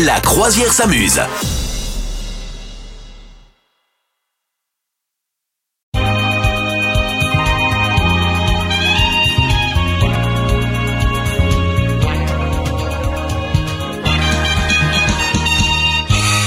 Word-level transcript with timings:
La 0.00 0.20
croisière 0.20 0.72
s'amuse. 0.72 1.20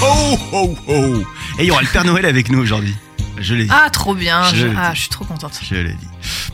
Oh, 0.02 0.40
oh, 0.52 0.76
oh 0.88 1.24
Et 1.60 1.64
il 1.64 1.66
y 1.66 1.72
aura 1.72 1.82
le 1.82 1.88
Père 1.88 2.04
Noël 2.04 2.26
avec 2.26 2.50
nous 2.50 2.60
aujourd'hui. 2.60 2.96
Je 3.38 3.54
l'ai 3.54 3.66
dit. 3.66 3.72
Ah, 3.72 3.90
trop 3.92 4.16
bien. 4.16 4.44
Je 4.54 4.68
ah, 4.76 4.94
je 4.96 5.02
suis 5.02 5.10
trop 5.10 5.24
contente. 5.24 5.60
Je 5.62 5.76
l'ai 5.76 5.94
dit. 5.94 6.08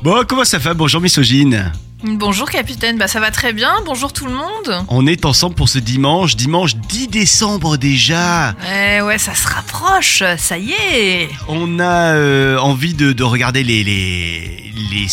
Bon, 0.04 0.26
comment 0.28 0.44
ça 0.44 0.58
va 0.58 0.74
Bonjour 0.74 1.00
Misogyne. 1.00 1.72
Bonjour, 2.04 2.50
capitaine. 2.50 2.98
Bah, 2.98 3.08
ça 3.08 3.20
va 3.20 3.30
très 3.30 3.54
bien. 3.54 3.72
Bonjour, 3.86 4.12
tout 4.12 4.26
le 4.26 4.34
monde. 4.34 4.84
On 4.88 5.06
est 5.06 5.24
ensemble 5.26 5.54
pour 5.56 5.70
ce 5.70 5.78
dimanche, 5.78 6.36
dimanche 6.36 6.76
10 6.76 7.08
décembre 7.10 7.78
déjà. 7.78 8.56
Eh 8.74 9.02
ouais, 9.02 9.20
ça 9.20 9.36
se 9.36 9.48
rapproche. 9.48 10.24
Ça 10.40 10.58
y 10.58 10.72
est. 10.72 11.30
On 11.48 11.80
a 11.80 12.14
euh, 12.16 12.58
envie 12.58 12.96
de, 12.96 13.14
de 13.14 13.24
regarder 13.24 13.64
les 13.64 13.84
les, 13.84 14.72
les, 14.92 15.08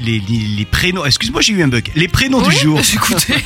les, 0.00 0.20
les- 0.28 0.46
les 0.58 0.64
prénoms. 0.66 1.06
Excuse-moi, 1.06 1.40
j'ai 1.40 1.54
eu 1.54 1.62
un 1.62 1.68
bug. 1.68 1.88
Les 1.94 2.08
prénoms 2.08 2.42
Oui, 2.42 2.54
du 2.54 2.60
jour. 2.60 2.80
Écoutez, 2.80 3.34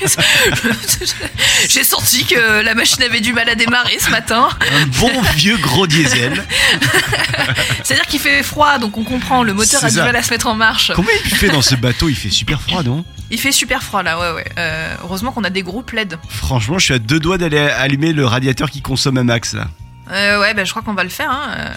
j'ai 1.69 1.85
senti 1.85 2.25
que 2.25 2.61
la 2.63 2.75
machine 2.75 3.03
avait 3.05 3.21
du 3.21 3.33
mal 3.33 3.49
à 3.49 3.55
démarrer 3.55 3.99
ce 4.01 4.11
matin. 4.11 4.49
Un 4.61 4.87
bon 4.99 5.13
vieux 5.37 5.59
gros 5.59 5.87
diesel. 5.87 6.45
C'est-à-dire 7.85 8.07
qu'il 8.07 8.21
fait 8.21 8.43
froid, 8.43 8.79
donc 8.79 8.97
on 8.99 9.05
comprend. 9.05 9.43
Le 9.45 9.55
moteur 9.55 9.85
a 9.85 9.91
du 9.91 9.97
mal 9.97 10.17
à 10.17 10.23
se 10.23 10.31
mettre 10.31 10.49
en 10.49 10.55
marche. 10.55 10.91
Comment 10.95 11.09
il 11.25 11.31
fait 11.31 11.49
dans 11.49 11.63
ce 11.63 11.75
bateau? 11.77 12.09
Il 12.09 12.15
fait 12.17 12.31
super 12.31 12.61
froid, 12.61 12.80
non 12.83 13.05
Il 13.31 13.39
fait 13.39 13.53
super 13.53 13.83
froid 13.83 14.03
là, 14.03 14.19
ouais, 14.19 14.33
ouais. 14.37 14.49
Euh, 14.59 14.95
heureusement 15.03 15.33
qu'on 15.33 15.45
a 15.45 15.51
des 15.51 15.63
gros 15.63 15.83
plaids. 15.83 16.07
Franchement, 16.29 16.79
je 16.79 16.85
suis 16.87 16.95
à 16.95 16.99
deux 16.99 17.21
doigts 17.21 17.39
d'aller 17.39 17.59
allumer 17.59 18.13
le 18.13 18.27
radiateur 18.27 18.71
qui 18.71 18.83
consomme 18.83 19.19
un 19.19 19.25
max 19.25 19.55
là. 19.55 19.69
Euh, 20.11 20.41
ouais, 20.41 20.55
bah, 20.55 20.65
je 20.65 20.71
crois 20.71 20.83
qu'on 20.83 20.95
va 20.95 21.05
le 21.05 21.11
faire. 21.11 21.31
Hein. 21.31 21.51
euh. 21.57 21.69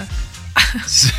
Ça, 0.85 1.09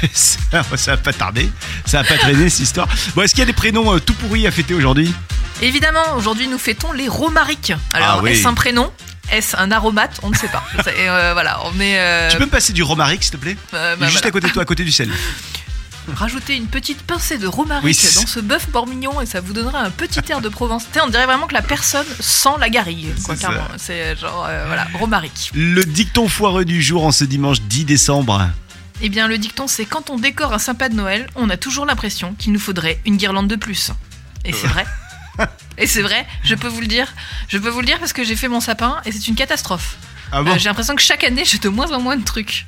ça 0.76 0.90
va 0.92 0.96
pas 0.96 1.12
tarder, 1.12 1.50
ça 1.86 2.02
va 2.02 2.08
pas 2.08 2.16
traîner 2.18 2.48
cette 2.48 2.60
histoire. 2.60 2.88
Bon, 3.14 3.22
est-ce 3.22 3.32
qu'il 3.34 3.40
y 3.40 3.42
a 3.42 3.46
des 3.46 3.52
prénoms 3.52 3.94
euh, 3.94 3.98
tout 3.98 4.14
pourris 4.14 4.46
à 4.46 4.50
fêter 4.50 4.74
aujourd'hui 4.74 5.12
Évidemment, 5.62 6.02
aujourd'hui 6.16 6.48
nous 6.48 6.58
fêtons 6.58 6.92
les 6.92 7.08
romariques. 7.08 7.72
Alors, 7.92 8.16
Ah 8.18 8.20
oui. 8.22 8.30
est-ce 8.32 8.46
un 8.48 8.54
prénom? 8.54 8.92
Est-ce 9.32 9.56
un 9.56 9.70
aromate? 9.70 10.18
On 10.22 10.30
ne 10.30 10.34
sait 10.34 10.48
pas. 10.48 10.64
Et, 10.90 11.08
euh, 11.08 11.32
voilà, 11.32 11.60
on 11.64 11.72
euh, 11.80 12.30
Tu 12.30 12.36
peux 12.36 12.44
me 12.44 12.50
passer 12.50 12.72
du 12.72 12.82
romaric 12.82 13.22
s'il 13.22 13.32
te 13.32 13.36
plaît? 13.36 13.56
Bah, 13.72 13.94
Juste 14.00 14.12
voilà. 14.12 14.26
à 14.26 14.30
côté 14.30 14.48
de 14.48 14.52
toi, 14.52 14.62
à 14.62 14.66
côté 14.66 14.84
du 14.84 14.92
sel. 14.92 15.10
Rajouter 16.12 16.56
une 16.56 16.66
petite 16.66 17.02
pincée 17.02 17.38
de 17.38 17.46
romaric 17.46 17.84
Oui, 17.84 17.98
dans 18.14 18.26
ce 18.26 18.40
bœuf 18.40 18.68
bourguignon 18.70 19.20
et 19.20 19.26
ça 19.26 19.40
vous 19.40 19.52
donnera 19.54 19.80
un 19.80 19.90
petit 19.90 20.20
air 20.28 20.40
de 20.40 20.48
Provence. 20.48 20.84
On 21.02 21.08
dirait 21.08 21.26
vraiment 21.26 21.46
que 21.46 21.54
la 21.54 21.62
personne 21.62 22.06
sent 22.20 22.50
la 22.60 22.68
garrigue. 22.68 23.08
C'est 23.78 24.16
genre, 24.16 24.46
euh, 24.48 24.64
voilà, 24.66 24.86
romaric. 24.94 25.50
Le 25.54 25.82
dicton 25.84 26.28
foireux 26.28 26.64
du 26.64 26.82
jour 26.82 27.04
en 27.04 27.12
ce 27.12 27.24
dimanche 27.24 27.60
10 27.62 27.84
décembre. 27.86 28.48
Eh 29.00 29.08
bien, 29.08 29.28
le 29.28 29.38
dicton, 29.38 29.66
c'est 29.66 29.86
quand 29.86 30.10
on 30.10 30.18
décore 30.18 30.52
un 30.52 30.58
sapin 30.58 30.88
de 30.88 30.94
Noël, 30.94 31.26
on 31.34 31.50
a 31.50 31.56
toujours 31.56 31.86
l'impression 31.86 32.34
qu'il 32.38 32.52
nous 32.52 32.60
faudrait 32.60 33.00
une 33.06 33.16
guirlande 33.16 33.48
de 33.48 33.56
plus. 33.56 33.90
Et 34.44 34.52
c'est 34.52 34.68
vrai. 34.68 34.84
Et 35.78 35.88
c'est 35.88 36.02
vrai, 36.02 36.26
je 36.44 36.54
peux 36.54 36.68
vous 36.68 36.80
le 36.80 36.86
dire. 36.86 37.12
Je 37.48 37.58
peux 37.58 37.68
vous 37.68 37.80
le 37.80 37.86
dire 37.86 37.98
parce 37.98 38.12
que 38.12 38.22
j'ai 38.22 38.36
fait 38.36 38.46
mon 38.46 38.60
sapin 38.60 39.00
et 39.04 39.10
c'est 39.10 39.26
une 39.26 39.34
catastrophe. 39.34 39.96
Ah 40.30 40.42
bon 40.42 40.52
Euh, 40.52 40.58
j'ai 40.58 40.66
l'impression 40.68 40.94
que 40.94 41.02
chaque 41.02 41.24
année, 41.24 41.44
j'ai 41.44 41.58
de 41.58 41.68
moins 41.68 41.90
en 41.90 42.00
moins 42.00 42.16
de 42.16 42.22
trucs. 42.24 42.66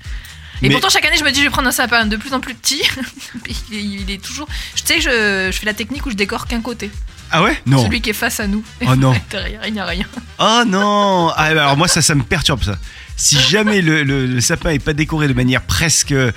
Et 0.62 0.68
Mais- 0.68 0.70
pourtant, 0.72 0.88
chaque 0.88 1.04
année, 1.04 1.16
je 1.18 1.24
me 1.24 1.30
dis, 1.30 1.40
je 1.40 1.44
vais 1.44 1.50
prendre 1.50 1.68
un 1.68 1.72
sapin 1.72 2.06
de 2.06 2.16
plus 2.16 2.32
en 2.32 2.40
plus 2.40 2.54
petit. 2.54 2.82
il, 3.70 3.76
est, 3.76 3.82
il 3.82 4.10
est 4.10 4.22
toujours. 4.22 4.48
Tu 4.74 4.82
sais, 4.84 5.00
je, 5.00 5.50
je 5.52 5.58
fais 5.58 5.66
la 5.66 5.74
technique 5.74 6.06
où 6.06 6.10
je 6.10 6.16
décore 6.16 6.46
qu'un 6.46 6.60
côté. 6.60 6.90
Ah 7.30 7.42
ouais? 7.42 7.60
Non. 7.66 7.82
Celui 7.84 8.00
qui 8.00 8.10
est 8.10 8.14
face 8.14 8.38
à 8.40 8.46
nous. 8.46 8.62
Oh 8.86 8.94
non. 8.96 9.14
Derrière, 9.30 9.60
il 9.66 9.72
n'y 9.72 9.80
a 9.80 9.84
rien. 9.84 10.06
Oh 10.38 10.62
non 10.66 11.28
ah, 11.36 11.42
Alors 11.44 11.76
moi 11.76 11.88
ça, 11.88 12.00
ça 12.00 12.14
me 12.14 12.22
perturbe 12.22 12.62
ça. 12.62 12.78
Si 13.16 13.36
jamais 13.38 13.80
le, 13.82 14.02
le- 14.04 14.26
le 14.26 14.40
sapin 14.40 14.70
est 14.70 14.78
pas 14.78 14.92
décoré 14.92 15.26
de 15.26 15.32
manière 15.32 15.62
presque 15.62 16.12
euh, 16.12 16.30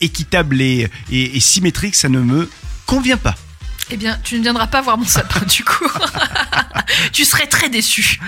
équitable 0.00 0.60
et, 0.62 0.88
et- 1.10 1.36
et 1.36 1.40
symétrique, 1.40 1.94
ça 1.96 2.08
ne 2.08 2.20
me 2.20 2.48
convient 2.86 3.16
pas. 3.18 3.34
Eh 3.94 3.98
bien, 3.98 4.18
tu 4.24 4.36
ne 4.38 4.42
viendras 4.42 4.68
pas 4.68 4.80
voir 4.80 4.96
mon 4.96 5.04
sapin, 5.04 5.44
du 5.46 5.62
coup. 5.64 5.86
tu 7.12 7.26
serais 7.26 7.46
très 7.46 7.68
déçu. 7.68 8.18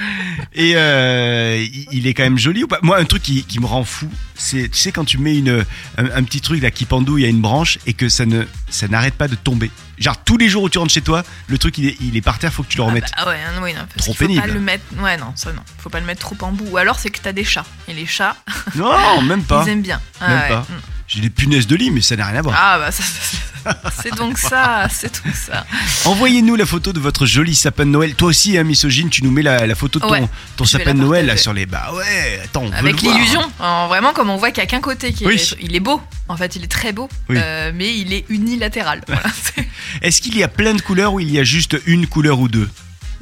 Et 0.53 0.73
euh, 0.77 1.65
il- 1.91 2.07
est 2.07 2.13
quand 2.13 2.23
même 2.23 2.37
joli 2.39 2.65
ou 2.65 2.69
pas? 2.69 2.79
Moi, 2.83 2.99
un 2.99 3.05
truc 3.07 3.23
qui, 3.23 3.45
qui 3.45 3.61
me 3.61 3.65
rend 3.67 3.83
fou, 3.85 4.11
c'est 4.35 4.69
tu 4.71 4.79
sais 4.79 4.93
quand 4.93 5.07
tu 5.07 5.17
mets 5.17 5.39
une 5.39 5.65
un, 5.97 6.05
un 6.05 6.23
petit 6.23 6.43
truc 6.43 6.61
là 6.63 6.71
qui 6.71 6.85
pendouille 6.85 7.25
à 7.25 7.29
une 7.29 7.41
branche 7.41 7.79
et 7.87 7.95
que 7.95 8.11
ça 8.11 8.27
ne 8.27 8.45
ça 8.69 8.89
n'arrête 8.89 9.15
pas 9.15 9.27
de 9.27 9.37
tomber. 9.37 9.71
Genre 9.97 10.17
tous 10.23 10.37
les 10.37 10.51
jours 10.51 10.65
où 10.65 10.69
tu 10.69 10.77
rentres 10.77 10.93
chez 10.93 11.01
toi, 11.01 11.23
le 11.47 11.57
truc 11.57 11.79
il 11.79 11.87
est, 11.87 11.97
il 12.03 12.15
est 12.17 12.21
par 12.21 12.39
terre, 12.39 12.53
faut 12.53 12.63
que 12.63 12.69
tu 12.69 12.77
le 12.77 12.83
remettes. 12.83 13.11
Ah, 13.17 13.25
bah, 13.25 13.31
ouais, 13.31 13.39
non, 13.57 13.63
oui, 13.63 13.73
non, 13.73 13.81
parce 13.95 14.05
Trop 14.07 14.13
faut 14.13 14.19
pénible. 14.27 14.43
Pas 14.43 14.49
le 14.49 14.61
mettre... 14.61 14.85
Ouais, 14.99 15.17
non, 15.17 15.33
ça 15.35 15.51
non. 15.53 15.63
Faut 15.79 15.89
pas 15.89 16.01
le 16.01 16.07
mettre 16.07 16.21
trop 16.21 16.37
en 16.45 16.53
bout. 16.53 16.67
Ou 16.71 16.77
alors, 16.77 16.99
c'est 16.99 17.09
que 17.11 17.21
t'as 17.23 17.33
des 17.33 17.45
chats. 17.45 17.65
Et 17.89 17.95
les 17.95 18.05
chats, 18.07 18.37
Non, 18.75 19.23
même 19.23 19.43
pas. 19.45 19.63
ils 19.67 19.71
aiment 19.71 19.83
bien. 19.83 20.01
Ah, 20.21 20.29
Même 20.29 20.39
ouais. 20.41 20.49
pas. 20.49 20.61
Mm. 20.69 20.81
J'ai 21.15 21.21
des 21.21 21.31
punaises 21.31 21.67
de 21.69 21.77
lit, 21.77 21.91
mais 21.93 22.01
ça 22.01 22.17
n'a 22.17 22.27
rien 22.27 22.39
à 22.39 22.43
voir. 22.43 22.57
Ah, 22.59 22.79
bah, 22.79 22.91
ça, 22.91 23.03
ça- 23.05 23.81
c'est 24.03 24.15
donc 24.17 24.37
ça. 24.37 24.89
C'est 24.91 25.23
donc 25.25 25.35
ça. 25.35 25.65
Envoyez-nous 26.07 26.57
la 26.57 26.67
photo 26.67 26.93
de 26.93 26.99
votre 27.01 27.25
joli 27.25 27.55
sapin 27.55 27.87
de 27.87 27.91
Noël. 27.91 28.15
Toi 28.15 28.29
aussi, 28.29 28.59
hein, 28.59 28.65
misogyne, 28.65 29.11
tu 29.11 29.23
nous 29.23 29.31
mets 29.31 29.43
la, 29.43 29.67
la 29.67 29.75
photo 29.75 29.99
de 30.01 30.05
ton, 30.05 30.11
Ouais, 30.11 30.67
sapin 30.67 30.93
de 30.95 30.99
Noël 31.01 31.27
là, 31.27 31.37
sur 31.37 31.53
les. 31.53 31.67
Bah 31.67 31.93
ouais, 31.95 32.41
attends, 32.45 32.65
on 32.65 32.73
Avec 32.73 33.01
l'illusion, 33.01 33.41
En- 33.61 33.87
vraiment 33.89 34.13
comme 34.13 34.29
on 34.29 34.37
voit 34.37 34.51
qu'il 34.51 34.61
n'y 34.63 34.65
a 34.65 34.71
qu'un 34.71 34.81
côté 34.81 35.13
qui 35.13 35.25
est, 35.25 35.27
Oui. 35.29 35.51
il 35.61 35.75
est 35.77 35.81
beau. 35.81 36.03
En 36.29 36.37
fait, 36.37 36.57
il 36.57 36.65
est 36.65 36.71
très 36.71 36.93
beau, 36.93 37.09
Oui. 37.29 37.37
euh, 37.39 37.71
mais 37.75 37.97
il 37.97 38.13
est 38.13 38.25
unilatéral. 38.29 39.03
Voilà, 39.07 39.23
Est-ce 40.03 40.21
qu'il 40.21 40.37
y 40.37 40.43
a 40.43 40.49
plein 40.49 40.75
de 40.75 40.81
couleurs 40.83 41.15
ou 41.15 41.21
il 41.21 41.31
y 41.31 41.39
a 41.39 41.45
juste 41.45 41.77
une 41.87 42.07
couleur 42.07 42.41
ou 42.41 42.49
deux? 42.49 42.69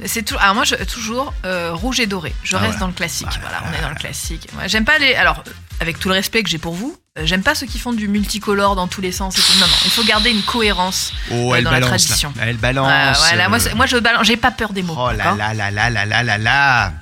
C'est 0.05 0.23
tout. 0.23 0.35
Alors 0.39 0.55
moi, 0.55 0.63
je, 0.65 0.75
toujours 0.85 1.33
euh, 1.45 1.71
rouge 1.73 1.99
et 1.99 2.07
doré. 2.07 2.33
Je 2.43 2.55
Ah 2.55 2.59
reste 2.59 2.79
dans 2.79 2.87
le 2.87 2.93
classique. 2.93 3.27
Voilà. 3.41 3.59
Voilà, 3.59 3.63
on 3.71 3.79
est 3.79 3.81
dans 3.81 3.89
le 3.89 3.95
classique. 3.95 4.47
Moi, 4.55 4.67
j'aime 4.67 4.83
pas 4.83 4.97
les. 4.97 5.13
Alors, 5.13 5.43
avec 5.79 5.99
tout 5.99 6.09
le 6.09 6.15
respect 6.15 6.43
que 6.43 6.49
j'ai 6.49 6.57
pour 6.57 6.73
vous, 6.73 6.97
j'aime 7.21 7.43
pas 7.43 7.53
ceux 7.53 7.67
qui 7.67 7.77
font 7.79 7.93
du 7.93 8.07
multicolore 8.07 8.75
dans 8.75 8.87
tous 8.87 9.01
les 9.01 9.11
sens. 9.11 9.37
et 9.37 9.41
tout. 9.41 9.59
Non, 9.59 9.67
non, 9.67 9.73
il 9.85 9.91
faut 9.91 10.03
garder 10.03 10.31
une 10.31 10.41
cohérence. 10.41 11.13
Oh, 11.31 11.53
elle 11.55 11.63
dans 11.63 11.71
la 11.71 11.79
là. 11.79 11.85
tradition. 11.87 12.33
Elle 12.41 12.57
balance. 12.57 12.87
Là, 13.35 13.49
moi, 13.49 13.59
euh, 13.59 13.87
je 13.87 13.97
balance. 13.97 14.25
J'ai 14.25 14.37
pas 14.37 14.51
peur 14.51 14.73
des 14.73 14.81
mots. 14.81 14.95
Oh 14.97 15.11
là 15.11 15.35
là 15.35 15.53
là 15.53 15.69
là 15.71 15.89
là 15.89 16.05
là 16.05 16.23
là 16.23 16.37
là 16.37 16.93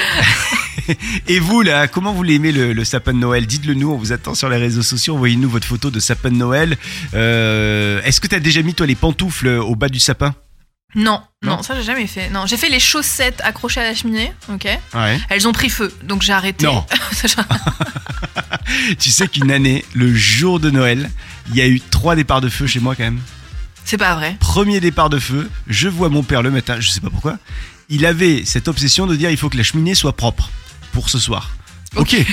Et 1.28 1.38
vous 1.38 1.62
là, 1.62 1.86
comment 1.86 2.12
vous 2.12 2.22
l'aimez 2.22 2.52
le, 2.52 2.72
le 2.72 2.84
sapin 2.84 3.12
de 3.12 3.18
Noël? 3.18 3.46
Dites-le 3.46 3.74
nous, 3.74 3.90
on 3.90 3.96
vous 3.96 4.12
attend 4.12 4.34
sur 4.34 4.48
les 4.48 4.56
réseaux 4.56 4.82
sociaux. 4.82 5.14
Envoyez-nous 5.14 5.48
votre 5.48 5.66
photo 5.66 5.90
de 5.90 6.00
sapin 6.00 6.30
de 6.30 6.36
Noël. 6.36 6.76
Euh, 7.14 8.00
Est-ce 8.04 8.20
que 8.20 8.26
t'as 8.26 8.40
déjà 8.40 8.62
mis 8.62 8.74
toi 8.74 8.86
les 8.86 8.94
pantoufles 8.94 9.48
au 9.48 9.76
bas 9.76 9.88
du 9.88 9.98
sapin? 9.98 10.34
Non, 10.94 11.20
Non 11.42 11.56
non, 11.56 11.62
ça 11.62 11.74
j'ai 11.74 11.82
jamais 11.82 12.06
fait. 12.06 12.30
Non, 12.30 12.46
j'ai 12.46 12.56
fait 12.56 12.70
les 12.70 12.80
chaussettes 12.80 13.40
accrochées 13.44 13.80
à 13.80 13.84
la 13.84 13.94
cheminée. 13.94 14.32
Ok. 14.50 14.66
Ouais. 14.94 15.20
Elles 15.28 15.46
ont 15.46 15.52
pris 15.52 15.68
feu, 15.68 15.94
donc 16.02 16.22
j'ai 16.22 16.32
arrêté. 16.32 16.64
Non. 16.66 16.84
Tu 18.98 19.10
sais 19.10 19.28
qu'une 19.28 19.50
année, 19.50 19.84
le 19.94 20.14
jour 20.14 20.60
de 20.60 20.70
Noël, 20.70 21.10
il 21.48 21.56
y 21.56 21.60
a 21.60 21.66
eu 21.66 21.80
trois 21.80 22.16
départs 22.16 22.40
de 22.40 22.48
feu 22.48 22.66
chez 22.66 22.80
moi 22.80 22.94
quand 22.94 23.04
même. 23.04 23.20
c'est 23.84 23.98
pas 23.98 24.14
vrai. 24.14 24.36
Premier 24.40 24.80
départ 24.80 25.10
de 25.10 25.18
feu, 25.18 25.50
je 25.66 25.88
vois 25.88 26.08
mon 26.08 26.22
père 26.22 26.42
le 26.42 26.50
matin, 26.50 26.76
je 26.80 26.90
sais 26.90 27.00
pas 27.00 27.10
pourquoi. 27.10 27.38
Il 27.88 28.04
avait 28.04 28.44
cette 28.44 28.68
obsession 28.68 29.06
de 29.06 29.16
dire 29.16 29.30
il 29.30 29.36
faut 29.38 29.48
que 29.48 29.56
la 29.56 29.62
cheminée 29.62 29.94
soit 29.94 30.16
propre 30.16 30.50
pour 30.92 31.08
ce 31.08 31.18
soir. 31.18 31.50
Ok. 31.96 32.16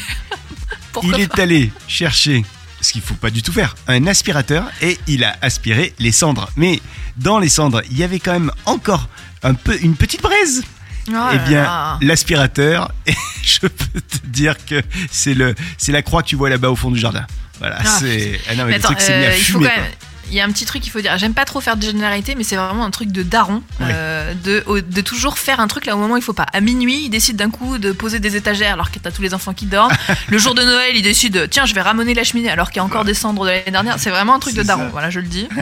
Il 1.03 1.19
est 1.19 1.39
allé 1.39 1.71
chercher 1.89 2.45
qu'il 2.95 3.01
faut 3.03 3.13
pas 3.15 3.29
du 3.29 3.41
tout 3.41 3.51
faire, 3.51 3.75
un 3.89 4.07
aspirateur 4.07 4.63
et 4.81 4.97
il 5.07 5.25
a 5.25 5.35
aspiré 5.41 5.93
les 5.99 6.13
cendres. 6.13 6.49
Mais 6.55 6.79
dans 7.17 7.39
les 7.39 7.49
cendres, 7.49 7.81
il 7.91 7.97
y 7.97 8.03
avait 8.03 8.19
quand 8.19 8.31
même 8.31 8.51
encore 8.65 9.09
un 9.43 9.53
peu 9.53 9.77
une 9.81 9.97
petite 9.97 10.21
braise. 10.21 10.63
Oh 11.09 11.13
eh 11.33 11.37
bien, 11.49 11.99
l'aspirateur, 12.01 12.93
je 13.43 13.59
peux 13.59 13.69
te 13.69 14.25
dire 14.27 14.55
que 14.65 14.81
c'est 15.11 15.33
le 15.33 15.55
c'est 15.77 15.91
la 15.91 16.03
croix 16.03 16.23
que 16.23 16.29
tu 16.29 16.37
vois 16.37 16.49
là-bas 16.49 16.69
au 16.71 16.77
fond 16.77 16.89
du 16.89 16.97
jardin. 16.97 17.27
Voilà, 17.59 17.79
Ah, 17.81 17.97
c'est 17.99 18.39
ah 18.49 18.55
non, 18.55 18.63
mais 18.65 18.77
le 18.77 18.81
truc 18.81 19.01
s'est 19.01 19.17
mis 19.19 19.25
à 19.25 19.29
euh, 19.29 19.35
il 19.37 19.43
faut 19.43 19.59
fumer. 19.59 19.67
quand 19.67 19.81
même. 19.81 19.91
Il 20.31 20.35
y 20.35 20.41
a 20.41 20.45
un 20.45 20.51
petit 20.51 20.65
truc 20.65 20.81
qu'il 20.81 20.91
faut 20.91 21.01
dire. 21.01 21.17
J'aime 21.17 21.33
pas 21.33 21.45
trop 21.45 21.61
faire 21.61 21.77
de 21.77 21.83
généralité, 21.83 22.35
mais 22.35 22.43
c'est 22.43 22.55
vraiment 22.55 22.83
un 22.85 22.91
truc 22.91 23.11
de 23.11 23.23
daron. 23.23 23.61
Euh, 23.81 24.33
de, 24.43 24.63
au- 24.65 24.81
de 24.81 25.01
toujours 25.01 25.37
faire 25.37 25.59
un 25.59 25.67
truc 25.67 25.85
là 25.85 25.95
au 25.95 25.99
moment 25.99 26.15
où 26.15 26.17
il 26.17 26.23
faut 26.23 26.33
pas. 26.33 26.45
À 26.51 26.61
minuit, 26.61 27.03
il 27.05 27.09
décide 27.09 27.35
d'un 27.37 27.49
coup 27.49 27.77
de 27.77 27.91
poser 27.91 28.19
des 28.19 28.35
étagères 28.35 28.73
alors 28.73 28.91
que 28.91 28.99
t'as 28.99 29.11
tous 29.11 29.21
les 29.21 29.33
enfants 29.33 29.53
qui 29.53 29.65
dorment. 29.65 29.93
Le 30.27 30.37
jour 30.37 30.55
de 30.55 30.63
Noël, 30.63 30.95
il 30.95 31.01
décide 31.03 31.47
tiens, 31.49 31.65
je 31.65 31.73
vais 31.75 31.81
ramener 31.81 32.13
la 32.13 32.23
cheminée 32.23 32.49
alors 32.49 32.69
qu'il 32.69 32.77
y 32.77 32.79
a 32.79 32.83
encore 32.83 33.05
des 33.05 33.13
cendres 33.13 33.43
de 33.45 33.49
l'année 33.49 33.71
dernière. 33.71 33.99
C'est 33.99 34.09
vraiment 34.09 34.35
un 34.35 34.39
truc 34.39 34.55
de 34.55 34.63
daron. 34.63 34.83
ça. 34.85 34.89
Voilà, 34.89 35.09
je 35.09 35.19
le 35.19 35.27
dis. 35.27 35.47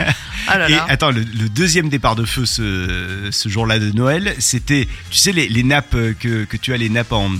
Ah 0.46 0.58
là 0.58 0.68
Et 0.68 0.72
là. 0.72 0.84
attends, 0.90 1.10
le, 1.10 1.20
le 1.20 1.48
deuxième 1.48 1.88
départ 1.88 2.16
de 2.16 2.26
feu 2.26 2.44
ce, 2.44 3.28
ce 3.30 3.48
jour-là 3.48 3.78
de 3.78 3.90
Noël, 3.92 4.34
c'était, 4.40 4.86
tu 5.10 5.16
sais, 5.16 5.32
les, 5.32 5.48
les 5.48 5.62
nappes 5.62 5.96
que, 6.20 6.44
que 6.44 6.56
tu 6.58 6.74
as, 6.74 6.76
les 6.76 6.90
nappes 6.90 7.12
en, 7.12 7.30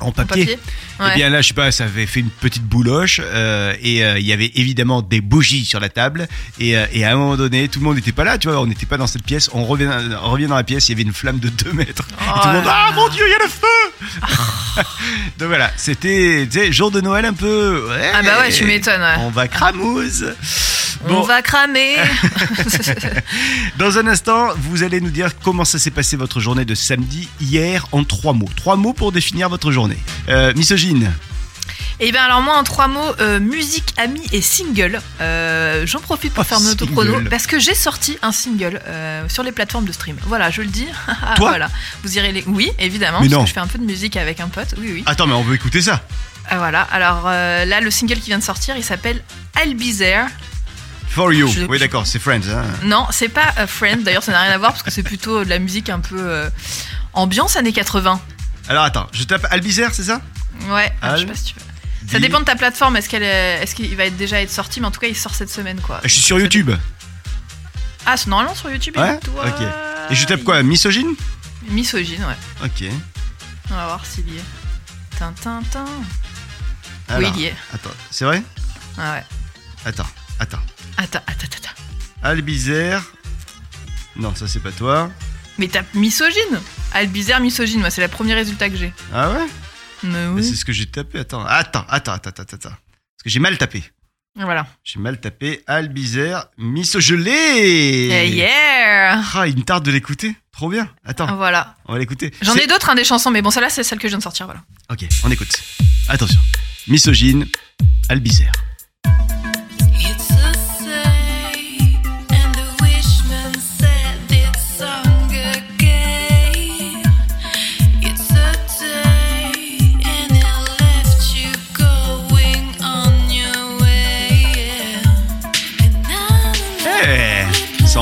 en 0.00 0.08
En 0.08 0.12
papier. 0.12 0.44
papier. 0.44 0.58
Eh 0.98 1.02
Ouais. 1.02 1.14
bien 1.14 1.30
là, 1.30 1.40
je 1.40 1.48
sais 1.48 1.54
pas, 1.54 1.72
ça 1.72 1.84
avait 1.84 2.04
fait 2.06 2.20
une 2.20 2.28
petite 2.28 2.62
bouloche 2.64 3.20
euh, 3.24 3.74
et 3.80 4.04
euh, 4.04 4.18
il 4.18 4.26
y 4.26 4.32
avait 4.34 4.50
évidemment 4.56 5.00
des 5.00 5.22
bougies 5.22 5.64
sur 5.64 5.80
la 5.80 5.88
table 5.88 6.28
et, 6.58 6.76
euh, 6.76 6.84
et 6.92 7.04
à 7.06 7.12
un 7.12 7.16
moment 7.16 7.36
donné, 7.36 7.68
tout 7.68 7.78
le 7.78 7.86
monde 7.86 7.96
n'était 7.96 8.12
pas 8.12 8.24
là, 8.24 8.36
tu 8.36 8.48
vois, 8.48 8.60
on 8.60 8.66
n'était 8.66 8.84
pas 8.84 8.98
dans 8.98 9.06
cette 9.06 9.22
pièce. 9.22 9.48
On 9.54 9.64
revient, 9.64 9.90
on 10.22 10.30
revient 10.30 10.46
dans 10.46 10.56
la 10.56 10.64
pièce, 10.64 10.88
il 10.88 10.92
y 10.92 10.94
avait 10.96 11.02
une 11.04 11.14
flamme 11.14 11.38
de 11.38 11.48
2 11.48 11.72
mètres. 11.72 12.04
et 12.20 12.24
Oh 12.28 12.38
tout 12.42 12.48
le 12.48 12.54
monde, 12.54 12.64
ah 12.68 12.92
mon 12.94 13.08
dieu, 13.08 13.24
il 13.26 13.30
y 13.30 13.34
a 13.34 13.38
le 13.38 13.48
feu 13.48 14.84
Donc 15.38 15.48
voilà, 15.48 15.70
c'était, 15.76 16.46
jour 16.72 16.90
de 16.90 17.00
Noël 17.00 17.24
un 17.24 17.32
peu. 17.32 17.86
ouais, 17.88 18.10
Ah 18.14 18.22
bah 18.22 18.40
ouais, 18.40 18.52
tu 18.52 18.64
m'étonnes. 18.66 19.00
ouais. 19.00 19.14
On 19.20 19.30
va 19.30 19.48
cramouze. 19.48 20.34
On 21.08 21.22
va 21.22 21.40
cramer. 21.40 21.96
Dans 23.78 23.96
un 23.98 24.06
instant, 24.06 24.48
vous 24.56 24.82
allez 24.82 25.00
nous 25.00 25.10
dire 25.10 25.30
comment 25.42 25.64
ça 25.64 25.78
s'est 25.78 25.90
passé 25.90 26.16
votre 26.16 26.40
journée 26.40 26.66
de 26.66 26.74
samedi 26.74 27.26
hier 27.40 27.86
en 27.92 28.04
trois 28.04 28.34
mots. 28.34 28.50
Trois 28.54 28.76
mots 28.76 28.92
pour 28.92 29.10
définir 29.12 29.48
votre 29.48 29.72
journée. 29.72 29.89
Euh, 30.28 30.52
misogyne. 30.54 31.12
Et 32.02 32.12
bien 32.12 32.22
alors 32.22 32.40
moi 32.40 32.56
en 32.56 32.64
trois 32.64 32.88
mots, 32.88 33.12
euh, 33.20 33.40
musique, 33.40 33.92
amis 33.98 34.22
et 34.32 34.40
single. 34.40 35.02
Euh, 35.20 35.84
J'en 35.86 36.00
profite 36.00 36.32
pour 36.32 36.44
Oh, 36.44 36.48
faire 36.48 36.58
mon 36.60 36.70
autochrono 36.70 37.20
parce 37.28 37.46
que 37.46 37.58
j'ai 37.58 37.74
sorti 37.74 38.16
un 38.22 38.32
single 38.32 38.80
euh, 38.86 39.28
sur 39.28 39.42
les 39.42 39.52
plateformes 39.52 39.84
de 39.84 39.92
stream. 39.92 40.16
Voilà, 40.26 40.50
je 40.50 40.62
le 40.62 40.68
dis. 40.68 40.86
Ah, 41.08 41.34
Toi 41.36 41.50
voilà. 41.50 41.68
Vous 42.02 42.16
irez 42.16 42.32
les. 42.32 42.42
Oui, 42.46 42.70
évidemment, 42.78 43.18
Mais 43.20 43.26
parce 43.28 43.32
non. 43.38 43.42
que 43.42 43.48
je 43.48 43.52
fais 43.52 43.60
un 43.60 43.66
peu 43.66 43.78
de 43.78 43.84
musique 43.84 44.16
avec 44.16 44.40
un 44.40 44.48
pote. 44.48 44.74
Oui, 44.78 44.90
oui. 44.94 45.02
Attends, 45.06 45.26
mais 45.26 45.34
on 45.34 45.42
veut 45.42 45.54
écouter 45.54 45.82
ça. 45.82 46.00
Ah, 46.48 46.56
voilà. 46.56 46.80
Alors 46.90 47.24
là, 47.26 47.80
le 47.82 47.90
single 47.90 48.14
qui 48.18 48.30
vient 48.30 48.38
de 48.38 48.42
sortir, 48.44 48.76
il 48.78 48.84
s'appelle 48.84 49.22
I'll 49.62 49.74
Be 49.76 49.94
There. 49.98 50.24
For 51.10 51.32
you. 51.34 51.48
Je- 51.48 51.64
Oui, 51.66 51.78
d'accord, 51.78 52.06
c'est 52.06 52.18
Friends. 52.18 52.48
Hein. 52.50 52.62
Non, 52.84 53.06
c'est 53.10 53.28
pas 53.28 53.52
a 53.58 53.66
Friend. 53.66 54.02
D'ailleurs, 54.02 54.22
ça 54.22 54.32
n'a 54.32 54.40
rien 54.40 54.52
à 54.52 54.58
voir 54.58 54.70
parce 54.72 54.82
que 54.82 54.90
c'est 54.90 55.02
plutôt 55.02 55.44
de 55.44 55.50
la 55.50 55.58
musique 55.58 55.90
un 55.90 56.00
peu 56.00 56.48
ambiance 57.12 57.56
années 57.56 57.72
80. 57.72 58.18
Alors 58.70 58.84
attends, 58.84 59.06
je 59.12 59.24
tape 59.24 59.46
Albizer, 59.50 59.92
c'est 59.92 60.04
ça 60.04 60.20
Ouais. 60.70 60.90
alors, 61.02 61.16
je 61.16 61.22
sais 61.22 61.26
pas 61.26 61.34
si 61.34 61.44
tu 61.44 61.54
veux. 61.56 62.08
Ça 62.10 62.18
dépend 62.18 62.40
de 62.40 62.44
ta 62.44 62.56
plateforme. 62.56 62.96
Est-ce 62.96 63.08
qu'elle, 63.08 63.22
est- 63.22 63.62
est-ce 63.62 63.74
qu'il 63.74 63.94
va 63.96 64.04
être 64.06 64.16
déjà 64.16 64.40
être 64.40 64.50
sorti 64.50 64.80
Mais 64.80 64.86
en 64.86 64.90
tout 64.90 65.00
cas, 65.00 65.06
il 65.08 65.16
sort 65.16 65.34
cette 65.34 65.50
semaine, 65.50 65.80
quoi. 65.80 66.00
Je 66.04 66.08
suis 66.08 66.22
sur 66.22 66.40
YouTube. 66.40 66.70
Ah, 68.06 68.16
c'est 68.16 68.28
normalement 68.28 68.54
sur 68.54 68.70
YouTube. 68.70 68.96
Ouais 68.96 69.16
écoute-toi. 69.16 69.44
Ok. 69.46 69.66
Et 70.10 70.14
je 70.14 70.24
tape 70.26 70.42
quoi 70.42 70.62
Misogyne 70.62 71.14
Misogyne, 71.68 72.24
ouais. 72.24 72.66
Ok. 72.66 72.84
On 73.70 73.74
va 73.74 73.84
voir 73.86 74.06
s'il 74.06 74.28
y 74.32 74.38
est. 74.38 74.44
Tintin. 75.18 75.60
Alors, 77.08 77.20
Oui, 77.20 77.28
il 77.36 77.40
y 77.42 77.44
est. 77.46 77.54
Attends, 77.74 77.90
c'est 78.10 78.24
vrai 78.24 78.42
Ah 78.98 79.14
ouais. 79.14 79.24
Attends, 79.84 80.06
attends. 80.38 80.58
Attends, 80.96 81.22
attends, 81.26 81.46
attends. 81.56 81.74
Albizer. 82.22 83.02
Non, 84.16 84.34
ça 84.34 84.48
c'est 84.48 84.60
pas 84.60 84.72
toi. 84.72 85.10
Mais 85.58 85.68
tape 85.68 85.92
misogyne 85.94 86.60
Albizer 86.92 87.40
misogyne, 87.40 87.80
moi, 87.80 87.90
c'est 87.90 88.00
le 88.00 88.08
premier 88.08 88.34
résultat 88.34 88.68
que 88.68 88.76
j'ai. 88.76 88.92
Ah 89.12 89.30
ouais? 89.30 89.46
Mais 90.02 90.28
Mais 90.28 90.42
C'est 90.42 90.50
oui. 90.50 90.56
ce 90.56 90.64
que 90.64 90.72
j'ai 90.72 90.86
tapé. 90.86 91.18
Attends, 91.20 91.44
attends, 91.44 91.84
attends, 91.88 92.12
attends, 92.12 92.30
attends, 92.30 92.42
attends. 92.42 92.58
Parce 92.70 93.22
que 93.24 93.30
j'ai 93.30 93.38
mal 93.38 93.56
tapé. 93.58 93.82
Voilà. 94.36 94.66
J'ai 94.84 94.98
mal 94.98 95.20
tapé. 95.20 95.62
Albizer, 95.66 96.46
misogelé. 96.56 97.30
Eh 98.10 98.28
yeah 98.30 99.22
Ah, 99.34 99.46
il 99.46 99.56
me 99.56 99.62
tarde 99.62 99.84
de 99.84 99.90
l'écouter. 99.90 100.34
Trop 100.52 100.68
bien. 100.68 100.88
Attends, 101.04 101.36
Voilà. 101.36 101.76
on 101.86 101.92
va 101.92 101.98
l'écouter. 101.98 102.32
J'en 102.42 102.54
ai 102.54 102.66
d'autres, 102.66 102.90
hein, 102.90 102.94
des 102.94 103.04
chansons, 103.04 103.30
mais 103.30 103.42
bon, 103.42 103.50
celle-là, 103.50 103.70
c'est 103.70 103.82
celle 103.82 103.98
que 103.98 104.08
je 104.08 104.12
viens 104.12 104.18
de 104.18 104.22
sortir, 104.22 104.46
voilà. 104.46 104.62
Ok, 104.90 105.04
on 105.24 105.30
écoute. 105.30 105.52
Attention. 106.08 106.40
Misogyne, 106.88 107.46
Albizer. 108.08 108.50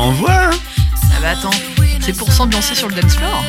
Envoie, 0.09 0.33
hein 0.33 0.51
Ah 1.17 1.21
bah 1.21 1.31
attends, 1.31 1.51
c'est 2.01 2.15
pour 2.15 2.33
s'ambiancer 2.33 2.75
sur 2.75 2.89
le 2.89 2.95
dance 2.95 3.17
floor. 3.17 3.45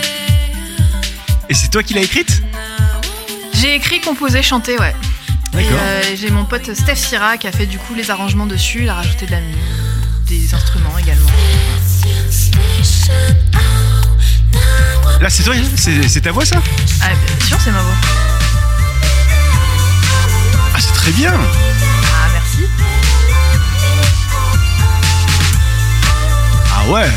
Et 1.49 1.53
c'est 1.53 1.69
toi 1.69 1.83
qui 1.83 1.93
l'as 1.93 2.01
écrite? 2.01 2.43
J'ai 3.53 3.75
écrit, 3.75 4.01
composé, 4.01 4.43
chanté, 4.43 4.77
ouais. 4.77 4.93
D'accord. 5.53 5.71
euh, 5.81 6.01
j'ai 6.19 6.29
mon 6.29 6.43
pote 6.45 6.73
Steph 6.75 6.95
Syrah 6.95 7.37
qui 7.37 7.47
a 7.47 7.51
fait 7.51 7.65
du 7.65 7.79
coup 7.79 7.95
les 7.95 8.11
arrangements 8.11 8.45
dessus, 8.45 8.83
il 8.83 8.89
a 8.89 8.93
rajouté 8.95 9.25
de 9.25 9.31
la 9.31 9.39
des 10.27 10.53
instruments 10.53 10.97
également. 10.99 11.29
Là, 15.19 15.29
c'est 15.29 15.43
toi 15.43 15.55
C'est 15.75 16.07
c'est 16.07 16.21
ta 16.21 16.31
voix, 16.31 16.45
ça? 16.45 16.61
Ah 17.01 17.07
bien 17.09 17.45
sûr, 17.47 17.57
c'est 17.63 17.71
ma 17.71 17.81
voix. 17.81 17.95
Ah, 20.75 20.77
c'est 20.79 20.93
très 20.93 21.11
bien 21.11 21.33
Ouais 26.89 27.07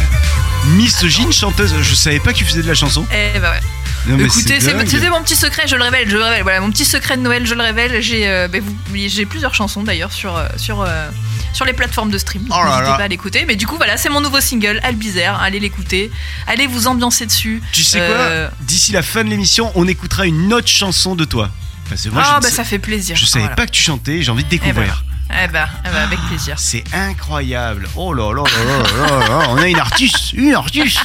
Misogyne, 0.76 1.32
chanteuse. 1.32 1.74
Je 1.82 1.94
savais 1.94 2.20
pas 2.20 2.32
que 2.32 2.38
tu 2.38 2.44
faisais 2.44 2.62
de 2.62 2.68
la 2.68 2.74
chanson. 2.74 3.04
Eh 3.12 3.38
bah 3.40 3.50
ouais. 3.52 3.60
Non, 4.06 4.18
Écoutez, 4.24 4.60
c'était 4.60 5.08
mon 5.10 5.22
petit 5.22 5.36
secret, 5.36 5.62
je 5.66 5.76
le 5.76 5.82
révèle, 5.82 6.08
je 6.08 6.16
le 6.16 6.22
révèle. 6.24 6.42
Voilà, 6.42 6.60
mon 6.60 6.70
petit 6.70 6.84
secret 6.84 7.16
de 7.16 7.22
Noël, 7.22 7.46
je 7.46 7.54
le 7.54 7.62
révèle. 7.62 8.00
J'ai 8.02 8.28
euh, 8.28 8.48
bah, 8.48 8.58
j'ai 8.94 9.26
plusieurs 9.26 9.54
chansons 9.54 9.82
d'ailleurs 9.82 10.12
sur, 10.12 10.36
euh, 10.36 10.46
sur, 10.56 10.82
euh, 10.82 11.08
sur 11.52 11.64
les 11.64 11.72
plateformes 11.72 12.10
de 12.10 12.18
stream. 12.18 12.44
Oh 12.50 12.64
n'hésitez 12.64 12.84
pas 12.84 12.96
à 13.04 13.08
l'écouter. 13.08 13.44
Mais 13.46 13.56
du 13.56 13.66
coup, 13.66 13.76
voilà, 13.76 13.96
c'est 13.96 14.08
mon 14.08 14.20
nouveau 14.20 14.40
single, 14.40 14.80
Albizer. 14.82 15.40
Allez 15.40 15.58
l'écouter. 15.60 16.10
Allez 16.46 16.66
vous 16.66 16.86
ambiancer 16.86 17.26
dessus. 17.26 17.62
Tu 17.72 17.82
sais 17.84 17.98
Euh, 18.00 18.48
quoi 18.48 18.56
D'ici 18.62 18.92
la 18.92 19.02
fin 19.02 19.24
de 19.24 19.30
l'émission, 19.30 19.70
on 19.74 19.86
écoutera 19.88 20.26
une 20.26 20.52
autre 20.52 20.68
chanson 20.68 21.14
de 21.14 21.24
toi. 21.24 21.50
Parce 21.88 22.02
que 22.02 22.08
moi, 22.10 22.22
ah 22.24 22.40
bah 22.40 22.50
ça 22.50 22.64
fait 22.64 22.78
plaisir. 22.78 23.16
je 23.16 23.24
savais 23.26 23.44
Voilà. 23.44 23.56
pas 23.56 23.66
que 23.66 23.72
tu 23.72 23.82
chantais, 23.82 24.22
j'ai 24.22 24.30
envie 24.30 24.44
de 24.44 24.48
découvrir. 24.48 25.04
Eh 25.32 25.48
bah, 25.48 25.68
eh 25.84 25.88
bah, 25.90 26.02
avec 26.02 26.18
plaisir. 26.28 26.58
C'est 26.58 26.84
incroyable. 26.92 27.88
Oh 27.96 28.12
là 28.12 28.32
là 28.34 28.42
là 28.42 28.78
là 28.98 29.08
là 29.18 29.28
là, 29.28 29.46
on 29.50 29.56
a 29.56 29.66
une 29.68 29.78
artiste, 29.78 30.32
une 30.34 30.54
artiste. 30.54 31.00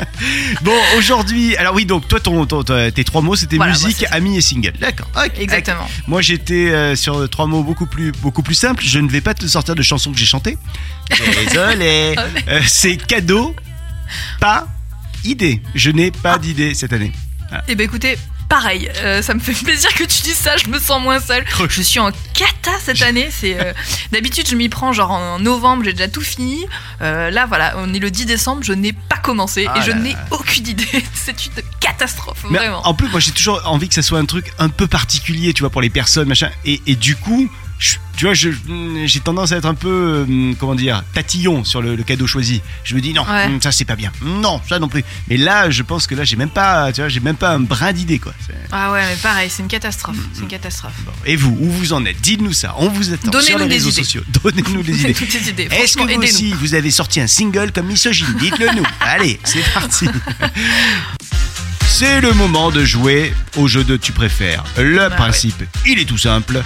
bon, 0.62 0.72
aujourd'hui, 0.96 1.56
alors 1.56 1.74
oui, 1.74 1.84
donc 1.84 2.08
toi, 2.08 2.20
ton, 2.20 2.46
ton- 2.46 2.62
tes 2.62 3.04
trois 3.04 3.20
mots, 3.20 3.36
c'était 3.36 3.56
Voilà, 3.56 3.72
musique, 3.72 3.96
c'est 3.98 4.06
ça. 4.06 4.14
ami 4.14 4.36
et 4.38 4.40
single. 4.40 4.72
D'accord. 4.80 5.06
Exactement. 5.38 5.86
Moi, 6.06 6.22
j'étais 6.22 6.70
euh, 6.70 6.96
sur 6.96 7.28
trois 7.28 7.46
mots 7.46 7.62
beaucoup 7.62 7.86
plus, 7.86 8.12
beaucoup 8.12 8.42
plus 8.42 8.54
simples. 8.54 8.82
Je 8.84 8.98
ne 8.98 9.08
vais 9.10 9.20
pas 9.20 9.34
te 9.34 9.46
sortir 9.46 9.74
de 9.74 9.82
chansons 9.82 10.10
que 10.12 10.18
j'ai 10.18 10.26
chantées. 10.26 10.56
Désolé. 11.44 12.14
Ah. 12.16 12.22
Euh, 12.48 12.60
c'est 12.66 12.96
cadeau, 12.96 13.54
pas 14.40 14.66
idée. 15.24 15.62
Je 15.74 15.90
n'ai 15.90 16.10
pas 16.10 16.38
d'idée 16.38 16.74
cette 16.74 16.92
année. 16.92 17.12
Eh 17.68 17.74
ben 17.74 17.84
écoutez, 17.84 18.16
pareil, 18.50 18.90
euh, 18.96 19.22
ça 19.22 19.32
me 19.32 19.38
fait 19.40 19.54
plaisir 19.64 19.94
que 19.94 20.02
tu 20.02 20.22
dises 20.22 20.36
ça, 20.36 20.56
je 20.58 20.68
me 20.68 20.78
sens 20.78 21.00
moins 21.00 21.20
seule. 21.20 21.44
Je 21.68 21.80
suis 21.80 22.00
en 22.00 22.10
cata 22.34 22.72
cette 22.84 23.00
année. 23.00 23.30
C'est 23.30 23.58
euh, 23.58 23.72
d'habitude 24.12 24.46
je 24.48 24.56
m'y 24.56 24.68
prends 24.68 24.92
genre 24.92 25.12
en 25.12 25.38
novembre, 25.38 25.84
j'ai 25.84 25.92
déjà 25.92 26.08
tout 26.08 26.20
fini. 26.20 26.66
Euh, 27.00 27.30
là 27.30 27.46
voilà, 27.46 27.74
on 27.78 27.94
est 27.94 27.98
le 27.98 28.10
10 28.10 28.26
décembre, 28.26 28.62
je 28.62 28.72
n'ai 28.72 28.92
pas 28.92 29.16
commencé 29.16 29.66
Ah 29.68 29.78
et 29.78 29.82
je 29.82 29.92
là 29.92 29.96
n'ai 29.96 30.16
aucune 30.32 30.66
idée. 30.66 30.84
C'est 31.14 31.46
une 31.46 31.52
catastrophe, 31.78 32.44
Mais 32.50 32.58
vraiment. 32.58 32.86
en 32.86 32.92
plus, 32.92 33.08
moi, 33.08 33.20
j'ai 33.20 33.30
toujours 33.30 33.62
envie 33.64 33.88
que 33.88 33.94
ça 33.94 34.02
soit 34.02 34.18
un 34.18 34.26
truc 34.26 34.52
un 34.58 34.68
peu 34.68 34.88
particulier, 34.88 35.54
tu 35.54 35.60
vois, 35.60 35.70
pour 35.70 35.80
les 35.80 35.90
personnes, 35.90 36.28
machin. 36.28 36.50
Et, 36.64 36.82
et 36.86 36.96
du 36.96 37.14
coup, 37.16 37.48
je- 37.80 37.96
tu 38.16 38.26
vois, 38.26 38.34
mm, 38.34 39.06
j'ai 39.06 39.20
tendance 39.20 39.50
à 39.52 39.56
être 39.56 39.64
un 39.64 39.74
peu, 39.74 40.24
hum, 40.28 40.54
comment 40.60 40.74
dire, 40.74 41.02
tatillon 41.14 41.64
sur 41.64 41.80
le, 41.80 41.96
le 41.96 42.02
cadeau 42.04 42.26
choisi. 42.26 42.60
Je 42.84 42.94
me 42.94 43.00
dis 43.00 43.12
non, 43.14 43.22
Ouais. 43.22 43.46
hum, 43.46 43.60
ça 43.62 43.72
c'est 43.72 43.86
pas 43.86 43.96
bien. 43.96 44.12
Non, 44.22 44.60
ça 44.68 44.78
non 44.78 44.88
plus. 44.88 45.02
Mais 45.28 45.38
là, 45.38 45.70
je 45.70 45.82
pense 45.82 46.06
que 46.06 46.14
là, 46.14 46.22
j'ai 46.24 46.36
même 46.36 46.50
pas, 46.50 46.92
tu 46.92 47.00
vois, 47.00 47.08
j'ai 47.08 47.20
même 47.20 47.36
pas 47.36 47.54
un 47.54 47.60
brin 47.60 47.92
d'idée, 47.92 48.18
quoi. 48.18 48.34
Ah 48.70 48.92
ouais, 48.92 49.00
mais 49.08 49.16
pareil, 49.16 49.48
c'est 49.50 49.62
une 49.62 49.68
catastrophe. 49.68 50.16
Mm, 50.18 50.28
C'est 50.34 50.42
une 50.42 50.48
catastrophe. 50.48 50.92
bon. 51.04 51.12
Et 51.24 51.34
vous, 51.36 51.56
où 51.58 51.70
vous 51.70 51.92
en 51.94 52.04
êtes? 52.04 52.20
Dites-nous 52.20 52.52
ça. 52.52 52.74
On 52.78 52.88
vous 52.88 53.12
attend 53.12 53.30
Donnez-nous 53.30 53.46
sur 53.48 53.58
les 53.58 53.64
réseaux 53.66 53.90
idées. 53.90 54.02
sociaux. 54.04 54.22
Donnez-nous 54.44 54.82
des 54.82 54.92
idées. 55.00 55.14
Toutes 55.14 55.30
ces 55.32 55.48
idées. 55.48 55.68
Est-ce 55.72 55.96
que 55.96 56.02
vous 56.14 56.22
aussi, 56.22 56.52
vous 56.52 56.74
avez 56.74 56.90
sorti 56.90 57.20
un 57.20 57.26
single 57.26 57.72
comme 57.72 57.86
misogyne? 57.86 58.26
Dites-le 58.38 58.76
nous. 58.76 58.86
Allez, 59.00 59.40
c'est 59.44 59.64
parti. 59.72 60.06
C'est 61.88 62.20
le 62.20 62.32
moment 62.32 62.70
de 62.70 62.84
jouer 62.84 63.34
au 63.56 63.66
jeu 63.68 63.84
de 63.84 63.96
tu 63.96 64.12
préfères. 64.12 64.64
Le 64.78 64.96
Bah 65.08 65.10
principe, 65.10 65.62
il 65.86 65.98
est 65.98 66.04
tout 66.04 66.16
simple. 66.18 66.62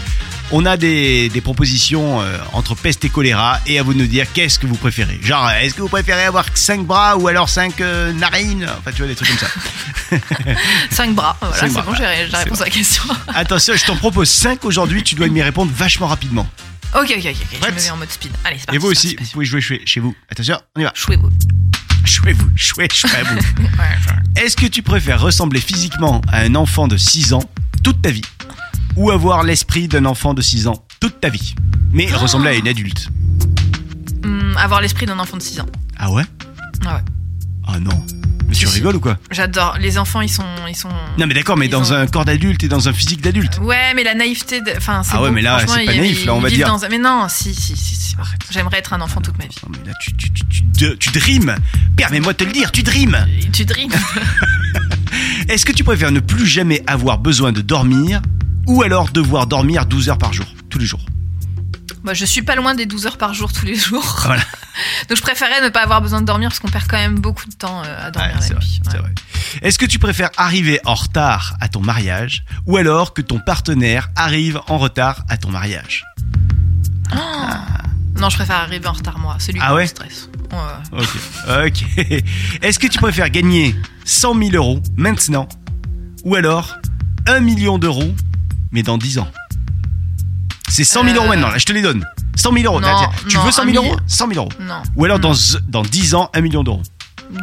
On 0.51 0.67
a 0.67 0.77
des, 0.77 1.31
des 1.31 1.41
propositions 1.41 2.21
euh, 2.21 2.37
entre 2.53 2.75
peste 2.75 3.05
et 3.05 3.09
choléra 3.09 3.61
et 3.67 3.79
à 3.79 3.83
vous 3.83 3.95
de 3.95 3.99
nous 3.99 4.07
dire 4.07 4.27
qu'est-ce 4.33 4.59
que 4.59 4.67
vous 4.67 4.77
préférez. 4.77 5.19
Genre, 5.23 5.47
euh, 5.49 5.59
est-ce 5.61 5.75
que 5.75 5.81
vous 5.83 5.89
préférez 5.89 6.25
avoir 6.25 6.45
5 6.55 6.85
bras 6.87 7.17
ou 7.17 7.27
alors 7.29 7.49
5 7.49 7.81
narines? 8.15 8.67
Enfin, 8.79 8.91
tu 8.93 8.99
vois, 8.99 9.07
des 9.09 9.15
trucs 9.17 9.29
comme 9.29 9.39
ça. 9.39 9.47
Cinq 10.91 11.15
bras, 11.15 11.37
voilà, 11.41 11.57
c'est 11.57 11.69
bon, 11.71 11.95
j'ai 11.97 12.05
j'ai 12.05 12.31
c'est 12.31 12.37
réponse 12.37 12.61
à 12.61 12.65
la 12.65 12.71
question. 12.71 13.03
Attention, 13.35 13.75
je 13.75 13.85
t'en 13.85 13.97
propose 13.97 14.29
5 14.29 14.65
aujourd'hui, 14.65 15.03
tu 15.03 15.15
dois 15.15 15.29
m'y 15.29 15.43
répondre 15.43 15.73
vachement 15.75 16.07
rapidement. 16.07 16.47
ok, 16.95 17.03
ok, 17.03 17.11
ok, 17.17 17.27
ok, 17.27 17.37
je 17.53 17.59
Prête? 17.59 17.75
me 17.75 17.81
mets 17.81 17.91
en 17.91 17.97
mode 17.97 18.11
speed. 18.11 18.31
Allez, 18.45 18.59
c'est 18.59 18.67
parti. 18.67 18.77
Et 18.77 18.79
vous 18.79 18.89
aussi, 18.91 19.17
vous 19.19 19.27
pouvez 19.33 19.45
jouer 19.47 19.61
chez 19.61 19.83
chez 19.87 20.01
vous. 20.01 20.15
Attention, 20.31 20.59
on 20.77 20.81
y 20.81 20.85
va. 20.85 20.93
Jouez-vous. 20.95 21.31
Jouez-vous, 22.05 22.51
jouez, 22.55 22.87
jouez-vous. 22.95 23.39
Est-ce 24.37 24.57
que 24.57 24.67
tu 24.67 24.83
préfères 24.83 25.21
ressembler 25.21 25.61
physiquement 25.61 26.21
à 26.31 26.41
un 26.41 26.55
enfant 26.55 26.87
de 26.87 26.99
6 26.99 27.33
ans 27.33 27.43
toute 27.83 28.03
ta 28.03 28.11
vie 28.11 28.23
ou 28.97 29.11
avoir 29.11 29.43
l'esprit 29.43 29.89
d'un 29.89 30.05
enfant 30.05 30.35
de 30.35 30.43
6 30.43 30.67
ans 30.67 30.85
toute 31.01 31.21
ta 31.21 31.29
vie 31.29 31.55
mais 31.93 32.07
ressembler 32.13 32.51
à 32.51 32.55
une 32.55 32.69
adulte 32.69 33.09
Hum, 34.25 34.57
avoir 34.59 34.81
l'esprit 34.81 35.05
d'un 35.07 35.19
enfant 35.19 35.37
de 35.37 35.43
6 35.43 35.61
ans. 35.61 35.67
Ah 35.99 36.11
ouais? 36.11 36.23
Ah 36.87 36.95
ouais. 36.97 37.01
Ah 37.67 37.79
non. 37.79 38.05
Mais 38.49 38.55
tu 38.55 38.67
rigoles 38.67 38.97
ou 38.97 39.01
quoi? 39.01 39.19
J'adore. 39.31 39.77
Les 39.81 39.99
enfants, 39.99 40.21
ils 40.23 40.29
sont, 40.31 40.45
ils 40.69 40.75
sont. 40.77 40.89
Non 41.19 41.27
mais 41.27 41.35
d'accord, 41.35 41.57
mais 41.57 41.69
dans 41.69 41.93
ont- 41.93 41.95
un 41.95 42.07
corps 42.07 42.25
d'adulte 42.25 42.63
et 42.65 42.69
dans 42.69 42.89
un 42.89 42.93
physique 42.93 43.21
d'adulte. 43.21 43.59
Ouais, 43.61 43.93
mais 43.95 44.03
la 44.03 44.15
naïveté, 44.15 44.61
de- 44.63 44.73
enfin, 44.77 45.03
Ah 45.11 45.21
ouais, 45.23 45.29
beau, 45.29 45.35
mais 45.35 45.43
là, 45.43 45.59
c'est 45.61 45.67
pas 45.67 45.95
naïf, 45.95 46.25
là, 46.25 46.35
on 46.35 46.41
va 46.41 46.49
dire. 46.51 46.67
dans 46.67 46.79
Mais 46.91 46.99
non, 46.99 47.27
si, 47.29 47.55
si, 47.55 47.77
si, 47.77 47.95
si. 47.95 48.17
J'aimerais 48.51 48.79
être 48.79 48.93
un 48.95 49.01
enfant 49.03 49.21
toute 49.21 49.37
ma 49.39 49.45
vie. 49.47 49.57
Non 49.67 49.73
mais 49.79 49.91
là 49.91 49.95
tu 50.01 50.13
tu 50.17 50.31
tu 50.33 50.45
tu, 50.47 50.63
tu, 50.73 50.97
tu 50.99 51.11
drimes. 51.19 51.55
Permets-moi 51.97 52.33
de 52.33 52.39
te 52.39 52.45
le 52.45 52.53
dire, 52.53 52.71
tu. 52.73 52.81
Et 52.81 53.51
Tu 53.53 53.65
drives. 53.65 53.95
Est-ce 55.49 55.65
que 55.67 55.73
tu 55.73 55.85
préfères 55.85 56.13
ne 56.13 56.21
plus 56.21 56.47
jamais 56.47 56.83
avoir 56.87 57.19
besoin 57.19 57.53
de 57.53 57.61
dormir 57.61 58.23
ou 58.67 58.83
alors 58.83 59.09
devoir 59.11 59.47
dormir 59.47 59.87
12 59.87 60.09
heures 60.11 60.19
par 60.19 60.33
jour 60.33 60.47
tous 60.71 60.79
les 60.79 60.87
jours 60.87 61.05
Bah, 62.05 62.15
je 62.15 62.25
suis 62.25 62.43
pas 62.43 62.55
loin 62.57 62.75
des 62.75 62.87
12 62.87 63.07
heures 63.07 63.19
par 63.19 63.35
jour 63.35 63.53
tous 63.53 63.67
les 63.67 63.75
jours. 63.77 64.23
Voilà. 64.25 64.43
Donc 65.09 65.17
je 65.17 65.23
préférais 65.23 65.61
ne 65.63 65.69
pas 65.69 65.83
avoir 65.83 66.01
besoin 66.03 66.21
de 66.21 66.27
dormir 66.27 66.49
parce 66.49 66.59
qu'on 66.61 66.69
perd 66.69 66.87
quand 66.89 66.97
même 66.99 67.19
beaucoup 67.19 67.47
de 67.47 67.55
temps 67.55 67.83
euh, 67.85 68.07
à 68.07 68.11
dormir 68.11 68.35
Ouais, 68.37 68.41
c'est 68.41 68.55
vrai, 68.55 68.65
Ouais. 68.95 68.99
vrai. 69.01 69.15
Est-ce 69.63 69.79
que 69.79 69.87
tu 69.87 69.99
préfères 69.99 70.31
arriver 70.37 70.81
en 70.85 70.95
retard 70.95 71.55
à 71.61 71.69
ton 71.69 71.81
mariage 71.81 72.45
ou 72.67 72.77
alors 72.77 73.15
que 73.15 73.23
ton 73.23 73.39
partenaire 73.39 74.11
arrive 74.17 74.61
en 74.69 74.79
retard 74.79 75.25
à 75.29 75.37
ton 75.37 75.51
mariage? 75.51 76.05
Non, 78.21 78.31
je 78.31 78.37
préfère 78.37 78.57
arriver 78.57 78.87
en 78.87 78.93
retard 78.93 79.19
moi. 79.19 79.37
C'est 79.39 79.53
lui 79.53 79.61
Ah 79.63 79.69
qui 79.69 79.75
ouais? 79.75 79.83
me 79.83 79.87
stresse. 79.87 80.29
Ouais. 80.53 81.01
Ok. 81.01 81.09
Ok. 81.67 82.23
Est-ce 82.63 82.79
que 82.79 82.87
tu 82.87 82.99
préfères 82.99 83.29
gagner 83.31 83.75
100 84.05 84.35
000 84.39 84.51
euros 84.55 84.81
maintenant 84.97 85.49
ou 86.25 86.35
alors 86.37 86.77
1 87.27 87.41
million 87.41 87.79
d'euros 87.79 88.15
mais 88.75 88.83
dans 88.83 88.99
10 88.99 89.19
ans 89.19 89.29
C'est 90.69 90.85
100 90.85 91.05
000 91.05 91.15
euros 91.17 91.25
Euh. 91.25 91.29
maintenant, 91.29 91.49
là, 91.51 91.57
je 91.59 91.65
te 91.65 91.73
les 91.73 91.81
donne. 91.81 92.05
100 92.37 92.53
000 92.53 92.65
euros. 92.67 92.81
Non, 92.81 92.89
Tiens, 92.89 93.09
tiens, 93.17 93.29
tu 93.29 93.37
non, 93.37 93.45
veux 93.45 93.53
100 93.53 93.63
un 93.63 93.67
000 93.67 93.77
euros 93.77 93.95
million. 93.95 94.03
100 94.09 94.29
000 94.29 94.39
euros. 94.41 94.49
Non. 94.61 94.83
Ou 94.97 95.05
alors 95.05 95.21
dans, 95.21 95.33
dans 95.69 95.83
10 95.83 96.15
ans, 96.17 96.31
1 96.35 96.41
million 96.41 96.65
d'euros. 96.65 96.83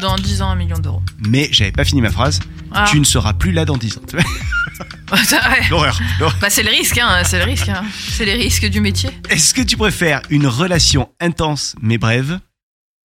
Dans 0.02 0.16
10 0.18 0.42
ans, 0.42 0.50
un 0.52 0.56
million 0.56 0.78
d'euros. 0.78 1.02
Mais 1.28 1.48
j'avais 1.52 1.72
pas 1.72 1.86
fini 1.86 2.02
ma 2.02 2.12
phrase. 2.12 2.40
Ah. 2.74 2.86
Tu 2.90 3.00
ne 3.00 3.06
seras 3.06 3.34
plus 3.34 3.52
là 3.54 3.66
dans 3.66 3.78
10 3.78 3.98
ans. 3.98 4.02
L'horreur. 5.70 6.00
Bah, 6.40 6.50
c'est 6.50 6.64
le 6.64 6.70
risque, 6.70 6.98
hein. 6.98 7.24
C'est 7.26 7.38
le 7.38 7.46
risque, 7.46 7.70
hein. 7.70 7.84
C'est 8.12 8.26
les 8.26 8.34
risques 8.34 8.66
du 8.68 8.82
métier. 8.82 9.10
Est-ce 9.30 9.54
que 9.54 9.62
tu 9.62 9.78
préfères 9.78 10.22
une 10.30 10.48
relation 10.48 11.10
intense 11.20 11.76
mais 11.82 11.98
brève, 11.98 12.40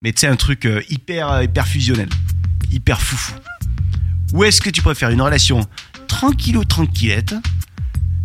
mais 0.03 0.13
tu 0.13 0.21
sais 0.21 0.27
un 0.27 0.37
truc 0.37 0.65
euh, 0.67 0.83
hyper 0.89 1.31
euh, 1.31 1.45
hyper 1.45 1.67
fusionnel, 1.67 2.09
hyper 2.71 3.01
foufou, 3.01 3.35
ou 4.33 4.45
est-ce 4.45 4.61
que 4.61 4.71
tu 4.71 4.83
préfères 4.83 5.11
une 5.11 5.21
relation 5.23 5.67
tranquillou 6.09 6.65
tranquillette, 6.65 7.35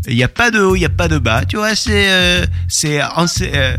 il 0.07 0.15
n'y 0.15 0.23
a 0.23 0.27
pas 0.27 0.51
de 0.51 0.59
haut, 0.59 0.75
il 0.75 0.79
n'y 0.79 0.85
a 0.85 0.89
pas 0.89 1.07
de 1.07 1.17
bas, 1.17 1.45
tu 1.45 1.57
vois, 1.57 1.75
c'est 1.75 2.09
euh, 2.11 2.45
encé- 3.15 3.51
euh, 3.53 3.77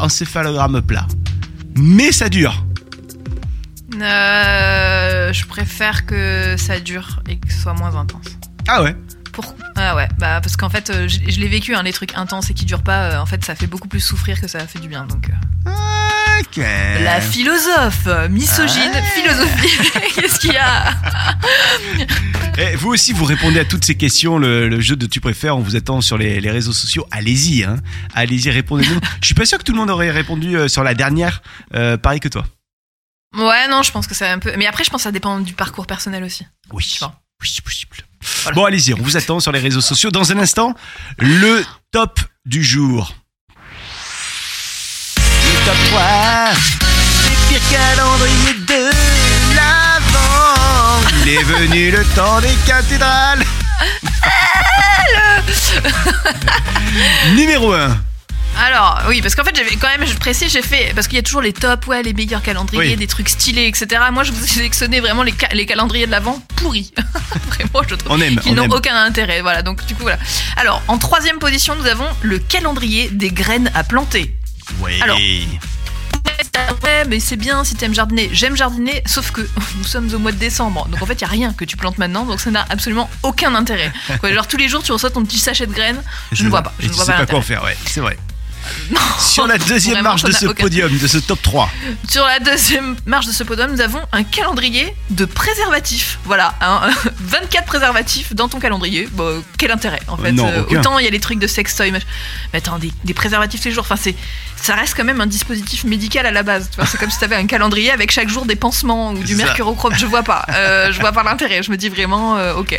encéphalogramme 0.00 0.80
plat, 0.82 1.06
mais 1.76 2.12
ça 2.12 2.28
dure. 2.28 2.64
Euh, 4.00 5.32
je 5.32 5.46
préfère 5.46 6.04
que 6.06 6.56
ça 6.58 6.80
dure 6.80 7.20
et 7.28 7.36
que 7.38 7.52
ce 7.52 7.60
soit 7.62 7.74
moins 7.74 7.94
intense. 7.96 8.26
Ah 8.66 8.82
ouais. 8.82 8.96
Pour... 9.34 9.54
Ah 9.76 9.96
ouais, 9.96 10.08
bah 10.18 10.40
parce 10.40 10.56
qu'en 10.56 10.70
fait, 10.70 10.90
euh, 10.90 11.08
je, 11.08 11.18
je 11.28 11.40
l'ai 11.40 11.48
vécu, 11.48 11.74
hein, 11.74 11.82
les 11.82 11.92
trucs 11.92 12.14
intenses 12.16 12.50
et 12.50 12.54
qui 12.54 12.64
durent 12.64 12.82
pas, 12.84 13.10
euh, 13.10 13.18
en 13.18 13.26
fait, 13.26 13.44
ça 13.44 13.54
fait 13.54 13.66
beaucoup 13.66 13.88
plus 13.88 14.00
souffrir 14.00 14.40
que 14.40 14.46
ça 14.48 14.60
fait 14.66 14.78
du 14.78 14.88
bien. 14.88 15.04
Donc, 15.06 15.28
euh. 15.28 15.70
Ok. 16.40 16.56
La 17.02 17.20
philosophe, 17.20 18.06
euh, 18.06 18.28
misogyne, 18.28 18.90
Ouais. 18.92 19.02
philosophie. 19.02 19.90
Qu'est-ce 20.14 20.38
qu'il 20.40 20.52
y 20.52 20.56
a? 20.56 20.92
Et 22.58 22.76
vous 22.76 22.90
aussi, 22.90 23.12
vous 23.12 23.24
répondez 23.24 23.58
à 23.60 23.64
toutes 23.64 23.84
ces 23.84 23.96
questions. 23.96 24.38
Le, 24.38 24.68
le 24.68 24.80
jeu 24.80 24.96
de 24.96 25.06
tu 25.06 25.20
préfères, 25.20 25.56
on 25.56 25.60
vous 25.60 25.76
attend 25.76 26.00
sur 26.00 26.16
les, 26.18 26.40
les 26.40 26.50
réseaux 26.50 26.72
sociaux. 26.72 27.06
Allez-y, 27.10 27.64
hein. 27.64 27.76
Allez-y, 28.14 28.50
répondez-nous. 28.50 29.00
Je 29.20 29.26
suis 29.26 29.34
pas 29.34 29.46
sûr 29.46 29.58
que 29.58 29.64
tout 29.64 29.72
le 29.72 29.78
monde 29.78 29.90
aurait 29.90 30.10
répondu 30.10 30.56
euh, 30.56 30.68
sur 30.68 30.84
la 30.84 30.94
dernière, 30.94 31.42
euh, 31.74 31.96
pareil 31.96 32.20
que 32.20 32.28
toi. 32.28 32.44
Ouais, 33.36 33.66
non, 33.68 33.82
je 33.82 33.90
pense 33.90 34.06
que 34.06 34.14
c'est 34.14 34.28
un 34.28 34.38
peu. 34.38 34.52
Mais 34.56 34.66
après, 34.66 34.84
je 34.84 34.90
pense 34.90 35.00
que 35.00 35.04
ça 35.04 35.12
dépend 35.12 35.40
du 35.40 35.54
parcours 35.54 35.86
personnel 35.88 36.22
aussi. 36.22 36.46
Oui, 36.72 36.98
oui, 37.42 37.48
c'est 37.52 37.64
possible. 37.64 37.96
Voilà. 38.42 38.54
Bon, 38.54 38.64
allez-y, 38.64 38.94
on 38.94 39.02
vous 39.02 39.16
attend 39.16 39.40
sur 39.40 39.52
les 39.52 39.60
réseaux 39.60 39.80
sociaux. 39.80 40.10
Dans 40.10 40.30
un 40.32 40.38
instant, 40.38 40.74
le 41.18 41.64
top 41.90 42.20
du 42.44 42.62
jour. 42.62 43.14
Le 43.56 45.66
top 45.66 45.76
3 45.90 46.50
des 47.24 47.36
pires 47.48 47.68
calendriers 47.70 48.60
de 48.66 48.90
l'avant. 49.54 51.00
Il 51.24 51.30
est 51.32 51.42
venu 51.42 51.90
le 51.90 52.04
temps 52.14 52.40
des 52.40 52.54
cathédrales. 52.66 53.44
Numéro 57.34 57.72
1. 57.72 57.96
Alors, 58.56 59.02
oui, 59.08 59.20
parce 59.20 59.34
qu'en 59.34 59.44
fait, 59.44 59.54
j'avais 59.56 59.76
quand 59.76 59.88
même, 59.88 60.06
je 60.06 60.14
précise, 60.14 60.52
j'ai 60.52 60.62
fait. 60.62 60.92
Parce 60.94 61.08
qu'il 61.08 61.16
y 61.16 61.18
a 61.18 61.22
toujours 61.22 61.42
les 61.42 61.52
tops, 61.52 61.86
ouais, 61.86 62.02
les 62.02 62.12
meilleurs 62.14 62.42
calendriers, 62.42 62.90
Oui. 62.92 62.96
des 62.96 63.06
trucs 63.06 63.28
stylés, 63.28 63.66
etc. 63.66 64.00
Moi, 64.12 64.22
je 64.24 64.32
vous 64.32 64.44
ai 64.44 64.46
sélectionné 64.48 65.00
vraiment 65.00 65.22
les, 65.22 65.34
ca- 65.38 65.52
les 65.52 65.66
calendriers 65.66 66.06
de 66.06 66.10
l'avant 66.12 66.40
pourris. 66.56 66.92
vraiment, 67.48 67.86
je 67.88 67.94
trouve. 67.96 68.12
On 68.12 68.20
aime, 68.20 68.36
Qui 68.36 68.50
on 68.50 68.54
n'ont 68.54 68.68
aucun 68.70 68.94
intérêt. 68.96 69.40
Voilà, 69.42 69.62
donc 69.62 69.84
du 69.86 69.94
coup, 69.94 70.02
voilà. 70.02 70.18
Alors, 70.56 70.82
en 70.88 70.98
troisième 70.98 71.38
position, 71.38 71.74
nous 71.76 71.86
avons 71.86 72.06
le 72.22 72.38
calendrier 72.38 73.08
des 73.10 73.30
graines 73.30 73.70
à 73.74 73.82
planter. 73.84 74.34
Ouais. 74.80 74.98
Alors. 75.02 75.18
Ouais, 76.82 77.04
mais 77.08 77.20
c'est 77.20 77.36
bien 77.36 77.64
si 77.64 77.74
t'aimes 77.74 77.94
jardiner. 77.94 78.28
J'aime 78.32 78.56
jardiner, 78.56 79.02
sauf 79.06 79.30
que 79.32 79.40
nous 79.78 79.84
sommes 79.84 80.12
au 80.14 80.18
mois 80.18 80.32
de 80.32 80.36
décembre. 80.38 80.86
Donc 80.88 81.02
en 81.02 81.06
fait, 81.06 81.14
il 81.14 81.20
y 81.22 81.24
a 81.24 81.28
rien 81.28 81.52
que 81.52 81.64
tu 81.64 81.76
plantes 81.76 81.98
maintenant, 81.98 82.24
donc 82.24 82.40
ça 82.40 82.50
n'a 82.50 82.64
absolument 82.70 83.10
aucun 83.22 83.54
intérêt. 83.54 83.92
Quoi, 84.20 84.32
genre 84.32 84.46
tous 84.46 84.56
les 84.56 84.68
jours, 84.68 84.82
tu 84.82 84.92
reçois 84.92 85.10
ton 85.10 85.24
petit 85.24 85.38
sachet 85.38 85.66
de 85.66 85.72
graines. 85.72 86.02
Je, 86.32 86.44
ne 86.44 86.48
vois 86.48 86.62
pas. 86.62 86.72
Je 86.78 86.84
Et 86.84 86.88
ne 86.88 86.92
tu 86.92 86.96
vois 86.96 87.04
sais 87.04 87.12
pas 87.12 87.18
pas 87.18 87.26
quoi 87.26 87.38
en 87.40 87.42
faire, 87.42 87.62
ouais, 87.64 87.76
c'est 87.86 88.00
vrai. 88.00 88.16
Sur 89.18 89.46
la 89.46 89.58
deuxième 89.58 90.02
marche 90.02 90.22
de 90.22 90.32
ce 90.32 90.46
aucun- 90.46 90.62
podium, 90.64 90.96
de 90.96 91.06
ce 91.06 91.18
top 91.18 91.40
3. 91.42 91.70
Sur 92.08 92.24
la 92.24 92.38
deuxième 92.40 92.96
marche 93.06 93.26
de 93.26 93.32
ce 93.32 93.42
podium, 93.44 93.70
nous 93.72 93.80
avons 93.80 94.00
un 94.12 94.22
calendrier 94.24 94.94
de 95.10 95.24
préservatifs. 95.24 96.18
Voilà, 96.24 96.54
hein, 96.60 96.80
24 97.20 97.64
préservatifs 97.66 98.34
dans 98.34 98.48
ton 98.48 98.58
calendrier. 98.60 99.08
Bon, 99.12 99.42
quel 99.58 99.70
intérêt 99.70 100.00
en 100.08 100.16
fait 100.16 100.32
Non, 100.32 100.48
Euh. 100.48 100.62
Autant 100.70 100.98
il 100.98 101.04
y 101.04 101.08
a 101.08 101.10
les 101.10 101.20
trucs 101.20 101.38
de 101.38 101.46
sextoy, 101.46 101.90
mach- 101.90 102.02
mais 102.52 102.58
attends, 102.58 102.78
des, 102.78 102.92
des 103.04 103.14
préservatifs 103.14 103.60
tous 103.60 103.68
les 103.68 103.74
jours. 103.74 103.84
Enfin, 103.84 103.96
c'est, 104.00 104.14
ça 104.56 104.74
reste 104.74 104.94
quand 104.96 105.04
même 105.04 105.20
un 105.20 105.26
dispositif 105.26 105.84
médical 105.84 106.26
à 106.26 106.30
la 106.30 106.42
base. 106.42 106.70
Tu 106.70 106.80
c'est 106.86 106.98
comme 106.98 107.10
si 107.10 107.18
t'avais 107.18 107.36
un 107.36 107.46
calendrier 107.46 107.90
avec 107.90 108.10
chaque 108.10 108.28
jour 108.28 108.44
des 108.46 108.56
pansements 108.56 109.12
ou 109.12 109.18
du 109.22 109.34
mercurochrome. 109.36 109.94
Je 109.96 110.06
vois 110.06 110.22
pas. 110.22 110.44
Euh, 110.50 110.92
je 110.92 111.00
vois 111.00 111.12
pas 111.12 111.22
l'intérêt. 111.22 111.62
Je 111.62 111.70
me 111.70 111.76
dis 111.76 111.88
vraiment, 111.88 112.36
euh, 112.36 112.54
ok. 112.54 112.72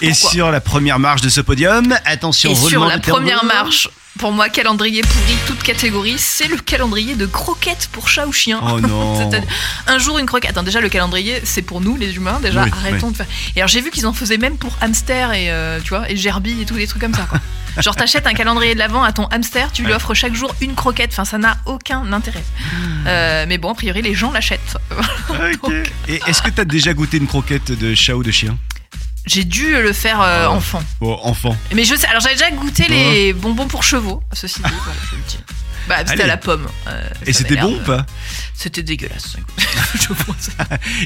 Et 0.00 0.10
Pourquoi 0.10 0.30
sur 0.30 0.50
la 0.50 0.60
première 0.60 0.98
marche 0.98 1.20
de 1.20 1.28
ce 1.28 1.40
podium, 1.40 1.96
attention, 2.04 2.50
Et 2.50 2.54
sur 2.54 2.84
la 2.86 2.98
première 2.98 3.44
marche, 3.44 3.88
pour 4.18 4.32
moi, 4.32 4.48
calendrier 4.48 5.02
pourri, 5.02 5.36
toute 5.46 5.62
catégorie, 5.62 6.16
c'est 6.18 6.48
le 6.48 6.56
calendrier 6.56 7.14
de 7.14 7.24
croquettes 7.24 7.88
pour 7.92 8.08
chat 8.08 8.26
ou 8.26 8.32
chien. 8.32 8.60
Oh 8.62 8.80
non. 8.80 9.30
Un 9.86 9.98
jour 9.98 10.18
une 10.18 10.26
croquette. 10.26 10.50
Attends, 10.50 10.64
déjà 10.64 10.80
le 10.80 10.88
calendrier, 10.88 11.40
c'est 11.44 11.62
pour 11.62 11.80
nous 11.80 11.96
les 11.96 12.16
humains. 12.16 12.40
Déjà, 12.40 12.64
Oui, 12.64 12.70
arrêtons 12.72 13.10
de 13.10 13.16
faire. 13.16 13.26
Et 13.54 13.60
alors 13.60 13.68
j'ai 13.68 13.80
vu 13.80 13.90
qu'ils 13.90 14.06
en 14.06 14.12
faisaient 14.12 14.36
même 14.36 14.58
pour 14.58 14.76
hamster 14.80 15.32
et 15.32 15.50
euh, 15.50 15.80
tu 15.80 15.90
vois 15.90 16.10
et 16.10 16.16
gerbille 16.16 16.62
et 16.62 16.66
tous 16.66 16.74
des 16.74 16.86
trucs 16.86 17.00
comme 17.00 17.14
ça. 17.14 17.26
Quoi. 17.30 17.40
Genre 17.82 17.94
t'achètes 17.94 18.26
un 18.26 18.34
calendrier 18.34 18.74
de 18.74 18.80
l'avant 18.80 19.04
à 19.04 19.12
ton 19.12 19.26
hamster, 19.26 19.70
tu 19.70 19.84
lui 19.84 19.92
offres 19.92 20.12
chaque 20.14 20.34
jour 20.34 20.52
une 20.60 20.74
croquette. 20.74 21.10
Enfin, 21.12 21.24
ça 21.24 21.38
n'a 21.38 21.56
aucun 21.64 22.12
intérêt. 22.12 22.44
Euh, 23.06 23.46
mais 23.48 23.58
bon, 23.58 23.70
a 23.70 23.74
priori 23.74 24.02
les 24.02 24.14
gens 24.14 24.32
l'achètent. 24.32 24.76
Et 26.08 26.20
est-ce 26.26 26.42
que 26.42 26.50
t'as 26.50 26.64
déjà 26.64 26.92
goûté 26.92 27.18
une 27.18 27.28
croquette 27.28 27.70
de 27.70 27.94
chat 27.94 28.16
ou 28.16 28.24
de 28.24 28.32
chien? 28.32 28.58
J'ai 29.28 29.44
dû 29.44 29.70
le 29.80 29.92
faire 29.92 30.20
euh, 30.20 30.46
Oh. 30.48 30.54
enfant. 30.54 30.82
Bon, 31.00 31.18
enfant. 31.22 31.56
Mais 31.74 31.84
je 31.84 31.94
sais. 31.94 32.06
Alors 32.08 32.20
j'avais 32.20 32.34
déjà 32.34 32.50
goûté 32.50 32.86
les 32.88 33.32
bonbons 33.32 33.66
pour 33.68 33.82
chevaux. 33.84 34.22
Ceci 34.32 34.56
dit, 34.56 34.62
voilà, 34.62 34.98
je 35.10 35.16
le 35.16 35.22
dis. 35.28 35.38
Bah, 35.88 35.96
c'était 36.06 36.24
à 36.24 36.26
la 36.26 36.36
pomme. 36.36 36.66
euh, 36.88 37.08
Et 37.24 37.32
ça 37.32 37.38
c'était 37.40 37.56
bon 37.56 37.74
ou 37.76 37.80
pas 37.84 38.04
C'était 38.54 38.82
dégueulasse. 38.82 39.36
je 39.94 40.08
pense. 40.08 40.50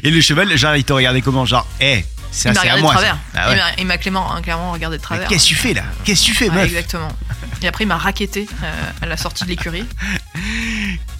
Et 0.02 0.10
le 0.10 0.20
cheval, 0.20 0.56
genre, 0.56 0.74
il 0.76 0.84
t'a 0.84 0.94
regardé 0.94 1.20
comment 1.22 1.44
Genre, 1.46 1.66
hé, 1.80 2.04
c'est 2.32 2.48
Il 2.48 2.54
m'a 2.54 2.60
c'est 2.62 2.68
à 2.68 2.76
moi. 2.78 2.92
travers. 2.92 3.14
ça. 3.14 3.40
Ah 3.40 3.48
ouais. 3.50 3.54
Il 3.54 3.58
m'a- 3.58 3.72
Il 3.78 3.86
m'a 3.86 3.98
clairement, 3.98 4.40
clairement 4.42 4.72
regardé 4.72 4.96
de 4.98 5.02
travers. 5.02 5.28
Qu'est-ce 5.28 5.44
que 5.44 5.48
tu 5.50 5.54
fais 5.54 5.74
là? 5.74 5.82
Qu'est-ce 6.04 6.22
que 6.22 6.26
tu 6.26 6.34
fais, 6.34 6.48
Ouais, 6.48 6.54
meuf? 6.56 6.64
exactement. 6.66 7.08
Et 7.62 7.68
après, 7.68 7.84
il 7.84 7.86
m'a 7.86 7.96
raquetté 7.98 8.48
euh, 8.64 8.72
à 9.02 9.06
la 9.06 9.16
sortie 9.16 9.44
de 9.44 9.48
l'écurie. 9.50 9.84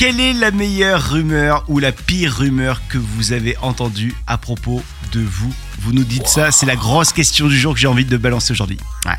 Quelle 0.03 0.19
est 0.19 0.33
la 0.33 0.51
meilleure 0.51 1.11
rumeur 1.11 1.65
ou 1.69 1.79
la 1.79 1.93
pire 1.93 2.37
rumeur 2.39 2.83
que 2.89 2.99
vous 2.99 3.33
avez 3.33 3.57
entendue 3.59 4.13
à 4.27 4.37
propos 4.37 4.83
de 5.13 5.21
vous? 5.21 5.55
Vous 5.79 5.93
nous 5.93 6.03
dites 6.03 6.27
ça, 6.27 6.51
c'est 6.51 6.67
la 6.67 6.75
grosse 6.75 7.13
question 7.13 7.47
du 7.47 7.57
jour 7.57 7.73
que 7.73 7.79
j'ai 7.79 7.87
envie 7.87 8.05
de 8.05 8.17
balancer 8.17 8.51
aujourd'hui. 8.51 8.79
Ouais. 9.07 9.13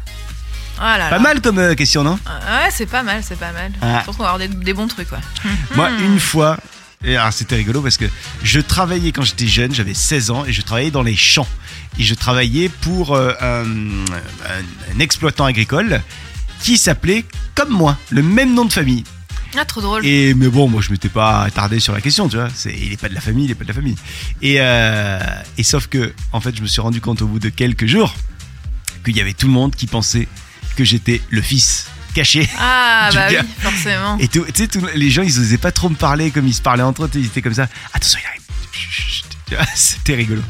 Ah 0.77 0.97
là 0.97 1.07
Pas 1.09 1.15
là. 1.15 1.21
mal 1.21 1.39
comme 1.39 1.57
euh, 1.57 1.73
question, 1.75 2.03
non? 2.03 2.19
Ouais, 2.25 2.67
c'est 2.69 2.85
pas 2.85 3.01
mal, 3.01 3.23
c'est 3.23 3.39
pas 3.39 3.53
mal. 3.53 3.71
Ah. 3.81 3.99
Je 4.01 4.05
pense 4.07 4.17
qu'on 4.17 4.23
va 4.23 4.31
avoir 4.33 4.45
des, 4.45 4.53
des 4.53 4.73
bons 4.73 4.87
trucs, 4.87 5.09
ouais. 5.13 5.19
Moi, 5.77 5.89
une 6.01 6.19
fois, 6.19 6.57
et 7.01 7.15
alors 7.15 7.31
c'était 7.31 7.55
rigolo 7.55 7.81
parce 7.81 7.95
que 7.95 8.09
je 8.43 8.59
travaillais 8.59 9.13
quand 9.13 9.21
j'étais 9.23 9.47
jeune, 9.47 9.73
j'avais 9.73 9.93
16 9.93 10.31
ans 10.31 10.43
et 10.43 10.51
je 10.51 10.61
travaillais 10.63 10.91
dans 10.91 11.03
les 11.03 11.15
champs. 11.15 11.47
Et 11.97 12.03
je 12.03 12.13
travaillais 12.13 12.67
pour 12.67 13.15
euh, 13.15 13.31
un, 13.39 13.63
un- 13.63 14.95
un 14.95 14.99
exploitant 14.99 15.45
agricole 15.45 16.01
qui 16.61 16.77
s'appelait 16.77 17.23
comme 17.55 17.69
moi, 17.69 17.97
le 18.09 18.21
même 18.21 18.53
nom 18.53 18.65
de 18.65 18.73
famille. 18.73 19.05
Ah, 19.57 19.65
trop 19.65 19.81
drôle. 19.81 20.05
Et 20.05 20.33
mais 20.33 20.47
bon, 20.47 20.67
moi 20.67 20.81
je 20.81 20.91
m'étais 20.91 21.09
pas 21.09 21.43
attardé 21.43 21.79
sur 21.79 21.93
la 21.93 22.01
question, 22.01 22.27
tu 22.27 22.37
vois. 22.37 22.49
C'est, 22.53 22.73
il 22.73 22.93
est 22.93 22.97
pas 22.99 23.09
de 23.09 23.13
la 23.13 23.21
famille, 23.21 23.45
il 23.45 23.51
est 23.51 23.55
pas 23.55 23.63
de 23.63 23.69
la 23.69 23.73
famille. 23.73 23.95
Et, 24.41 24.55
euh, 24.59 25.19
et 25.57 25.63
sauf 25.63 25.87
que, 25.87 26.13
en 26.31 26.41
fait, 26.41 26.55
je 26.55 26.61
me 26.61 26.67
suis 26.67 26.81
rendu 26.81 27.01
compte 27.01 27.21
au 27.21 27.27
bout 27.27 27.39
de 27.39 27.49
quelques 27.49 27.85
jours 27.85 28.13
qu'il 29.05 29.15
y 29.15 29.21
avait 29.21 29.33
tout 29.33 29.47
le 29.47 29.53
monde 29.53 29.75
qui 29.75 29.87
pensait 29.87 30.27
que 30.75 30.83
j'étais 30.83 31.21
le 31.29 31.41
fils 31.41 31.87
caché. 32.13 32.47
Ah, 32.57 33.09
bah 33.13 33.31
gars. 33.31 33.41
oui, 33.41 33.47
forcément. 33.59 34.17
Et 34.19 34.27
tu 34.27 34.41
sais, 34.53 34.67
les 34.95 35.09
gens, 35.09 35.23
ils 35.23 35.39
osaient 35.39 35.57
pas 35.57 35.71
trop 35.71 35.89
me 35.89 35.95
parler 35.95 36.31
comme 36.31 36.47
ils 36.47 36.53
se 36.53 36.61
parlaient 36.61 36.83
entre 36.83 37.05
eux. 37.05 37.09
Ils 37.15 37.25
étaient 37.25 37.41
comme 37.41 37.53
ça. 37.53 37.67
Attention, 37.93 38.19
il 38.23 38.27
arrive. 38.27 38.41
C'était 39.75 40.15
rigolo. 40.15 40.41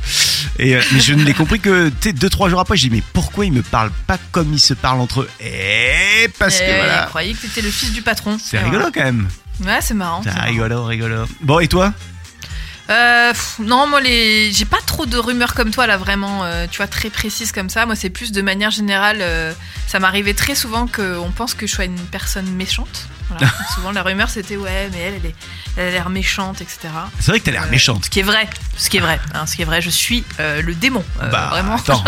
Et, 0.60 0.76
euh, 0.76 0.82
mais 0.92 1.00
je 1.00 1.14
ne 1.14 1.24
l'ai 1.24 1.34
compris 1.34 1.60
que, 1.60 1.90
deux, 2.12 2.30
trois 2.30 2.50
jours 2.50 2.60
après, 2.60 2.78
j'ai 2.78 2.90
dit, 2.90 2.96
mais 2.98 3.04
pourquoi 3.14 3.46
ils 3.46 3.52
me 3.52 3.62
parlent 3.64 3.92
pas 4.08 4.18
comme 4.32 4.54
ils 4.54 4.60
se 4.60 4.74
parlent 4.74 5.00
entre 5.02 5.22
eux? 5.22 5.30
Et 5.42 6.28
parce 6.40 6.60
Eh, 6.62 6.66
que 6.66 6.72
Je 6.72 6.76
voilà. 6.78 7.06
croyais 7.08 7.34
que 7.34 7.42
t'étais 7.42 7.62
le 7.62 7.72
fils 7.72 7.92
du 7.92 8.02
patron. 8.02 8.38
C'est 8.42 8.60
rigolo 8.60 8.78
voilà. 8.80 8.92
quand 8.94 9.04
même. 9.04 9.28
Ouais, 9.66 9.80
c'est 9.82 9.94
marrant. 9.94 10.22
C'est 10.24 10.34
marrant. 10.34 10.48
rigolo, 10.48 10.86
rigolo. 10.86 11.26
Bon, 11.42 11.60
et 11.60 11.68
toi? 11.68 11.94
Euh, 12.90 13.32
pff, 13.32 13.60
non, 13.60 13.88
moi, 13.88 14.02
les... 14.02 14.52
j'ai 14.52 14.66
pas 14.66 14.80
trop 14.86 15.06
de 15.06 15.18
rumeurs 15.18 15.54
comme 15.54 15.72
toi, 15.72 15.88
là, 15.88 15.98
vraiment, 15.98 16.44
euh, 16.44 16.66
tu 16.70 16.78
vois, 16.78 16.88
très 16.88 17.10
précises 17.10 17.52
comme 17.54 17.70
ça. 17.70 17.86
Moi, 17.86 17.96
c'est 17.96 18.10
plus 18.10 18.32
de 18.32 18.42
manière 18.42 18.72
générale. 18.72 19.20
euh, 19.22 19.54
ça 19.94 20.00
m'arrivait 20.00 20.34
très 20.34 20.56
souvent 20.56 20.88
qu'on 20.88 21.30
pense 21.36 21.54
que 21.54 21.68
je 21.68 21.72
sois 21.76 21.86
une 21.86 22.00
personne 22.00 22.50
méchante. 22.54 23.06
Voilà. 23.30 23.54
Souvent, 23.76 23.92
la 23.92 24.02
rumeur, 24.02 24.28
c'était 24.28 24.58
ouais, 24.58 24.90
mais 24.92 24.98
elle, 25.00 25.14
elle, 25.18 25.26
est- 25.28 25.36
elle 25.78 25.88
a 25.90 25.92
l'air 25.92 26.10
méchante, 26.10 26.62
etc. 26.62 26.90
C'est 27.20 27.30
vrai 27.32 27.40
que 27.40 27.46
t'as 27.46 27.52
l'air 27.52 27.66
Euh, 27.66 27.70
méchante. 27.70 28.06
Ce 28.06 28.10
qui 28.10 28.20
est 28.20 28.24
vrai, 28.24 28.50
ce 28.76 28.90
qui 28.90 28.98
est 28.98 29.02
vrai, 29.02 29.20
hein, 29.36 29.46
ce 29.46 29.56
qui 29.56 29.62
est 29.62 29.66
vrai. 29.66 29.84
Je 29.84 29.92
suis 29.92 30.24
euh, 30.40 30.64
le 30.64 30.74
démon, 30.74 31.04
euh, 31.22 31.30
bah, 31.30 31.50
vraiment. 31.52 31.76
attends. 31.76 32.04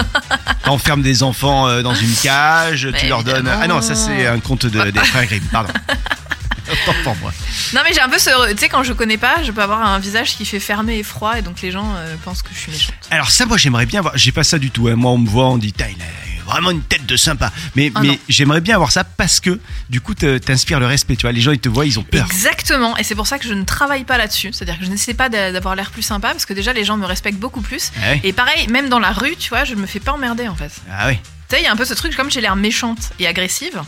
T'enfermes 0.63 1.03
des 1.03 1.21
enfants 1.21 1.67
euh, 1.67 1.83
dans 1.83 1.93
une 1.93 2.13
cage, 2.15 2.87
tu 2.97 3.05
leur 3.07 3.23
donnes. 3.23 3.47
Ah 3.47 3.67
non, 3.67 3.81
ça 3.81 3.93
c'est 3.93 4.25
un 4.25 4.39
conte 4.39 4.65
de, 4.65 4.89
des 4.89 4.99
frères 5.01 5.27
Grimm, 5.27 5.43
pardon. 5.51 5.71
Pour 7.03 7.15
moi. 7.17 7.31
Non, 7.75 7.81
mais 7.85 7.93
j'ai 7.93 8.01
un 8.01 8.09
peu 8.09 8.17
ce. 8.17 8.51
Tu 8.53 8.57
sais, 8.57 8.69
quand 8.69 8.81
je 8.81 8.93
connais 8.93 9.17
pas, 9.17 9.43
je 9.43 9.51
peux 9.51 9.61
avoir 9.61 9.85
un 9.85 9.99
visage 9.99 10.35
qui 10.35 10.45
fait 10.45 10.59
fermé 10.59 10.97
et 10.97 11.03
froid, 11.03 11.37
et 11.37 11.43
donc 11.43 11.61
les 11.61 11.69
gens 11.71 11.93
euh, 11.95 12.15
pensent 12.25 12.41
que 12.41 12.49
je 12.51 12.59
suis 12.59 12.71
méchante. 12.71 12.95
Alors 13.11 13.29
ça, 13.29 13.45
moi 13.45 13.57
j'aimerais 13.57 13.85
bien 13.85 13.99
avoir. 13.99 14.17
J'ai 14.17 14.31
pas 14.31 14.43
ça 14.43 14.57
du 14.57 14.71
tout. 14.71 14.87
hein. 14.87 14.95
Moi, 14.95 15.11
on 15.11 15.19
me 15.19 15.29
voit, 15.29 15.45
on 15.49 15.57
dit, 15.59 15.71
Tain, 15.73 15.85
il 15.95 16.01
a 16.01 16.05
vraiment 16.45 16.71
une 16.71 16.81
tête 16.81 17.05
de 17.05 17.17
sympa. 17.17 17.51
Mais, 17.75 17.91
Ah 17.95 18.01
mais 18.01 18.19
j'aimerais 18.29 18.61
bien 18.61 18.75
avoir 18.75 18.91
ça 18.91 19.03
parce 19.03 19.39
que 19.39 19.59
du 19.89 20.01
coup, 20.01 20.13
t'inspires 20.13 20.79
le 20.79 20.85
respect. 20.87 21.15
Tu 21.15 21.23
vois, 21.23 21.31
les 21.31 21.41
gens 21.41 21.51
ils 21.51 21.59
te 21.59 21.69
voient, 21.69 21.85
ils 21.85 21.99
ont 21.99 22.03
peur. 22.03 22.25
Exactement, 22.25 22.95
et 22.97 23.03
c'est 23.03 23.15
pour 23.15 23.27
ça 23.27 23.39
que 23.39 23.47
je 23.47 23.53
ne 23.53 23.63
travaille 23.63 24.03
pas 24.03 24.17
là-dessus. 24.17 24.51
C'est-à-dire 24.53 24.79
que 24.79 24.85
je 24.85 24.89
n'essaie 24.89 25.13
pas 25.13 25.29
d'a- 25.29 25.51
d'avoir 25.51 25.75
l'air 25.75 25.91
plus 25.91 26.01
sympa, 26.03 26.29
parce 26.31 26.45
que 26.45 26.53
déjà 26.53 26.73
les 26.73 26.83
gens 26.83 26.97
me 26.97 27.05
respectent 27.05 27.39
beaucoup 27.39 27.61
plus. 27.61 27.91
Ah. 28.01 28.15
Et 28.23 28.33
pareil, 28.33 28.67
même 28.69 28.89
dans 28.89 28.99
la 28.99 29.11
rue, 29.11 29.35
tu 29.37 29.49
vois, 29.49 29.63
je 29.65 29.73
ne 29.75 29.81
me 29.81 29.85
fais 29.87 29.99
pas 29.99 30.11
emmerder 30.13 30.47
en 30.47 30.55
fait. 30.55 30.71
Ah 30.91 31.07
ouais. 31.07 31.19
Tu 31.49 31.55
sais, 31.55 31.61
il 31.61 31.65
y 31.65 31.67
a 31.67 31.71
un 31.71 31.75
peu 31.75 31.85
ce 31.85 31.93
truc, 31.93 32.15
comme 32.15 32.31
j'ai 32.31 32.41
l'air 32.41 32.55
méchante 32.55 33.11
et 33.19 33.27
agressive, 33.27 33.81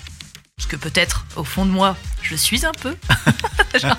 parce 0.58 0.68
que 0.68 0.76
peut-être 0.76 1.24
au 1.36 1.44
fond 1.44 1.68
de 1.68 1.72
moi, 1.72 1.96
je 2.24 2.36
suis 2.36 2.66
un 2.66 2.72
peu. 2.72 2.96
Genre- 3.80 3.96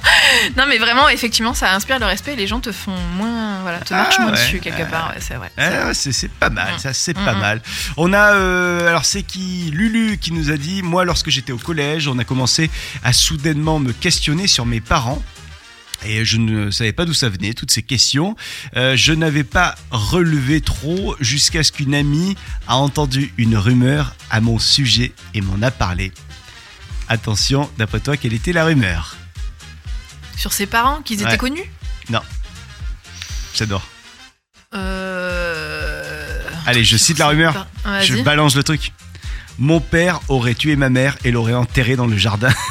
non, 0.56 0.64
mais 0.68 0.78
vraiment, 0.78 1.08
effectivement, 1.08 1.54
ça 1.54 1.72
inspire 1.72 2.00
le 2.00 2.06
respect 2.06 2.32
et 2.32 2.36
les 2.36 2.48
gens 2.48 2.58
te 2.58 2.72
font 2.72 2.96
moins. 3.16 3.60
Voilà, 3.62 3.78
te 3.78 3.94
Ah 3.94 3.98
marchent 4.02 4.18
moins 4.18 4.32
ouais, 4.32 4.44
dessus 4.44 4.58
quelque 4.58 4.82
part, 4.90 5.10
ouais, 5.10 5.20
c'est 5.20 5.34
vrai. 5.34 5.52
Ah, 5.56 5.94
c'est 5.94 6.10
c'est 6.10 6.28
pas 6.28 6.50
mal, 6.50 6.74
Mm. 6.74 6.78
ça 6.80 6.92
c'est 6.92 7.16
Mm, 7.16 7.24
pas 7.24 7.34
mm. 7.34 7.38
mal. 7.40 7.62
On 7.96 8.12
a, 8.12 8.32
euh, 8.34 8.88
alors 8.88 9.04
c'est 9.04 9.22
qui 9.22 9.70
Lulu 9.72 10.18
qui 10.18 10.32
nous 10.32 10.50
a 10.50 10.56
dit, 10.56 10.82
moi 10.82 11.04
lorsque 11.04 11.30
j'étais 11.30 11.52
au 11.52 11.58
collège, 11.58 12.08
on 12.08 12.18
a 12.18 12.24
commencé 12.24 12.70
à 13.04 13.12
soudainement 13.12 13.78
me 13.78 13.92
questionner 13.92 14.48
sur 14.48 14.66
mes 14.66 14.80
parents. 14.80 15.22
Et 16.04 16.24
je 16.24 16.38
ne 16.38 16.70
savais 16.72 16.92
pas 16.92 17.04
d'où 17.04 17.14
ça 17.14 17.28
venait, 17.28 17.54
toutes 17.54 17.70
ces 17.72 17.82
questions. 17.82 18.36
Euh, 18.76 18.96
je 18.96 19.12
n'avais 19.12 19.42
pas 19.44 19.76
relevé 19.92 20.60
trop 20.60 21.14
jusqu'à 21.20 21.62
ce 21.62 21.70
qu'une 21.72 21.94
amie 21.94 22.36
a 22.66 22.76
entendu 22.76 23.32
une 23.36 23.56
rumeur 23.56 24.14
à 24.30 24.40
mon 24.40 24.58
sujet 24.58 25.12
et 25.34 25.40
m'en 25.40 25.60
a 25.62 25.70
parlé. 25.72 26.12
Attention, 27.08 27.70
d'après 27.78 28.00
toi, 28.00 28.16
quelle 28.16 28.34
était 28.34 28.52
la 28.52 28.64
rumeur? 28.64 29.16
Sur 30.36 30.52
ses 30.52 30.66
parents, 30.66 31.00
qu'ils 31.02 31.20
étaient 31.22 31.30
Ouais. 31.32 31.38
connus? 31.38 31.70
J'adore. 33.54 33.82
Euh... 34.74 36.38
Allez, 36.66 36.84
je 36.84 36.96
cite 36.96 37.18
la 37.18 37.28
rumeur. 37.28 37.66
Je 38.02 38.22
balance 38.22 38.54
le 38.54 38.62
truc. 38.62 38.92
Mon 39.58 39.80
père 39.80 40.20
aurait 40.28 40.54
tué 40.54 40.76
ma 40.76 40.90
mère 40.90 41.16
et 41.24 41.32
l'aurait 41.32 41.54
enterrée 41.54 41.96
dans 41.96 42.06
le 42.06 42.16
jardin. 42.16 42.52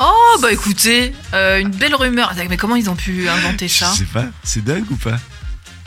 Oh, 0.00 0.38
bah 0.40 0.50
écoutez, 0.50 1.14
euh, 1.34 1.60
une 1.60 1.68
belle 1.68 1.94
rumeur. 1.94 2.32
Mais 2.48 2.56
comment 2.56 2.76
ils 2.76 2.88
ont 2.88 2.96
pu 2.96 3.28
inventer 3.28 3.68
ça? 3.68 3.92
Je 3.92 3.98
sais 3.98 4.04
pas, 4.06 4.24
c'est 4.42 4.64
dingue 4.64 4.90
ou 4.90 4.96
pas? 4.96 5.18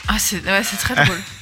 Ah, 0.08 0.20
c'est 0.20 0.44
ouais, 0.46 0.62
c'est 0.64 0.78
très 0.78 0.94
drôle. 0.94 1.20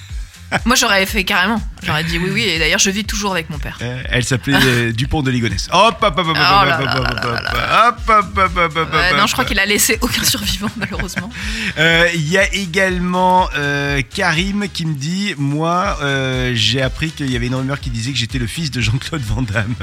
Moi, 0.65 0.75
j'aurais 0.75 1.05
fait 1.05 1.23
carrément. 1.23 1.61
J'aurais 1.83 2.03
dit 2.03 2.17
oui, 2.17 2.29
oui. 2.31 2.41
Et 2.43 2.59
d'ailleurs, 2.59 2.79
je 2.79 2.89
vis 2.89 3.03
toujours 3.03 3.31
avec 3.33 3.49
mon 3.49 3.57
père. 3.59 3.77
Euh, 3.81 4.01
Elle 4.09 4.23
s'appelait 4.23 4.57
euh, 4.63 4.91
Dupont 4.93 5.21
de 5.21 5.31
Ligonnès. 5.31 5.67
Hop, 5.71 5.97
hop, 6.01 6.17
hop, 6.17 6.19
hop, 6.19 6.27
hop, 6.27 6.37
hop, 6.37 6.79
hop, 6.79 6.89
hop, 6.89 7.19
hop, 7.27 8.09
hop, 8.09 8.37
hop, 8.37 8.37
hop, 8.37 8.57
hop, 8.57 8.77
hop, 8.77 8.93
Ouais, 8.93 9.11
hop, 9.11 9.17
non, 9.17 9.27
je 9.27 9.31
crois 9.33 9.43
hop. 9.43 9.49
qu'il 9.49 9.59
a 9.59 9.65
laissé 9.65 9.97
aucun 10.01 10.23
survivant, 10.33 10.69
malheureusement. 10.77 11.29
Euh, 11.77 12.07
Il 12.13 12.27
y 12.29 12.37
a 12.37 12.51
également 12.53 13.49
euh, 13.55 14.01
Karim 14.13 14.67
qui 14.71 14.85
me 14.85 14.93
dit 14.95 15.33
Moi, 15.37 15.97
euh, 16.01 16.51
j'ai 16.55 16.81
appris 16.81 17.11
qu'il 17.11 17.31
y 17.31 17.35
avait 17.35 17.47
une 17.47 17.55
rumeur 17.55 17.79
qui 17.79 17.89
disait 17.89 18.11
que 18.11 18.17
j'étais 18.17 18.39
le 18.39 18.47
fils 18.47 18.71
de 18.71 18.81
Jean-Claude 18.81 19.21
Van 19.23 19.41
Damme. 19.41 19.75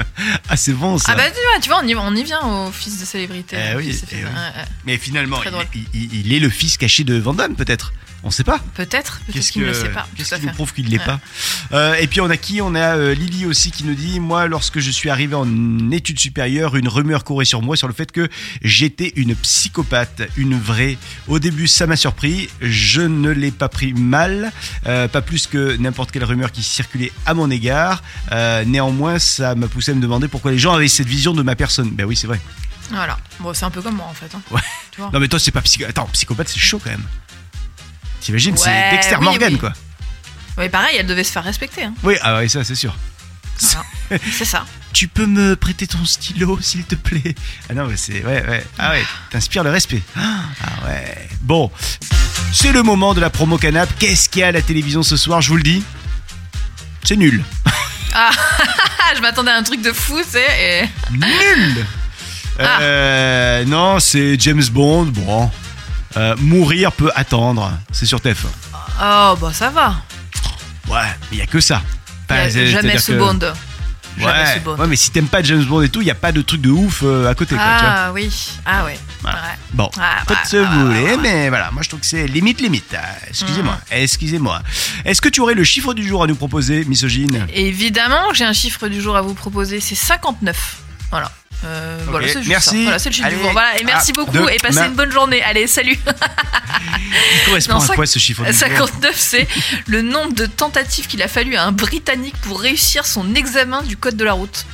Ah, 0.49 0.57
c'est 0.57 0.73
bon 0.73 0.97
ça. 0.97 1.11
Ah 1.13 1.15
bah 1.15 1.23
tu 1.61 1.69
vois, 1.69 1.81
on 1.83 1.87
y, 1.87 1.95
on 1.95 2.15
y 2.15 2.23
vient 2.23 2.41
au 2.41 2.71
fils 2.71 2.99
de 2.99 3.05
célébrité. 3.05 3.57
Eh 3.71 3.75
oui, 3.75 3.89
fils 3.91 4.05
eh 4.11 4.15
oui. 4.15 4.29
Mais 4.85 4.97
finalement, 4.97 5.39
il, 5.73 5.85
il- 5.93 6.25
il 6.25 6.33
est 6.33 6.39
le 6.39 6.49
fils 6.49 6.77
caché 6.77 7.03
de 7.03 7.15
Van 7.17 7.33
Damme, 7.33 7.55
peut-être. 7.55 7.93
On 8.23 8.29
sait 8.29 8.43
pas. 8.43 8.59
Peut-être, 8.75 9.19
peut-être 9.25 9.49
qu'il 9.51 9.63
ne 9.63 9.67
le 9.67 9.73
sait 9.73 9.89
pas. 9.89 10.07
Qu'est-ce 10.15 10.35
qui 10.35 10.45
nous 10.45 10.51
prouve 10.53 10.73
qu'il 10.73 10.85
ne 10.85 10.89
l'est 10.91 10.99
Ouais. 10.99 11.05
pas 11.05 11.19
Euh, 11.73 11.95
Et 11.95 12.05
puis 12.07 12.21
on 12.21 12.29
a 12.29 12.37
qui? 12.37 12.61
On 12.61 12.75
a 12.75 12.95
euh, 12.95 13.15
Lily 13.15 13.45
aussi 13.47 13.71
qui 13.71 13.83
nous 13.83 13.95
dit 13.95 14.19
Moi, 14.19 14.47
lorsque 14.47 14.79
je 14.79 14.91
suis 14.91 15.09
arrivé 15.09 15.33
en 15.33 15.89
études 15.91 16.19
supérieures, 16.19 16.75
une 16.75 16.87
rumeur 16.87 17.23
courait 17.23 17.45
sur 17.45 17.61
moi 17.63 17.75
sur 17.75 17.87
le 17.87 17.93
fait 17.95 18.11
que 18.11 18.29
j'étais 18.61 19.11
une 19.15 19.35
psychopathe, 19.35 20.21
une 20.37 20.59
vraie. 20.59 20.97
Au 21.27 21.39
début, 21.39 21.67
ça 21.67 21.87
m'a 21.87 21.95
surpris. 21.95 22.49
Je 22.61 23.01
ne 23.01 23.29
l'ai 23.31 23.49
pas 23.51 23.69
pris 23.69 23.93
mal, 23.93 24.51
euh, 24.85 25.07
pas 25.07 25.21
plus 25.21 25.47
que 25.47 25.75
n'importe 25.77 26.11
quelle 26.11 26.23
rumeur 26.25 26.51
qui 26.51 26.61
circulait 26.61 27.11
à 27.25 27.33
mon 27.33 27.49
égard. 27.49 28.03
Néanmoins, 28.65 29.17
ça 29.19 29.55
m'a 29.55 29.67
poussé 29.67 29.91
à 29.91 29.95
me 29.95 30.01
demander 30.01 30.27
pourquoi 30.27 30.51
les 30.51 30.59
gens 30.59 30.73
avaient 30.73 30.87
cette 30.87 31.07
vision 31.07 31.33
de 31.33 31.41
ma 31.41 31.55
personne. 31.55 31.89
Ben 31.91 32.05
oui, 32.05 32.15
c'est 32.15 32.27
vrai. 32.27 32.39
Voilà. 32.91 33.17
Bon, 33.39 33.53
c'est 33.53 33.65
un 33.65 33.71
peu 33.71 33.81
comme 33.81 33.95
moi 33.95 34.05
en 34.09 34.13
fait. 34.13 34.33
hein. 34.35 34.41
Ouais. 34.51 34.61
Tu 34.91 34.99
vois 35.01 35.09
Non, 35.13 35.19
mais 35.19 35.27
toi, 35.27 35.39
c'est 35.39 35.51
pas 35.51 35.61
psycho. 35.61 35.85
Attends, 35.87 36.07
psychopathe, 36.11 36.49
c'est 36.49 36.59
chaud 36.59 36.79
quand 36.83 36.89
même. 36.91 37.05
T'imagines, 38.21 38.55
c'est 38.55 38.91
Dexter 38.91 39.15
oui, 39.17 39.23
Morgan, 39.25 39.53
oui. 39.53 39.59
quoi. 39.59 39.73
Oui, 40.57 40.69
pareil, 40.69 40.95
elle 40.99 41.07
devait 41.07 41.23
se 41.23 41.31
faire 41.31 41.43
respecter. 41.43 41.83
hein. 41.83 41.93
Oui, 42.03 42.15
ah 42.21 42.37
ouais, 42.37 42.47
ça, 42.47 42.63
c'est 42.63 42.75
sûr. 42.75 42.95
Voilà. 43.59 43.85
c'est 44.37 44.45
ça. 44.45 44.65
Tu 44.93 45.07
peux 45.07 45.25
me 45.25 45.55
prêter 45.55 45.87
ton 45.87 46.03
stylo, 46.05 46.59
s'il 46.61 46.83
te 46.83 46.95
plaît? 46.95 47.33
Ah 47.69 47.73
non, 47.73 47.85
mais 47.87 47.95
c'est. 47.97 48.23
Ouais, 48.25 48.43
ouais. 48.47 48.63
Ah 48.77 48.91
ouais, 48.91 49.03
t'inspires 49.29 49.63
le 49.63 49.71
respect. 49.71 50.01
Ah 50.17 50.87
ouais. 50.87 51.29
Bon, 51.41 51.71
c'est 52.53 52.71
le 52.73 52.83
moment 52.83 53.13
de 53.13 53.21
la 53.21 53.29
promo 53.29 53.57
canap. 53.57 53.89
Qu'est-ce 53.99 54.27
qu'il 54.29 54.41
y 54.41 54.43
a 54.43 54.47
à 54.47 54.51
la 54.51 54.61
télévision 54.61 55.01
ce 55.03 55.15
soir? 55.17 55.41
Je 55.41 55.49
vous 55.49 55.57
le 55.57 55.63
dis. 55.63 55.83
C'est 57.03 57.17
nul. 57.17 57.43
Ah, 58.13 58.29
je 59.15 59.21
m'attendais 59.21 59.51
à 59.51 59.55
un 59.55 59.63
truc 59.63 59.81
de 59.81 59.93
fou, 59.93 60.19
sais. 60.29 60.45
et- 60.59 61.13
Nul 61.13 61.85
Ah. 62.59 62.81
Euh, 62.81 63.63
Non, 63.63 64.01
c'est 64.01 64.37
James 64.37 64.65
Bond. 64.69 65.05
Bon. 65.05 65.49
Euh, 66.17 66.35
mourir 66.39 66.91
peut 66.91 67.11
attendre. 67.15 67.71
C'est 67.91 68.05
sur 68.05 68.19
TF1. 68.19 68.47
Oh, 69.01 69.35
bah 69.39 69.51
ça 69.53 69.69
va. 69.69 69.95
Ouais, 70.89 70.97
mais 71.31 71.37
il 71.37 71.37
y 71.37 71.41
a 71.41 71.45
que 71.47 71.59
ça. 71.59 71.81
Y 72.29 72.33
a 72.33 72.49
jamais 72.65 72.95
que- 72.95 73.17
bond. 73.17 73.39
Jamais 74.19 74.31
Ouais, 74.33 74.59
bond. 74.59 74.75
ouais, 74.75 74.87
mais 74.87 74.97
si 74.97 75.09
t'aimes 75.11 75.29
pas 75.29 75.41
James 75.41 75.63
Bond 75.63 75.81
et 75.83 75.89
tout, 75.89 76.01
il 76.01 76.07
y 76.07 76.11
a 76.11 76.15
pas 76.15 76.33
de 76.33 76.41
truc 76.41 76.59
de 76.59 76.69
ouf 76.69 76.99
euh, 77.03 77.29
à 77.29 77.33
côté, 77.33 77.55
quoi, 77.55 77.63
tu 77.79 77.85
vois. 77.85 77.93
Ah 77.95 78.11
oui. 78.11 78.29
Ah 78.65 78.83
ouais. 78.83 78.99
Voilà. 79.21 79.37
Ouais. 79.37 79.43
Bon, 79.71 79.89
Ah, 79.97 80.17
que 80.27 80.33
ah, 80.33 80.63
bah, 80.63 80.83
voulez, 80.83 81.15
bah. 81.15 81.19
mais 81.23 81.47
voilà, 81.49 81.71
moi 81.71 81.81
je 81.81 81.87
trouve 81.87 82.01
que 82.01 82.05
c'est 82.05 82.27
limite, 82.27 82.59
limite. 82.59 82.93
Ah, 82.93 83.05
Excusez-moi, 83.29 83.73
Mm. 83.73 83.93
excusez-moi. 83.93 84.61
Est-ce 85.05 85.21
que 85.21 85.29
tu 85.29 85.39
aurais 85.39 85.53
le 85.53 85.63
chiffre 85.63 85.93
du 85.93 86.05
jour 86.05 86.23
à 86.23 86.27
nous 86.27 86.35
proposer, 86.35 86.83
misogyne? 86.83 87.47
Évidemment, 87.53 88.33
j'ai 88.33 88.43
un 88.43 88.51
chiffre 88.53 88.89
du 88.89 89.01
jour 89.01 89.15
à 89.15 89.21
vous 89.21 89.33
proposer, 89.33 89.79
c'est 89.79 89.95
59. 89.95 90.77
Voilà. 91.11 91.31
Euh, 91.63 91.99
voilà, 92.07 92.27
c'est 92.27 92.33
juste 92.39 92.49
merci. 92.49 92.69
ça. 92.69 92.81
Voilà, 92.83 92.97
c'est 92.99 93.09
le 93.09 93.13
chiffre 93.15 93.27
Allez. 93.27 93.35
du 93.35 93.41
jour. 93.43 93.51
Voilà, 93.51 93.79
et 93.79 93.83
merci 93.83 94.11
Ah, 94.17 94.19
beaucoup 94.23 94.49
et 94.49 94.57
passez 94.57 94.79
ma- 94.79 94.87
une 94.87 94.93
bonne 94.95 95.11
journée. 95.11 95.43
Allez, 95.43 95.67
salut. 95.67 95.99
Il 96.07 97.45
correspond 97.45 97.73
Non, 97.75 97.81
à 97.81 97.95
quoi 97.95 98.05
ce 98.07 98.17
chiffre 98.17 98.43
du 98.43 98.51
jour? 98.51 98.59
59, 98.59 99.13
c'est 99.15 99.47
le 99.85 100.01
nombre 100.01 100.33
de 100.33 100.45
tentatives 100.47 101.05
qu'il 101.07 101.21
a 101.21 101.27
fallu 101.27 101.55
à 101.55 101.65
un 101.65 101.71
Britannique 101.71 102.35
pour 102.41 102.59
réussir 102.61 103.05
son 103.05 103.35
examen 103.35 103.83
du 103.83 103.95
code 103.97 104.17
de 104.17 104.23
la 104.23 104.33
route. 104.33 104.65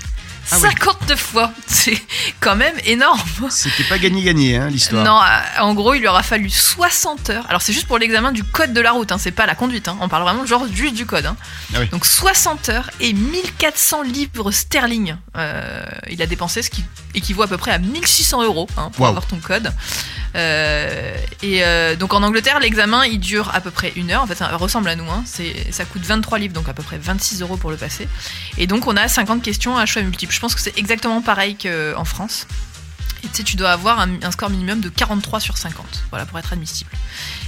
Ah 0.52 0.56
oui. 0.56 0.70
59 0.70 1.20
fois, 1.20 1.52
c'est 1.68 1.98
quand 2.40 2.56
même 2.56 2.76
énorme. 2.86 3.20
C'était 3.50 3.84
pas 3.84 3.98
gagné-gagné, 3.98 4.58
hein, 4.58 4.70
l'histoire. 4.70 5.04
Non, 5.04 5.20
euh, 5.22 5.62
en 5.62 5.74
gros, 5.74 5.94
il 5.94 6.00
lui 6.02 6.08
aura 6.08 6.24
fallu 6.24 6.50
60 6.50 7.30
heures. 7.32 7.46
Alors, 7.50 7.62
c'est 7.62 7.74
juste 7.74 7.88
pour 7.88 7.98
l'examen 7.98 8.32
du 8.32 8.44
code 8.44 8.74
de 8.74 8.82
la 8.82 8.92
route, 8.92 9.12
hein, 9.12 9.18
c'est 9.18 9.32
pas 9.32 9.46
la 9.46 9.56
conduite. 9.56 9.88
hein. 9.88 9.98
On 10.02 10.08
parle 10.10 10.24
vraiment 10.24 10.46
genre 10.46 10.66
juste 10.72 10.94
du 10.96 11.06
code. 11.06 11.26
hein. 11.26 11.36
Ah 11.76 11.80
oui. 11.82 11.88
Donc, 11.90 12.06
60 12.06 12.70
heures 12.70 12.90
et 13.00 13.14
1400 13.14 14.04
livres 14.04 14.52
sterling. 14.52 15.16
Euh, 15.38 15.84
il 16.10 16.22
a 16.22 16.26
dépensé 16.26 16.62
ce 16.62 16.70
qui 16.70 16.84
équivaut 17.14 17.44
à 17.44 17.48
peu 17.48 17.58
près 17.58 17.72
à 17.72 17.78
1600 17.80 18.44
euros 18.44 18.68
pour 18.94 19.08
avoir 19.08 19.26
ton 19.26 19.38
code. 19.38 19.72
Euh, 20.38 21.18
et 21.42 21.64
euh, 21.64 21.96
donc, 21.96 22.14
en 22.14 22.22
Angleterre, 22.24 22.60
l'examen 22.60 23.06
il 23.06 23.20
dure 23.20 23.54
à 23.54 23.62
peu 23.62 23.72
près 23.72 23.92
une 23.96 24.12
heure. 24.12 24.22
En 24.24 24.28
fait, 24.28 24.36
ça 24.36 24.56
ressemble 24.56 24.90
à 24.90 24.96
nous. 24.96 25.10
hein. 25.10 25.24
Ça 25.72 25.86
coûte 25.86 26.04
23 26.04 26.38
livres, 26.40 26.54
donc 26.54 26.70
à 26.70 26.74
peu 26.74 26.84
près 26.84 26.98
26 26.98 27.42
euros 27.42 27.58
pour 27.58 27.72
le 27.72 27.78
passer. 27.78 28.08
Et 28.58 28.68
donc, 28.68 28.88
on 28.88 28.96
a 28.96 29.08
50 29.08 29.42
questions 29.42 29.78
à 29.78 29.86
choix 29.86 30.02
multiples. 30.02 30.34
Je 30.34 30.40
pense 30.40 30.56
que 30.56 30.62
c'est 30.62 30.78
exactement 30.78 31.22
pareil 31.22 31.58
qu'en 31.58 32.06
France. 32.06 32.48
Et 33.24 33.28
tu 33.30 33.38
sais, 33.38 33.44
tu 33.44 33.56
dois 33.56 33.72
avoir 33.72 34.00
un, 34.00 34.32
score 34.32 34.52
minimum 34.52 34.80
de 34.80 34.90
43 34.90 35.40
sur 35.40 35.58
50, 35.58 36.04
voilà, 36.12 36.28
pour 36.28 36.38
être 36.38 36.54
admissible. 36.54 36.92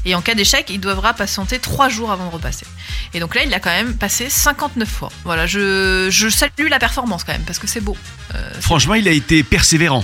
Et 0.04 0.16
en 0.16 0.22
cas 0.22 0.34
d'échec, 0.34 0.66
il 0.72 0.80
devra 0.80 1.14
patienter 1.14 1.60
3 1.60 1.90
jours 1.90 2.12
avant 2.12 2.26
de 2.26 2.32
repasser. 2.32 2.66
Et 3.14 3.20
donc 3.20 3.36
là, 3.36 3.44
il 3.44 3.52
l'a 3.52 3.60
quand 3.60 3.70
même 3.70 3.96
passé 3.96 4.30
59 4.30 4.90
fois. 4.90 5.12
Voilà, 5.26 5.46
je, 5.46 6.08
je 6.10 6.28
salue 6.28 6.70
la 6.70 6.80
performance 6.80 7.24
quand 7.24 7.34
même, 7.34 7.44
parce 7.44 7.60
que 7.60 7.68
c'est 7.68 7.82
beau. 7.82 7.96
Euh, 8.34 8.52
Franchement, 8.60 8.96
il 8.96 9.08
a 9.08 9.12
été 9.12 9.44
persévérant. 9.44 10.04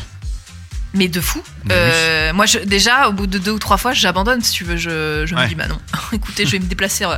Mais 0.95 1.08
de 1.10 1.19
fou. 1.21 1.43
Bah 1.65 1.75
Euh, 1.75 2.34
Moi, 2.34 2.45
je, 2.45 2.60
déjà, 2.60 3.10
au 3.10 3.12
bout 3.12 3.27
de 3.27 3.38
deux 3.38 3.51
ou 3.51 3.60
trois 3.60 3.77
fois, 3.77 3.93
j'abandonne, 3.93 4.41
si 4.41 4.51
tu 4.53 4.63
veux. 4.63 4.77
Je, 4.77 5.25
je 5.25 5.36
Ouais. 5.36 5.43
me 5.43 5.47
dis, 5.49 5.55
bah 5.55 5.67
non, 5.67 5.77
écoutez, 6.13 6.45
je 6.45 6.51
vais 6.51 6.60
me 6.60 6.65
déplacer 6.65 7.03
euh, 7.03 7.15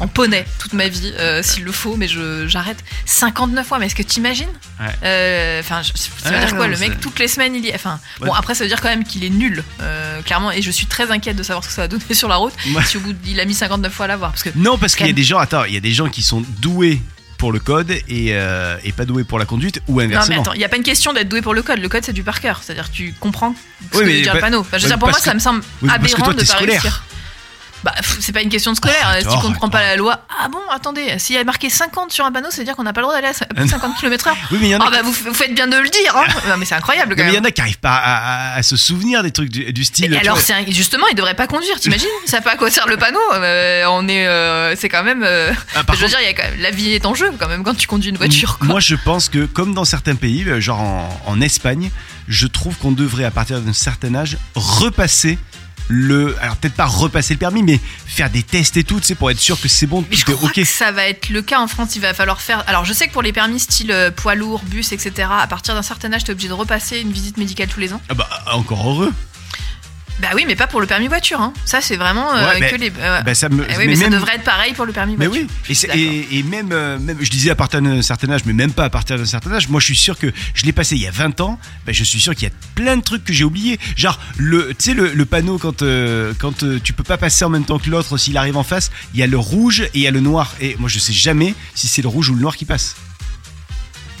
en 0.00 0.08
poney 0.08 0.44
toute 0.58 0.72
ma 0.72 0.88
vie, 0.88 1.12
euh, 1.18 1.42
s'il 1.42 1.64
le 1.64 1.72
faut, 1.72 1.96
mais 1.96 2.08
je- 2.08 2.46
j'arrête. 2.48 2.78
59 3.06 3.66
fois, 3.66 3.78
mais 3.78 3.86
est-ce 3.86 3.94
que 3.94 4.02
t'imagines 4.02 4.48
Ouais. 4.80 4.86
Euh, 5.04 5.60
Enfin, 5.60 5.82
ça 5.82 6.28
veut 6.30 6.34
Ouais, 6.36 6.40
dire 6.46 6.56
quoi 6.56 6.66
non, 6.66 6.72
Le 6.72 6.78
mec, 6.78 7.00
toutes 7.00 7.18
les 7.18 7.28
semaines, 7.28 7.54
il 7.54 7.64
y 7.64 7.68
est? 7.68 7.74
Enfin, 7.74 8.00
bon, 8.20 8.32
après, 8.32 8.54
ça 8.54 8.64
veut 8.64 8.68
dire 8.68 8.80
quand 8.80 8.88
même 8.88 9.04
qu'il 9.04 9.22
est 9.24 9.30
nul, 9.30 9.62
clairement, 10.24 10.50
et 10.50 10.62
je 10.62 10.70
suis 10.70 10.86
très 10.86 11.10
inquiète 11.10 11.36
de 11.36 11.42
savoir 11.42 11.62
ce 11.62 11.68
que 11.68 11.74
ça 11.74 11.82
va 11.82 11.88
donner 11.88 12.02
sur 12.14 12.28
la 12.28 12.36
route 12.36 12.54
si 12.86 12.96
au 12.96 13.00
bout, 13.00 13.12
de- 13.12 13.18
il 13.26 13.38
a 13.40 13.44
mis 13.44 13.54
59 13.54 13.92
fois 13.92 14.06
à 14.06 14.08
l'avoir. 14.08 14.30
Parce 14.32 14.42
que 14.42 14.50
Non, 14.56 14.76
parce 14.78 14.96
qu'il 14.96 15.06
y 15.06 15.10
a 15.10 15.12
des 15.12 15.22
gens, 15.24 15.38
attends, 15.38 15.64
il 15.64 15.74
y 15.74 15.76
a 15.76 15.80
des 15.80 15.92
gens 15.92 16.08
qui 16.08 16.22
sont 16.22 16.42
doués 16.58 17.00
pour 17.40 17.52
le 17.52 17.58
code 17.58 17.90
et, 17.90 18.02
euh, 18.34 18.76
et 18.84 18.92
pas 18.92 19.06
doués 19.06 19.24
pour 19.24 19.38
la 19.38 19.46
conduite 19.46 19.80
ou 19.88 19.92
Non, 19.92 19.96
mais 20.06 20.14
inversement. 20.14 20.42
attends, 20.42 20.52
il 20.52 20.58
n'y 20.58 20.64
a 20.64 20.68
pas 20.68 20.76
une 20.76 20.82
question 20.82 21.14
d'être 21.14 21.28
doué 21.28 21.40
pour 21.40 21.54
le 21.54 21.62
code. 21.62 21.78
Le 21.80 21.88
code, 21.88 22.04
c'est 22.04 22.12
du 22.12 22.22
par 22.22 22.38
cœur. 22.40 22.60
C'est-à-dire 22.62 22.90
que 22.90 22.94
tu 22.94 23.14
comprends 23.18 23.54
ce 23.92 23.98
Oui, 23.98 24.04
que 24.04 24.10
veut 24.10 24.20
dire 24.22 24.34
le 24.34 24.40
panneau. 24.40 24.60
Enfin, 24.60 24.76
je 24.76 24.82
veux 24.82 24.88
dire, 24.90 24.98
pour 24.98 25.08
moi, 25.08 25.18
ça 25.18 25.32
me 25.32 25.38
semble 25.40 25.62
Oui, 25.80 25.88
aberrant 25.90 26.24
toi, 26.24 26.34
de 26.34 26.38
pas 26.40 26.44
scolaire. 26.44 26.82
réussir. 26.82 27.02
Bah, 27.84 27.94
c'est 28.20 28.32
pas 28.32 28.42
une 28.42 28.48
question 28.50 28.72
de 28.72 28.76
scolaire. 28.76 29.16
si 29.20 29.26
tu 29.26 29.38
comprends 29.42 29.68
pas 29.70 29.80
la 29.80 29.96
loi, 29.96 30.20
ah 30.42 30.48
bon, 30.48 30.58
attendez, 30.70 31.18
s'il 31.18 31.36
y 31.36 31.38
a 31.38 31.44
marqué 31.44 31.70
50 31.70 32.12
sur 32.12 32.24
un 32.26 32.32
panneau, 32.32 32.48
c'est 32.50 32.64
dire 32.64 32.76
qu'on 32.76 32.82
n'a 32.82 32.92
pas 32.92 33.00
le 33.00 33.06
droit 33.06 33.14
d'aller 33.20 33.28
à 33.28 33.54
plus 33.54 33.64
de 33.64 33.70
50 33.70 33.96
km/h. 33.98 34.32
Oui, 34.52 34.58
mais 34.60 34.66
il 34.68 34.70
y 34.70 34.76
en 34.76 34.80
a 34.80 34.84
Ah 34.86 34.90
bah, 34.90 35.02
vous, 35.02 35.12
vous 35.12 35.34
faites 35.34 35.54
bien 35.54 35.66
de 35.66 35.76
le 35.76 35.88
dire. 35.88 36.14
Hein. 36.16 36.24
Non, 36.48 36.56
mais 36.58 36.64
c'est 36.64 36.74
incroyable 36.74 37.14
quand 37.16 37.22
Non, 37.22 37.28
mais 37.28 37.34
il 37.34 37.36
y 37.36 37.40
en 37.40 37.44
a 37.44 37.50
qui 37.50 37.60
arrivent 37.60 37.78
pas 37.78 37.94
à, 37.94 38.52
à- 38.52 38.56
à 38.56 38.62
se 38.62 38.76
souvenir 38.76 39.22
des 39.22 39.30
trucs 39.30 39.50
du, 39.50 39.72
du 39.72 39.84
style. 39.84 40.12
Et 40.12 40.18
alors, 40.18 40.34
vois. 40.36 40.44
c'est 40.44 40.52
un- 40.52 40.64
justement, 40.68 41.06
il 41.10 41.14
devrait 41.14 41.34
pas 41.34 41.46
conduire, 41.46 41.78
t'imagines? 41.80 42.08
Ça 42.26 42.32
savent 42.32 42.42
pas 42.42 42.52
à 42.52 42.56
quoi 42.56 42.70
sert 42.70 42.86
le 42.86 42.96
panneau. 42.96 43.18
euh, 43.34 43.84
on 43.88 44.08
est, 44.08 44.26
euh, 44.26 44.74
c'est 44.76 44.88
quand 44.88 45.02
même. 45.04 45.22
euh, 45.24 45.52
Ah, 45.74 45.84
par 45.84 45.96
je 45.96 46.00
veux 46.02 46.06
contre, 46.08 46.18
dire, 46.18 46.20
il 46.20 46.26
y 46.26 46.28
a 46.28 46.34
quand 46.34 46.50
même, 46.50 46.60
la 46.60 46.70
vie 46.70 46.92
est 46.92 47.06
en 47.06 47.14
jeu 47.14 47.32
quand 47.38 47.48
même 47.48 47.62
quand 47.62 47.74
tu 47.74 47.86
conduis 47.86 48.10
une 48.10 48.16
voiture. 48.18 48.58
Quoi. 48.58 48.66
Moi, 48.68 48.80
je 48.80 48.94
pense 48.96 49.28
que, 49.28 49.46
comme 49.46 49.74
dans 49.74 49.84
certains 49.84 50.16
pays, 50.16 50.44
genre 50.60 50.80
en, 50.80 51.20
en 51.26 51.40
Espagne, 51.40 51.90
je 52.28 52.46
trouve 52.46 52.76
qu'on 52.76 52.92
devrait, 52.92 53.24
à 53.24 53.30
partir 53.30 53.60
d'un 53.60 53.72
certain 53.72 54.14
âge, 54.14 54.36
repasser 54.54 55.38
le. 55.90 56.36
Alors, 56.40 56.56
peut-être 56.56 56.74
pas 56.74 56.86
repasser 56.86 57.34
le 57.34 57.38
permis, 57.38 57.62
mais 57.62 57.78
faire 58.06 58.30
des 58.30 58.42
tests 58.42 58.76
et 58.76 58.84
tout, 58.84 59.00
tu 59.00 59.06
sais, 59.06 59.14
pour 59.14 59.30
être 59.30 59.38
sûr 59.38 59.60
que 59.60 59.68
c'est 59.68 59.86
bon, 59.86 60.04
Mais 60.10 60.16
je 60.16 60.24
crois 60.24 60.48
ok. 60.48 60.54
que 60.54 60.64
ça 60.64 60.92
va 60.92 61.06
être 61.06 61.28
le 61.28 61.42
cas 61.42 61.60
en 61.60 61.66
France. 61.66 61.96
Il 61.96 62.02
va 62.02 62.14
falloir 62.14 62.40
faire. 62.40 62.64
Alors, 62.66 62.84
je 62.84 62.92
sais 62.92 63.08
que 63.08 63.12
pour 63.12 63.22
les 63.22 63.32
permis 63.32 63.60
style 63.60 63.90
euh, 63.90 64.10
poids 64.10 64.34
lourd, 64.34 64.62
bus, 64.64 64.92
etc., 64.92 65.28
à 65.30 65.46
partir 65.46 65.74
d'un 65.74 65.82
certain 65.82 66.12
âge, 66.12 66.24
t'es 66.24 66.32
obligé 66.32 66.48
de 66.48 66.54
repasser 66.54 67.00
une 67.00 67.12
visite 67.12 67.36
médicale 67.36 67.68
tous 67.68 67.80
les 67.80 67.92
ans. 67.92 68.00
Ah 68.08 68.14
bah, 68.14 68.28
encore 68.52 68.88
heureux. 68.88 69.12
Bah 70.20 70.28
oui, 70.34 70.44
mais 70.46 70.54
pas 70.54 70.66
pour 70.66 70.80
le 70.80 70.86
permis 70.86 71.08
voiture. 71.08 71.40
Hein. 71.40 71.52
Ça, 71.64 71.80
c'est 71.80 71.96
vraiment 71.96 72.34
euh, 72.34 72.46
Ouais, 72.46 72.60
mais- 72.60 72.70
que 72.70 72.76
les. 72.76 72.92
euh, 72.98 73.22
Bah, 73.22 73.34
ça 73.34 73.48
me. 73.48 73.64
eh 73.70 73.76
oui, 73.78 73.86
mais, 73.86 73.94
ça 73.96 74.02
même- 74.02 74.12
devrait 74.12 74.34
être 74.36 74.44
pareil 74.44 74.74
pour 74.74 74.84
le 74.84 74.92
permis 74.92 75.16
Mais 75.16 75.26
voiture. 75.26 75.46
oui, 75.68 75.74
Je 75.74 75.86
et, 76.36 76.42
même, 76.42 76.70
euh, 76.72 76.98
même, 76.98 77.16
je 77.20 77.30
disais 77.30 77.50
à 77.50 77.54
partir 77.54 77.80
d'un 77.80 78.02
certain 78.02 78.30
âge, 78.30 78.42
mais 78.44 78.52
même 78.52 78.72
pas 78.72 78.84
à 78.84 78.90
partir 78.90 79.16
d'un 79.16 79.24
certain 79.24 79.50
âge, 79.52 79.68
moi 79.68 79.80
je 79.80 79.86
suis 79.86 79.96
sûr 79.96 80.18
que 80.18 80.30
je 80.54 80.64
l'ai 80.66 80.72
passé 80.72 80.94
il 80.96 81.00
y 81.02 81.06
a 81.06 81.10
20 81.10 81.40
ans, 81.40 81.58
ben, 81.86 81.94
je 81.94 82.04
suis 82.04 82.20
sûr 82.20 82.34
qu'il 82.34 82.48
y 82.48 82.50
a 82.50 82.54
plein 82.74 82.96
de 82.98 83.02
trucs 83.02 83.24
que 83.24 83.32
j'ai 83.32 83.44
oubliés. 83.44 83.78
Genre, 83.96 84.18
le, 84.36 84.68
tu 84.78 84.90
sais, 84.90 84.94
le, 84.94 85.12
le 85.14 85.24
panneau 85.24 85.56
quand, 85.58 85.82
euh, 85.82 86.34
quand 86.38 86.64
tu 86.82 86.92
peux 86.92 87.02
pas 87.04 87.16
passer 87.16 87.44
en 87.44 87.48
même 87.50 87.64
temps 87.64 87.78
que 87.78 87.88
l'autre 87.88 88.18
s'il 88.18 88.36
arrive 88.36 88.56
en 88.58 88.62
face, 88.64 88.90
il 89.14 89.20
y 89.20 89.22
a 89.22 89.26
le 89.26 89.38
rouge 89.38 89.80
et 89.82 89.90
il 89.94 90.00
y 90.02 90.06
a 90.06 90.10
le 90.10 90.20
noir. 90.20 90.52
Et 90.60 90.76
moi 90.78 90.88
je 90.90 90.98
sais 90.98 91.12
jamais 91.14 91.54
si 91.74 91.88
c'est 91.88 92.02
le 92.02 92.08
rouge 92.08 92.28
ou 92.28 92.34
le 92.34 92.40
noir 92.42 92.56
qui 92.56 92.66
passe. 92.66 92.96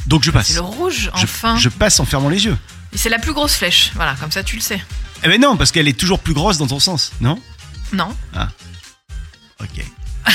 Donc 0.06 0.24
je 0.24 0.30
passe. 0.30 0.48
C'est 0.48 0.54
le 0.54 0.60
rouge, 0.62 1.10
Je- 1.14 1.24
enfin. 1.24 1.56
je 1.56 1.68
passe 1.68 2.00
en 2.00 2.04
fermant 2.06 2.30
les 2.30 2.44
yeux. 2.46 2.56
Et 2.92 2.98
c'est 2.98 3.10
la 3.10 3.18
plus 3.18 3.32
grosse 3.32 3.54
flèche. 3.54 3.92
Voilà, 3.94 4.14
comme 4.18 4.30
ça, 4.32 4.42
tu 4.42 4.56
le 4.56 4.62
sais. 4.62 4.80
Eh 5.22 5.28
ben 5.28 5.40
non, 5.40 5.56
parce 5.56 5.70
qu'elle 5.72 5.88
est 5.88 5.98
toujours 5.98 6.18
plus 6.18 6.32
grosse 6.32 6.58
dans 6.58 6.66
ton 6.66 6.80
sens, 6.80 7.12
non? 7.20 7.38
Non. 7.92 8.08
Ok. 9.60 9.84
Pas 10.24 10.32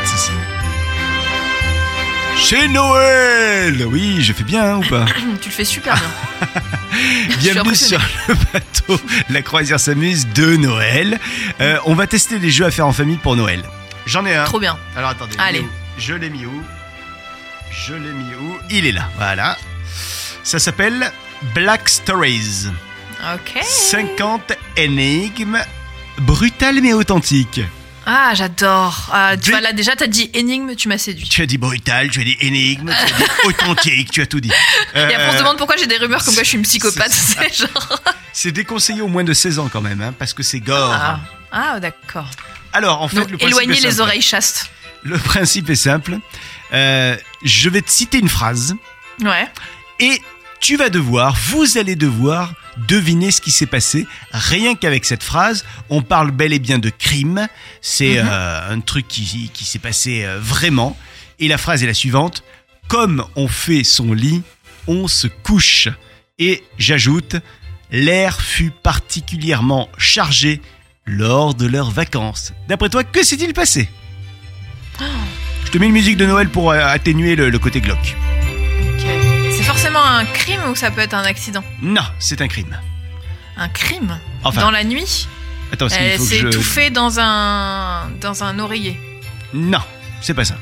de 0.00 0.06
soucis. 0.06 0.30
Chez 2.38 2.68
Noël 2.68 3.86
Oui, 3.86 4.22
je 4.22 4.32
fais 4.32 4.44
bien 4.44 4.74
hein, 4.74 4.76
ou 4.78 4.88
pas? 4.88 5.04
Tu 5.42 5.48
le 5.48 5.54
fais 5.54 5.64
super 5.64 5.94
bien. 5.94 6.08
Bienvenue 7.38 7.74
sur 7.74 8.00
le 8.28 8.34
bateau 8.52 9.00
La 9.28 9.42
croisière 9.42 9.78
s'amuse 9.80 10.26
de 10.28 10.56
Noël. 10.56 11.18
Euh, 11.60 11.78
on 11.84 11.94
va 11.94 12.06
tester 12.06 12.38
des 12.38 12.50
jeux 12.50 12.64
à 12.64 12.70
faire 12.70 12.86
en 12.86 12.92
famille 12.92 13.16
pour 13.18 13.36
Noël. 13.36 13.62
J'en 14.06 14.24
ai 14.24 14.34
un. 14.34 14.44
Trop 14.44 14.60
bien. 14.60 14.78
Alors 14.96 15.10
attendez. 15.10 15.36
Allez. 15.38 15.64
Je 15.98 16.14
l'ai 16.14 16.30
mis 16.30 16.46
où? 16.46 16.62
Je 17.70 17.94
l'ai 17.94 18.12
mis 18.12 18.34
où? 18.34 18.56
Il 18.70 18.86
est 18.86 18.92
là, 18.92 19.08
voilà. 19.16 19.56
Ça 20.42 20.58
s'appelle 20.58 21.12
Black 21.54 21.88
Stories. 21.88 22.68
Ok. 23.34 23.62
50 23.62 24.52
énigmes 24.76 25.58
brutales 26.18 26.80
mais 26.80 26.92
authentiques. 26.92 27.60
Ah, 28.04 28.32
j'adore. 28.34 29.10
Ah, 29.12 29.36
tu 29.36 29.44
Dé- 29.44 29.50
vois, 29.52 29.60
là, 29.60 29.72
déjà, 29.72 29.94
t'as 29.94 30.08
dit 30.08 30.28
énigme, 30.34 30.74
tu 30.74 30.88
m'as 30.88 30.98
séduit. 30.98 31.28
Tu 31.28 31.40
as 31.40 31.46
dit 31.46 31.56
brutal, 31.56 32.10
tu 32.10 32.20
as 32.20 32.24
dit 32.24 32.36
énigme, 32.40 32.88
tu 32.88 33.12
as 33.14 33.16
dit 33.16 33.24
authentique, 33.44 34.10
tu 34.10 34.20
as 34.20 34.26
tout 34.26 34.40
dit. 34.40 34.50
Et 34.94 34.98
après, 34.98 35.28
on 35.28 35.30
se 35.30 35.36
Euh, 35.36 35.38
demande 35.38 35.56
pourquoi 35.56 35.76
j'ai 35.76 35.86
des 35.86 35.98
rumeurs 35.98 36.24
comme 36.24 36.34
quoi 36.34 36.42
je 36.42 36.48
suis 36.48 36.58
une 36.58 36.64
psychopathe. 36.64 37.12
c'est 37.12 37.38
C'est 37.52 37.54
genre. 37.68 38.00
C'est 38.32 38.50
déconseillé 38.50 39.02
au 39.02 39.08
moins 39.08 39.22
de 39.22 39.32
16 39.32 39.60
ans 39.60 39.68
quand 39.72 39.80
même, 39.82 40.00
hein, 40.02 40.12
parce 40.18 40.34
que 40.34 40.42
c'est 40.42 40.58
gore. 40.58 40.92
Ah, 40.92 41.20
Ah, 41.52 41.78
d'accord. 41.78 42.28
Alors, 42.72 43.02
en 43.02 43.08
fait, 43.08 43.16
Donc, 43.16 43.30
le 43.30 43.36
principe 43.38 43.48
éloignez 43.60 43.78
est 43.78 43.84
les 43.84 43.90
simple. 43.90 44.02
oreilles 44.02 44.22
chastes. 44.22 44.70
Le 45.04 45.18
principe 45.18 45.70
est 45.70 45.76
simple. 45.76 46.18
Euh, 46.72 47.16
je 47.44 47.68
vais 47.68 47.82
te 47.82 47.90
citer 47.90 48.18
une 48.18 48.28
phrase 48.28 48.74
Ouais. 49.20 49.46
et 50.00 50.20
tu 50.62 50.76
vas 50.76 50.88
devoir, 50.88 51.36
vous 51.50 51.76
allez 51.76 51.96
devoir 51.96 52.54
deviner 52.88 53.30
ce 53.32 53.40
qui 53.42 53.50
s'est 53.50 53.66
passé. 53.66 54.06
Rien 54.32 54.74
qu'avec 54.76 55.04
cette 55.04 55.22
phrase, 55.24 55.64
on 55.90 56.00
parle 56.02 56.30
bel 56.30 56.52
et 56.54 56.58
bien 56.58 56.78
de 56.78 56.88
crime. 56.88 57.48
C'est 57.82 58.22
Mhm. 58.22 58.28
euh, 58.30 58.72
un 58.72 58.80
truc 58.80 59.06
qui, 59.08 59.50
qui 59.52 59.64
s'est 59.66 59.78
passé 59.80 60.24
euh, 60.24 60.38
vraiment. 60.40 60.96
Et 61.40 61.48
la 61.48 61.58
phrase 61.58 61.82
est 61.82 61.86
la 61.86 61.94
suivante. 61.94 62.44
Comme 62.88 63.24
on 63.36 63.48
fait 63.48 63.84
son 63.84 64.12
lit, 64.14 64.42
on 64.86 65.08
se 65.08 65.26
couche. 65.26 65.88
Et 66.38 66.62
j'ajoute, 66.78 67.36
l'air 67.90 68.40
fut 68.40 68.70
particulièrement 68.70 69.88
chargé 69.98 70.60
lors 71.06 71.54
de 71.54 71.66
leurs 71.66 71.90
vacances. 71.90 72.52
D'après 72.68 72.88
toi, 72.88 73.02
que 73.04 73.22
s'est-il 73.24 73.52
passé? 73.52 73.88
Je 75.64 75.70
te 75.72 75.78
mets 75.78 75.86
une 75.86 75.92
musique 75.92 76.16
de 76.16 76.26
Noël 76.26 76.48
pour 76.48 76.70
euh, 76.70 76.78
atténuer 76.86 77.34
le, 77.34 77.50
le 77.50 77.58
côté 77.58 77.80
glauque. 77.80 78.14
Forcément 79.92 80.18
un 80.18 80.24
crime 80.24 80.60
ou 80.70 80.74
ça 80.74 80.90
peut 80.90 81.00
être 81.00 81.14
un 81.14 81.24
accident 81.24 81.62
Non, 81.82 82.02
c'est 82.18 82.40
un 82.40 82.48
crime. 82.48 82.78
Un 83.56 83.68
crime 83.68 84.18
Enfin, 84.44 84.62
Dans 84.62 84.70
la 84.70 84.84
nuit 84.84 85.28
attends, 85.72 85.88
Elle 85.88 86.18
s'est 86.18 86.38
je... 86.38 86.46
étouffée 86.48 86.90
dans 86.90 87.20
un, 87.20 88.08
dans 88.20 88.42
un 88.42 88.58
oreiller. 88.58 88.98
Non, 89.52 89.80
c'est 90.20 90.34
pas 90.34 90.44
ça. 90.44 90.56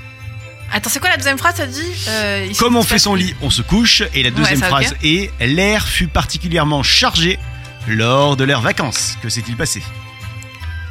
Attends, 0.72 0.90
c'est 0.90 0.98
quoi 1.00 1.10
la 1.10 1.16
deuxième 1.16 1.38
phrase, 1.38 1.54
t'as 1.56 1.66
dit 1.66 1.80
Euh, 2.08 2.46
il 2.50 2.56
Comme 2.56 2.76
on 2.76 2.82
fait 2.82 2.98
son 2.98 3.14
lit, 3.14 3.34
on 3.40 3.50
se 3.50 3.62
couche. 3.62 4.02
Et 4.14 4.22
la 4.22 4.30
deuxième 4.30 4.58
Ouais, 4.58 4.64
ça, 4.64 4.68
phrase 4.68 4.94
est 5.02 5.30
l'air 5.40 5.86
fut 5.86 6.08
particulièrement 6.08 6.82
chargé 6.82 7.38
lors 7.88 8.36
de 8.36 8.44
leurs 8.44 8.60
vacances. 8.60 9.16
Que 9.22 9.28
s'est-il 9.28 9.56
passé 9.56 9.82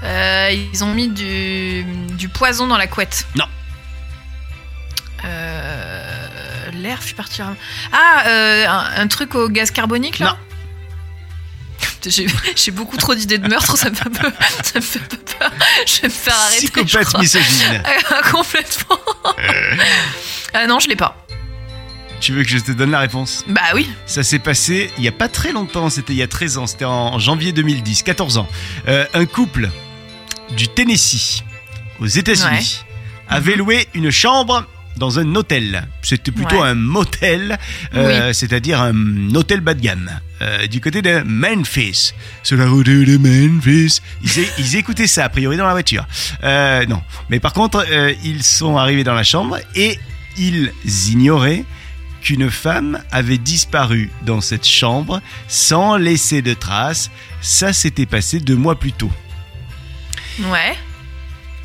Euh, 0.03 0.49
Ils 0.73 0.83
ont 0.83 0.93
mis 0.93 1.09
du, 1.09 1.83
du 2.17 2.29
poison 2.29 2.67
dans 2.67 2.77
la 2.77 2.87
couette. 2.87 3.25
Non. 3.35 3.45
Euh, 5.25 5.58
L'air. 6.79 6.99
Ah, 7.91 8.23
euh, 8.27 8.65
un, 8.67 9.01
un 9.01 9.07
truc 9.07 9.35
au 9.35 9.49
gaz 9.49 9.71
carbonique 9.71 10.19
là 10.19 10.31
Non. 10.31 10.37
J'ai 12.05 12.27
j'ai 12.55 12.71
beaucoup 12.71 12.95
trop 12.97 13.13
d'idées 13.13 13.37
de 13.39 13.47
meurtre, 13.49 13.77
ça 13.77 13.89
me 13.89 13.95
fait 13.95 14.07
un 14.07 14.11
peu, 14.11 14.31
ça 14.63 14.79
me 14.79 14.81
fait 14.81 14.99
un 14.99 15.03
peu 15.03 15.17
peur. 15.17 15.51
Je 15.85 16.01
vais 16.01 16.07
me 16.07 16.13
faire 16.13 16.35
arrêter. 16.35 16.67
je 16.67 16.71
Psychopathe 16.71 17.05
crois. 17.07 17.19
misogyne. 17.19 17.83
Complètement. 18.31 18.99
Ah 20.53 20.67
non, 20.67 20.79
je 20.79 20.87
l'ai 20.87 20.95
pas. 20.95 21.25
Tu 22.21 22.33
veux 22.33 22.43
que 22.43 22.49
je 22.49 22.57
te 22.59 22.71
donne 22.71 22.91
la 22.91 22.99
réponse? 22.99 23.43
Bah 23.47 23.61
oui. 23.75 23.89
Ça 24.05 24.23
s'est 24.23 24.39
passé 24.39 24.91
il 24.97 25.03
y 25.03 25.07
a 25.07 25.11
pas 25.13 25.27
très 25.29 25.51
longtemps, 25.51 25.89
c'était 25.89 26.13
il 26.13 26.17
y 26.19 26.23
a 26.23 26.27
13 26.27 26.57
ans, 26.57 26.67
c'était 26.67 26.85
en 26.85 27.17
janvier 27.19 27.51
2010, 27.53 28.03
14 28.03 28.37
ans. 28.37 28.47
Euh, 28.87 29.05
un 29.13 29.25
couple 29.25 29.69
du 30.51 30.67
Tennessee, 30.69 31.43
aux 31.99 32.07
États-Unis, 32.07 32.83
avait 33.29 33.55
loué 33.55 33.87
une 33.93 34.09
chambre 34.11 34.65
dans 34.99 35.17
un 35.19 35.35
hôtel. 35.35 35.87
C'était 36.03 36.31
plutôt 36.31 36.61
Ouais. 36.61 36.67
un 36.69 36.75
motel, 36.75 37.57
euh, 37.95 38.33
c'est-à-dire 38.33 38.81
un 38.81 39.33
hôtel 39.33 39.61
bas 39.61 39.73
de 39.73 39.81
gamme, 39.81 40.11
euh, 40.41 40.67
du 40.67 40.81
côté 40.81 41.01
de 41.01 41.23
Memphis. 41.25 42.13
Sur 42.43 42.57
la 42.57 42.67
route 42.67 42.85
de 42.85 43.17
Memphis. 43.17 44.01
Ils, 44.57 44.75
écoutaient 44.75 45.07
ça, 45.07 45.25
a 45.25 45.29
priori, 45.29 45.57
dans 45.57 45.65
la 45.65 45.71
voiture. 45.71 46.05
Euh, 46.43 46.85
non. 46.85 47.01
Mais 47.29 47.39
par 47.39 47.53
contre, 47.53 47.85
ils 48.23 48.43
sont 48.43 48.77
arrivés 48.77 49.03
dans 49.03 49.13
la 49.15 49.23
chambre 49.23 49.57
et 49.75 49.97
ils 50.37 50.71
ignoraient 51.09 51.65
qu'une 52.21 52.49
femme 52.49 52.99
avait 53.11 53.37
disparu 53.37 54.11
dans 54.25 54.41
cette 54.41 54.67
chambre 54.67 55.21
sans 55.47 55.95
laisser 55.97 56.41
de 56.41 56.53
traces. 56.53 57.09
Ça 57.41 57.71
s'était 57.73 58.05
passé 58.05 58.39
deux 58.39 58.55
mois 58.57 58.77
plus 58.77 58.91
tôt. 58.91 59.11
Ouais. 60.41 60.77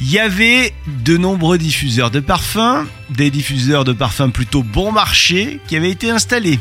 Il 0.07 0.11
y 0.12 0.19
avait 0.19 0.75
de 0.87 1.17
nombreux 1.17 1.57
diffuseurs 1.57 2.11
de 2.11 2.21
parfums, 2.21 2.85
des 3.09 3.31
diffuseurs 3.31 3.85
de 3.85 3.95
parfums 3.95 4.31
plutôt 4.31 4.62
bon 4.62 4.93
marché 4.93 5.61
qui 5.67 5.77
avaient 5.79 5.90
été 5.90 6.11
installés. 6.11 6.61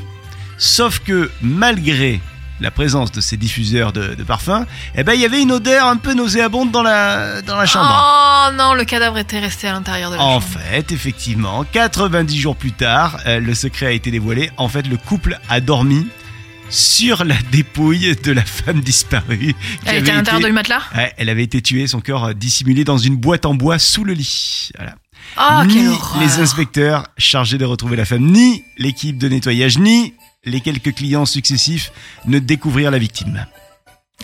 Sauf 0.58 1.00
que 1.00 1.30
malgré 1.42 2.22
la 2.62 2.72
présence 2.72 3.12
de 3.12 3.20
ces 3.20 3.36
diffuseurs 3.36 3.92
de, 3.92 4.16
de 4.16 4.24
parfums, 4.24 4.66
eh 4.96 5.04
ben 5.04 5.12
il 5.14 5.20
y 5.20 5.26
avait 5.26 5.42
une 5.42 5.52
odeur 5.52 5.88
un 5.88 5.98
peu 5.98 6.14
nauséabonde 6.14 6.72
dans 6.72 6.84
la 6.84 7.42
dans 7.42 7.58
la 7.58 7.66
chambre. 7.66 7.94
Oh 7.94 8.54
non, 8.58 8.76
le 8.76 8.86
cadavre 8.86 9.18
était 9.18 9.40
resté 9.42 9.68
à 9.68 9.74
l'intérieur 9.74 10.10
de 10.12 10.16
la 10.16 10.22
En 10.24 10.40
chambre. 10.40 10.60
fait, 10.62 10.94
effectivement, 10.94 11.66
90 11.70 12.40
jours 12.40 12.56
plus 12.56 12.72
tard, 12.72 13.18
euh, 13.26 13.42
le 13.42 13.54
secret 13.56 13.88
a 13.88 13.92
été 13.92 14.10
dévoilé. 14.10 14.52
En 14.56 14.70
fait, 14.70 14.88
le 14.88 14.96
couple 14.96 15.38
a 15.50 15.60
dormi 15.60 16.08
sur 16.74 17.24
la 17.24 17.36
dépouille 17.52 18.16
de 18.24 18.32
la 18.32 18.44
femme 18.44 18.82
disparue. 18.82 19.54
Elle 19.86 19.98
était 19.98 20.12
à 20.12 20.16
l'intérieur 20.16 20.40
été- 20.42 20.50
du 20.50 20.54
matelas? 20.54 20.82
Ouais, 20.96 21.14
elle 21.18 21.30
avait 21.30 21.44
été 21.44 21.62
tuée, 21.62 21.86
son 21.88 22.02
corps 22.02 22.26
euh, 22.26 22.34
dissimulé 22.34 22.84
dans 22.84 22.98
une 22.98 23.16
boîte 23.16 23.46
en 23.46 23.54
bois 23.54 23.78
sous 23.78 24.04
le 24.04 24.14
lit. 24.14 24.70
Voilà. 24.78 24.96
Oh, 25.38 25.64
ni 25.66 25.88
les 26.20 26.40
inspecteurs 26.40 27.08
chargés 27.18 27.58
de 27.58 27.66
retrouver 27.66 27.96
la 27.96 28.06
femme, 28.06 28.26
ni 28.26 28.64
l'équipe 28.78 29.18
de 29.18 29.30
nettoyage, 29.30 29.78
ni 29.78 30.16
les 30.46 30.62
quelques 30.62 30.94
clients 30.96 31.26
successifs 31.26 31.92
ne 32.26 32.40
découvrirent 32.40 32.92
la 32.92 32.98
victime. 32.98 33.46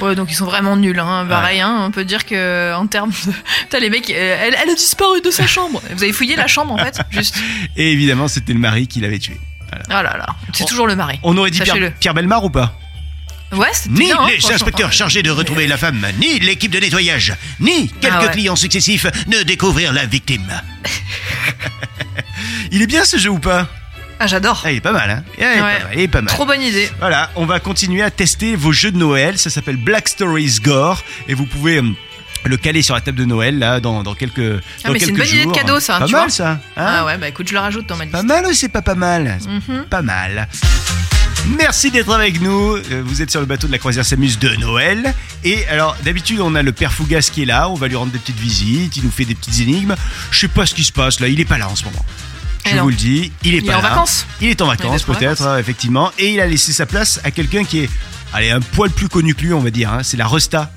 Ouais, 0.01 0.15
donc 0.15 0.31
ils 0.31 0.35
sont 0.35 0.45
vraiment 0.45 0.75
nuls. 0.75 0.99
Hein. 0.99 1.25
Pareil, 1.29 1.59
hein, 1.61 1.83
on 1.85 1.91
peut 1.91 2.05
dire 2.05 2.25
que 2.25 2.73
en 2.73 2.87
termes 2.87 3.11
de. 3.11 3.31
Putain, 3.61 3.79
les 3.79 3.89
mecs, 3.89 4.09
euh, 4.09 4.37
elle, 4.41 4.55
elle 4.61 4.69
a 4.69 4.75
disparu 4.75 5.21
de 5.21 5.29
sa 5.29 5.45
chambre. 5.45 5.81
Vous 5.93 6.03
avez 6.03 6.13
fouillé 6.13 6.35
la 6.35 6.47
chambre 6.47 6.73
en 6.73 6.77
fait 6.77 6.99
Juste. 7.11 7.37
Et 7.77 7.91
évidemment, 7.91 8.27
c'était 8.27 8.53
le 8.53 8.59
mari 8.59 8.87
qui 8.87 8.99
l'avait 9.01 9.19
tué. 9.19 9.39
Oh 9.73 9.89
là 9.89 10.03
là. 10.03 10.25
C'est 10.53 10.65
toujours 10.65 10.87
le 10.87 10.95
mari. 10.95 11.19
On 11.23 11.37
aurait 11.37 11.51
dit 11.51 11.59
Pierre. 11.59 11.91
Pierre 11.99 12.13
Belmar 12.13 12.43
ou 12.43 12.49
pas? 12.49 12.77
Ouais, 13.51 13.67
Ni 13.89 14.05
bien. 14.05 14.17
hein, 14.19 14.27
les 14.29 14.51
inspecteurs 14.53 14.93
chargés 14.93 15.23
de 15.23 15.31
retrouver 15.31 15.65
la 15.65 15.75
femme, 15.77 16.05
ni 16.19 16.37
l'équipe 16.39 16.71
de 16.71 16.79
nettoyage, 16.79 17.33
ni 17.59 17.87
quelques 17.89 18.13
Ah 18.19 18.25
ouais. 18.25 18.31
clients 18.31 18.55
successifs 18.55 19.07
ne 19.27 19.41
découvrirent 19.41 19.91
la 19.93 20.05
victime. 20.05 20.45
il 22.71 22.81
est 22.81 22.87
bien 22.87 23.05
ce 23.05 23.17
jeu 23.17 23.29
ou 23.29 23.39
pas? 23.39 23.67
Ah, 24.19 24.27
j'adore. 24.27 24.61
ah, 24.65 24.71
Il 24.71 24.77
est 24.77 24.81
pas 24.81 24.91
mal, 24.91 25.09
hein 25.09 25.23
il 25.37 25.43
est, 25.43 25.47
pas 25.55 25.61
mal, 25.61 25.87
il 25.93 25.99
est 26.01 26.07
pas 26.09 26.21
mal. 26.21 26.33
Trop 26.33 26.45
bonne 26.45 26.61
idée. 26.61 26.89
Voilà, 26.99 27.31
on 27.35 27.45
va 27.45 27.59
continuer 27.59 28.03
à 28.03 28.11
tester 28.11 28.55
vos 28.55 28.71
jeux 28.71 28.91
de 28.91 28.97
Noël. 28.97 29.37
Ça 29.39 29.49
s'appelle 29.49 29.77
Black 29.77 30.09
Stories 30.09 30.57
Gore 30.61 31.01
et 31.27 31.33
vous 31.33 31.45
pouvez 31.45 31.79
hum, 31.79 31.95
le 32.45 32.57
caler 32.57 32.81
sur 32.81 32.95
la 32.95 33.01
table 33.01 33.17
de 33.17 33.25
Noël 33.25 33.59
là 33.59 33.79
dans, 33.79 34.01
dans 34.03 34.15
quelques 34.15 34.39
dans 34.39 34.59
Ah, 34.85 34.89
mais 34.91 34.99
c'est 34.99 35.07
une 35.07 35.17
bonne 35.17 35.27
idée 35.27 35.37
de 35.39 35.43
jours. 35.43 35.51
cadeau, 35.53 35.79
ça, 35.79 35.99
Pas 35.99 36.05
tu 36.05 36.13
mal 36.13 36.21
vois. 36.23 36.29
ça. 36.29 36.51
hein? 36.51 36.59
Ah 36.77 37.05
ouais, 37.05 37.17
bah 37.17 37.27
écoute, 37.27 37.47
je 37.47 37.53
le 37.53 37.59
rajoute 37.59 37.87
dans 37.87 37.95
ma 37.97 38.05
liste. 38.05 38.13
Pas 38.15 38.23
mal 38.23 38.45
ou 38.45 38.53
c'est 38.53 38.69
pas 38.69 38.81
pas 38.81 38.95
mal 38.95 39.39
Mhm. 39.47 39.85
Pas 39.89 40.01
mal. 40.01 40.47
Merci 41.57 41.89
d'être 41.89 42.13
avec 42.13 42.41
nous. 42.41 42.75
Euh, 42.75 43.01
Vous 43.05 43.21
êtes 43.21 43.31
sur 43.31 43.39
le 43.39 43.45
bateau 43.45 43.67
de 43.67 43.71
la 43.71 43.77
croisière 43.77 44.05
s'amuse 44.05 44.37
de 44.39 44.49
Noël. 44.57 45.13
Et 45.43 45.65
alors, 45.67 45.95
d'habitude, 46.03 46.41
on 46.41 46.53
a 46.55 46.61
le 46.61 46.71
père 46.73 46.91
Fougas 46.93 47.29
qui 47.31 47.41
est 47.43 47.45
là. 47.45 47.69
On 47.69 47.75
va 47.75 47.87
lui 47.87 47.95
rendre 47.95 48.11
des 48.11 48.19
petites 48.19 48.39
visites. 48.39 48.97
Il 48.97 49.03
nous 49.05 49.11
fait 49.11 49.25
des 49.25 49.35
petites 49.35 49.59
énigmes. 49.61 49.95
Je 50.31 50.39
sais 50.39 50.47
pas 50.49 50.65
ce 50.65 50.75
qui 50.75 50.83
se 50.83 50.91
passe 50.91 51.19
là. 51.21 51.27
Il 51.29 51.39
est 51.39 51.45
pas 51.45 51.57
là 51.57 51.69
en 51.69 51.75
ce 51.75 51.85
moment. 51.85 52.05
Je 52.65 52.75
vous 52.77 52.89
le 52.89 52.95
dis, 52.95 53.31
il 53.43 53.55
est 53.55 53.59
Il 53.59 53.65
pas 53.65 53.71
est 53.71 53.75
en 53.75 53.81
là. 53.81 53.89
vacances. 53.89 54.27
Il 54.41 54.49
est 54.49 54.61
en 54.61 54.67
vacances, 54.67 55.03
peut-être 55.03 55.41
euh, 55.43 55.57
effectivement. 55.57 56.11
Et 56.19 56.33
il 56.33 56.39
a 56.41 56.45
laissé 56.45 56.71
sa 56.73 56.85
place 56.85 57.19
à 57.23 57.31
quelqu'un 57.31 57.63
qui 57.63 57.79
est, 57.79 57.89
allez, 58.33 58.51
un 58.51 58.59
poil 58.59 58.91
plus 58.91 59.07
connu 59.09 59.33
que 59.33 59.41
lui, 59.41 59.53
on 59.53 59.61
va 59.61 59.71
dire. 59.71 59.91
hein. 59.91 60.01
C'est 60.03 60.17
la 60.17 60.27
Resta. 60.27 60.69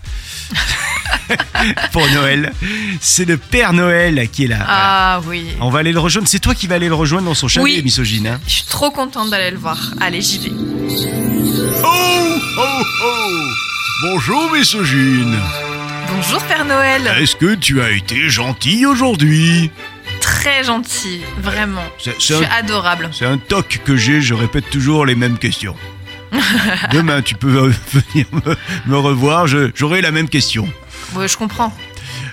Pour 1.93 2.07
Noël. 2.11 2.53
C'est 3.01 3.25
le 3.25 3.37
Père 3.37 3.73
Noël 3.73 4.29
qui 4.31 4.45
est 4.45 4.49
là. 4.49 4.57
Voilà. 4.57 4.71
Ah 4.75 5.21
oui. 5.27 5.47
On 5.61 5.71
va 5.71 5.81
aller 5.81 5.93
le 5.93 6.01
rejoindre. 6.01 6.29
C'est 6.29 6.39
toi 6.39 6.55
qui 6.55 6.67
vas 6.67 6.77
aller 6.77 6.89
le 6.89 6.95
rejoindre 6.95 7.27
dans 7.27 7.35
son 7.35 7.49
chalet 7.49 7.65
Oui. 7.65 7.83
misogyne. 7.83 8.27
hein. 8.27 8.41
Je 8.47 8.53
suis 8.53 8.65
trop 8.65 8.91
contente 8.91 9.31
d'aller 9.31 9.51
le 9.51 9.59
voir. 9.59 9.79
Allez, 10.01 10.21
j'y 10.21 10.39
vais. 10.39 10.53
Oh, 11.85 12.39
oh, 12.59 12.83
oh 13.05 13.29
Bonjour, 14.03 14.51
misogyne. 14.53 15.39
Bonjour 16.09 16.43
Père 16.45 16.65
Noël. 16.65 17.03
Est-ce 17.21 17.37
que 17.37 17.55
tu 17.55 17.81
as 17.83 17.91
été 17.91 18.29
gentil 18.29 18.85
aujourd'hui? 18.87 19.71
Très 20.21 20.63
gentil, 20.65 21.21
vraiment. 21.41 21.85
C'est- 21.99 22.15
Je 22.19 22.35
suis 22.35 22.45
un- 22.45 22.49
adorable. 22.59 23.09
C'est 23.13 23.27
un 23.27 23.39
toc 23.39 23.81
que 23.85 23.97
j'ai, 23.97 24.21
je 24.21 24.35
répète 24.35 24.69
toujours 24.71 25.07
les 25.07 25.15
mêmes 25.15 25.39
questions. 25.39 25.75
Demain, 26.93 27.23
tu 27.23 27.35
peux 27.35 27.49
venir 27.93 28.27
me, 28.33 28.57
me 28.87 28.97
revoir, 28.97 29.47
je- 29.47 29.71
j'aurai 29.75 30.01
la 30.01 30.11
même 30.11 30.29
question. 30.29 30.69
Ouais, 31.15 31.29
je 31.29 31.37
comprends. 31.37 31.73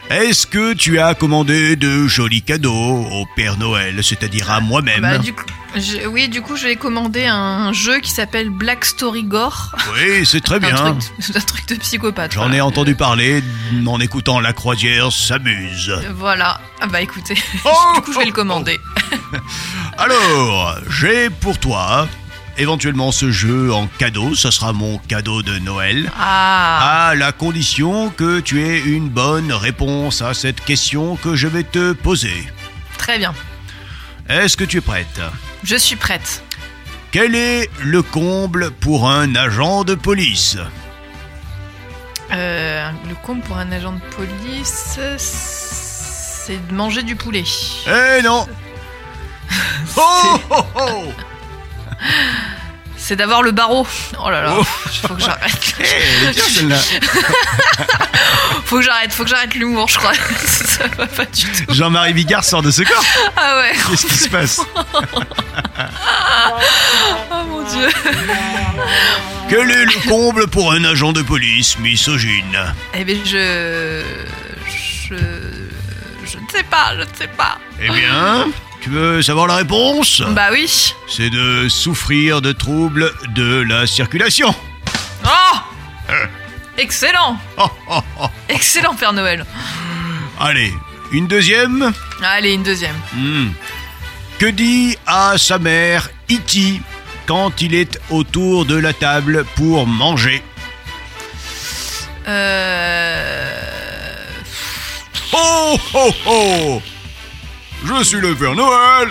Est-ce 0.10 0.48
que 0.48 0.74
tu 0.74 1.00
as 1.00 1.14
commandé 1.14 1.76
de 1.76 2.08
jolis 2.08 2.42
cadeaux 2.42 2.72
au 3.12 3.26
Père 3.36 3.58
Noël, 3.58 4.04
c'est-à-dire 4.04 4.50
à 4.52 4.60
moi-même 4.60 5.02
Bah, 5.02 5.18
du 5.20 5.34
coup, 5.34 5.44
je- 5.76 6.08
oui, 6.08 6.28
du 6.30 6.42
coup, 6.42 6.56
je 6.56 6.66
vais 6.66 6.76
commander 6.76 7.26
un 7.26 7.72
jeu 7.74 8.00
qui 8.00 8.10
s'appelle 8.10 8.50
Black 8.50 8.86
Story 8.86 9.24
Gore. 9.24 9.76
Oui, 9.94 10.26
c'est 10.26 10.42
très 10.42 10.56
Un 10.58 10.60
bien. 10.60 10.76
truc, 10.76 11.04
un 11.36 11.40
truc 11.42 11.68
de 11.68 11.76
psychopathe. 11.76 12.34
J'en 12.34 12.42
voilà. 12.42 12.56
ai 12.58 12.62
entendu 12.62 12.96
parler 12.96 13.44
en 13.86 14.00
écoutant 14.00 14.40
La 14.40 14.54
Croisière 14.54 15.12
s'amuse. 15.12 15.94
Voilà. 16.16 16.60
Ah 16.82 16.88
bah 16.88 17.02
écoutez, 17.02 17.36
Oh, 17.66 17.70
du 17.96 18.02
coup, 18.02 18.14
je 18.14 18.18
vais 18.20 18.26
le 18.26 18.32
oh, 18.32 18.34
commander. 18.36 18.80
Alors, 19.98 20.78
j'ai 20.90 21.30
pour 21.30 21.60
toi 21.60 22.08
éventuellement 22.60 23.12
ce 23.12 23.32
jeu 23.32 23.74
en 23.74 23.88
cadeau, 23.88 24.36
ça 24.36 24.52
sera 24.52 24.74
mon 24.74 24.98
cadeau 24.98 25.42
de 25.42 25.58
Noël. 25.60 26.12
Ah. 26.18 27.10
À 27.10 27.16
la 27.16 27.32
condition 27.32 28.10
que 28.10 28.40
tu 28.42 28.62
aies 28.62 28.80
une 28.80 29.10
bonne 29.10 29.52
réponse 29.52 30.22
à 30.22 30.34
cette 30.34 30.62
question 30.64 31.16
que 31.16 31.36
je 31.36 31.48
vais 31.48 31.64
te 31.64 31.94
poser. 31.94 32.48
Très 32.98 33.18
bien. 33.18 33.34
Est-ce 34.28 34.58
que 34.58 34.66
tu 34.66 34.78
es 34.78 34.82
prête? 34.82 35.22
Je 35.64 35.76
suis 35.76 35.96
prête. 35.96 36.44
Quel 37.12 37.34
est 37.34 37.70
le 37.82 38.04
comble 38.04 38.72
pour 38.72 39.10
un 39.10 39.36
agent 39.36 39.84
de 39.84 39.96
police? 39.96 40.58
Euh, 42.32 42.92
le 43.08 43.16
comble 43.26 43.42
pour 43.42 43.58
un 43.58 43.72
agent 43.72 43.94
de 43.94 44.16
police, 44.16 45.00
c'est 45.18 46.68
de 46.68 46.74
manger 46.74 47.02
du 47.02 47.16
poulet. 47.16 47.46
Eh 47.88 48.22
non 48.22 48.46
Oh, 49.98 50.40
oh, 50.52 50.66
oh 50.76 51.04
C'est 53.10 53.16
d'avoir 53.16 53.42
le 53.42 53.50
barreau. 53.50 53.88
Oh 54.24 54.30
là 54.30 54.44
là. 54.44 54.54
Oh. 54.56 54.64
Faut 55.08 55.16
que 55.16 55.22
j'arrête. 55.22 55.76
Eh, 55.80 56.32
bien, 56.32 56.44
celle-là. 56.44 56.78
Faut 58.66 58.78
que 58.78 58.84
j'arrête. 58.84 59.12
Faut 59.12 59.24
que 59.24 59.32
j'arrête 59.32 59.56
l'humour, 59.56 59.88
je 59.88 59.98
crois. 59.98 60.14
Ça 60.46 60.86
va 60.96 61.08
pas 61.08 61.26
du 61.26 61.42
tout. 61.42 61.74
Jean-Marie 61.74 62.14
Bigard 62.14 62.44
sort 62.44 62.62
de 62.62 62.70
ce 62.70 62.84
corps. 62.84 63.04
Ah 63.36 63.62
ouais. 63.62 63.72
Qu'est-ce 63.90 64.06
qui 64.06 64.14
se 64.14 64.30
passe? 64.30 64.62
Oh 67.32 67.44
mon 67.48 67.64
dieu. 67.64 67.90
Quel 69.50 69.72
est 69.72 69.86
le 69.86 70.08
comble 70.08 70.46
pour 70.46 70.72
un 70.72 70.84
agent 70.84 71.12
de 71.12 71.24
police 71.24 71.80
misogyne 71.80 72.76
Eh 72.94 73.06
bien, 73.06 73.18
je. 73.26 74.04
Je. 74.68 75.16
Je 75.16 76.38
ne 76.38 76.48
sais 76.52 76.62
pas, 76.62 76.94
je 76.96 77.02
ne 77.02 77.16
sais 77.18 77.30
pas. 77.36 77.58
Eh 77.82 77.90
bien, 77.90 78.46
tu 78.82 78.90
veux 78.90 79.22
savoir 79.22 79.48
la 79.48 79.56
réponse 79.58 80.22
Bah 80.30 80.50
oui. 80.52 80.94
C'est 81.08 81.30
de 81.30 81.68
souffrir 81.70 82.42
de 82.42 82.52
troubles 82.52 83.12
de 83.36 83.62
la 83.62 83.86
circulation. 83.88 84.54
Oh 85.26 85.58
Excellent 86.78 87.38
Oh, 87.58 87.68
oh, 87.90 88.00
oh. 88.22 88.28
Excellent, 88.48 88.96
Père 88.96 89.14
Noël. 89.14 89.46
Allez, 90.40 90.74
une 91.12 91.28
deuxième 91.28 91.92
Allez, 92.24 92.54
une 92.54 92.64
deuxième. 92.64 92.96
Hmm. 93.14 93.50
Que 94.40 94.46
dit 94.46 94.98
à 95.06 95.38
sa 95.38 95.60
mère 95.60 96.10
Iti 96.30 96.82
quand 97.26 97.62
il 97.62 97.76
est 97.76 98.00
autour 98.10 98.66
de 98.66 98.76
la 98.76 98.94
table 98.94 99.46
pour 99.56 99.86
manger? 99.86 100.42
Euh. 102.28 103.60
Oh 105.34 105.78
oh 105.94 106.12
oh 106.26 106.82
Je 107.86 108.04
suis 108.04 108.20
le 108.20 108.36
Père 108.36 108.56
Noël 108.56 109.10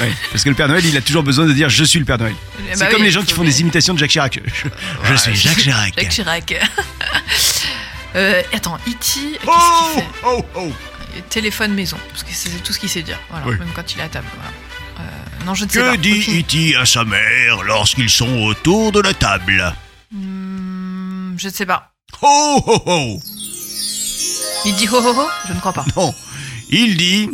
Ouais, 0.00 0.10
Parce 0.30 0.44
que 0.44 0.48
le 0.48 0.54
Père 0.54 0.68
Noël, 0.68 0.84
il 0.84 0.96
a 0.96 1.02
toujours 1.02 1.22
besoin 1.22 1.44
de 1.46 1.52
dire 1.52 1.68
je 1.68 1.84
suis 1.84 1.98
le 1.98 2.04
Père 2.04 2.18
Noël. 2.18 2.34
Eh 2.58 2.72
C'est 2.74 2.80
bah 2.80 2.86
comme 2.90 3.00
oui, 3.00 3.06
les 3.06 3.12
gens 3.12 3.22
qui 3.22 3.34
font 3.34 3.42
bien. 3.42 3.50
des 3.50 3.60
imitations 3.60 3.92
de 3.94 3.98
Jacques 3.98 4.10
Chirac. 4.10 4.40
Je, 5.04 5.10
je 5.10 5.14
suis 5.16 5.34
Jacques 5.36 5.58
Chirac. 5.58 5.92
Jacques 5.96 6.08
Chirac. 6.08 6.54
euh, 8.14 8.42
attends, 8.54 8.76
E.T. 8.88 8.98
Qu'est-ce 8.98 9.38
Oh 9.46 9.90
qu'il 9.94 10.02
fait 10.02 10.08
oh 10.24 10.44
oh 10.56 10.72
Téléphone 11.28 11.74
maison, 11.74 11.98
parce 12.10 12.22
que 12.22 12.30
c'est 12.32 12.48
tout 12.62 12.72
ce 12.72 12.78
qu'il 12.78 12.88
sait 12.88 13.02
dire. 13.02 13.18
Voilà, 13.30 13.46
Oui. 13.46 13.58
même 13.58 13.68
quand 13.74 13.92
il 13.94 14.00
est 14.00 14.04
à 14.04 14.08
table. 14.08 14.26
Voilà. 14.34 14.50
Euh, 15.10 15.44
non, 15.44 15.54
je 15.54 15.64
ne 15.66 15.70
sais 15.70 15.78
Que 15.80 15.90
pas. 15.90 15.96
dit 15.98 16.24
Iti 16.38 16.74
à 16.74 16.86
sa 16.86 17.04
mère 17.04 17.62
lorsqu'ils 17.64 18.08
sont 18.08 18.44
autour 18.44 18.92
de 18.92 19.00
la 19.00 19.12
table? 19.12 19.74
Hmm, 20.10 21.34
je 21.36 21.48
ne 21.48 21.52
sais 21.52 21.66
pas. 21.66 21.90
Oh 22.22 22.62
oh 22.66 22.82
oh 22.86 23.20
Il 24.64 24.74
dit 24.76 24.88
ho 24.88 24.96
ho 24.96 25.10
ho? 25.20 25.28
Je 25.48 25.52
ne 25.52 25.58
crois 25.60 25.72
pas. 25.74 25.84
Non, 25.96 26.14
il 26.70 26.96
dit 26.96 27.28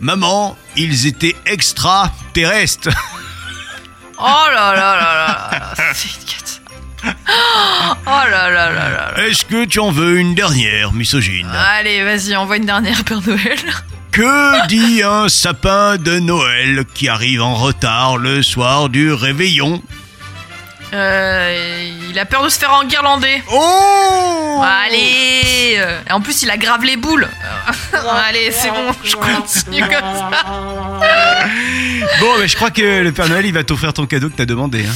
Maman, 0.00 0.56
ils 0.76 1.06
étaient 1.06 1.36
extraterrestres. 1.44 2.88
Oh 4.18 4.46
là 4.52 4.74
là 4.74 4.96
là 4.96 5.14
là 5.14 5.50
là, 5.52 5.74
c'est 5.94 6.08
une. 6.08 6.30
Oh 7.04 7.10
là 8.06 8.50
là 8.50 8.70
là 8.70 8.88
là 8.90 9.12
là. 9.16 9.26
Est-ce 9.26 9.44
que 9.44 9.64
tu 9.64 9.78
en 9.78 9.90
veux 9.90 10.18
une 10.18 10.34
dernière, 10.34 10.92
misogyne? 10.92 11.48
Allez, 11.54 12.04
vas-y, 12.04 12.36
envoie 12.36 12.56
une 12.56 12.66
dernière 12.66 13.04
Père 13.04 13.20
Noël. 13.26 13.58
Que 14.12 14.66
dit 14.66 15.02
un 15.02 15.28
sapin 15.28 15.96
de 15.96 16.18
Noël 16.18 16.84
qui 16.94 17.08
arrive 17.08 17.42
en 17.42 17.54
retard 17.54 18.16
le 18.16 18.42
soir 18.42 18.88
du 18.88 19.12
réveillon? 19.12 19.82
Euh, 20.92 21.90
il 22.10 22.18
a 22.18 22.24
peur 22.24 22.42
de 22.42 22.48
se 22.48 22.58
faire 22.58 22.72
enguirlander. 22.74 23.42
Oh 23.52 24.62
Allez 24.64 25.80
Et 26.08 26.12
en 26.12 26.20
plus, 26.20 26.42
il 26.42 26.50
a 26.50 26.56
grave 26.56 26.84
les 26.84 26.96
boules. 26.96 27.28
Allez, 28.26 28.50
c'est 28.50 28.70
bon, 28.70 28.90
je 29.04 29.14
continue 29.16 29.82
comme 29.82 29.90
ça. 29.90 30.30
Bon, 32.18 32.38
mais 32.38 32.48
je 32.48 32.56
crois 32.56 32.70
que 32.70 33.02
le 33.02 33.12
Père 33.12 33.28
Noël, 33.28 33.46
il 33.46 33.52
va 33.54 33.64
t'offrir 33.64 33.92
ton 33.92 34.06
cadeau 34.06 34.28
que 34.28 34.36
t'as 34.36 34.44
demandé. 34.44 34.84
hein. 34.86 34.92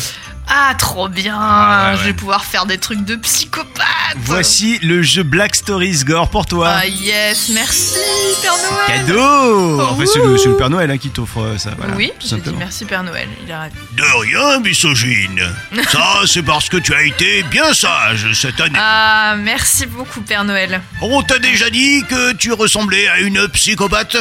Ah, 0.47 0.75
trop 0.77 1.09
bien 1.09 1.37
Ah, 1.41 1.93
ouais, 1.93 1.99
Je 2.01 2.05
vais 2.05 2.13
pouvoir 2.13 2.45
faire 2.45 2.67
des 2.67 2.77
trucs 2.77 3.03
de 3.03 3.17
psychopathe 3.17 3.87
Voici 4.19 4.79
le 4.83 5.03
jeu 5.03 5.23
Black 5.23 5.55
Stories 5.55 6.05
Gore 6.05 6.29
pour 6.29 6.45
toi. 6.45 6.71
Ah 6.83 6.87
yes, 6.87 7.49
merci 7.55 7.97
Père 8.43 8.53
Noël 8.53 9.07
Cadeau 9.07 9.81
Enfin, 9.81 10.05
c'est 10.07 10.19
le, 10.19 10.33
Ouh. 10.35 10.37
c'est 10.39 10.49
le 10.51 10.57
Père 10.59 10.69
Noël 10.69 10.91
hein, 10.91 10.99
qui 10.99 11.09
t'offre 11.09 11.41
euh, 11.41 11.57
ça. 11.59 11.71
Voilà, 11.79 11.95
Oui, 11.95 12.09
tout 12.21 12.27
j'ai 12.29 12.37
dit 12.37 12.43
simplement. 12.43 12.59
merci 12.59 12.85
Père 12.85 13.03
Noël, 13.05 13.27
il 13.47 13.51
a 13.53 13.61
ravi. 13.61 13.75
De 13.93 14.03
rien, 14.03 14.61
misogyne. 14.61 15.41
Ça, 15.91 16.21
c'est 16.27 16.43
parce 16.43 16.69
que 16.69 16.77
tu 16.77 16.93
as 16.95 17.05
été 17.05 17.43
bien 17.45 17.73
sage 17.73 18.31
cette 18.35 18.61
année. 18.61 18.79
Ah, 18.79 19.37
merci 19.39 19.87
beaucoup 19.87 20.21
Père 20.21 20.45
Noël. 20.45 20.83
On 21.01 21.23
t'a 21.23 21.39
déjà 21.39 21.71
dit 21.71 22.05
que 22.07 22.33
tu 22.35 22.53
ressemblais 22.53 23.09
à 23.09 23.21
une 23.21 23.49
psychopathe? 23.49 24.19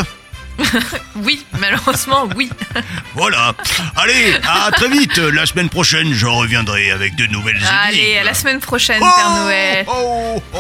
Oui, 1.16 1.46
malheureusement, 1.60 2.28
oui. 2.36 2.50
Voilà. 3.16 3.54
Allez, 3.96 4.36
à 4.48 4.72
très 4.72 4.90
vite. 4.90 5.18
La 5.18 5.46
semaine 5.46 5.70
prochaine, 5.70 6.14
je 6.14 6.26
reviendrai 6.26 6.92
avec 6.92 7.16
de 7.16 7.26
nouvelles 7.28 7.58
idées. 7.58 7.68
Allez, 7.88 8.18
à 8.18 8.24
la 8.24 8.34
semaine 8.34 8.60
prochaine, 8.60 9.02
Oh, 9.02 9.10
Père 9.16 9.30
Noël. 9.32 9.86
oh, 9.88 10.44
oh. 10.54 10.58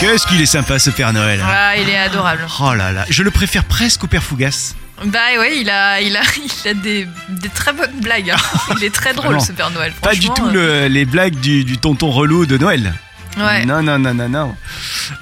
Qu'est-ce 0.00 0.26
qu'il 0.26 0.40
est 0.42 0.46
sympa 0.46 0.78
ce 0.78 0.90
Père 0.90 1.12
Noël. 1.12 1.40
hein. 1.40 1.48
Ah, 1.50 1.76
il 1.76 1.88
est 1.88 1.96
adorable. 1.96 2.46
Oh 2.60 2.74
là 2.74 2.92
là, 2.92 3.04
je 3.08 3.22
le 3.22 3.30
préfère 3.30 3.64
presque 3.64 4.04
au 4.04 4.06
Père 4.06 4.22
Fougas. 4.22 4.74
Bah 5.04 5.18
ouais, 5.38 5.58
il 5.60 5.70
a, 5.70 6.00
il 6.00 6.16
a, 6.16 6.20
il 6.64 6.68
a 6.70 6.74
des, 6.74 7.06
des 7.28 7.48
très 7.48 7.72
bonnes 7.72 8.00
blagues. 8.00 8.30
hein. 8.30 8.36
Il 8.78 8.84
est 8.84 8.94
très 8.94 9.14
drôle 9.14 9.40
ce 9.40 9.52
Père 9.52 9.70
Noël. 9.70 9.92
Pas 10.02 10.14
du 10.14 10.28
tout 10.30 10.48
le- 10.48 10.86
les 10.88 11.04
blagues 11.06 11.36
du, 11.40 11.64
du 11.64 11.78
tonton 11.78 12.10
relou 12.10 12.44
de 12.46 12.58
Noël. 12.58 12.94
Euh, 13.38 13.46
Ouais. 13.46 13.64
Non, 13.66 13.82
non, 13.82 13.98
non, 13.98 14.14
non, 14.14 14.28
non. 14.28 14.54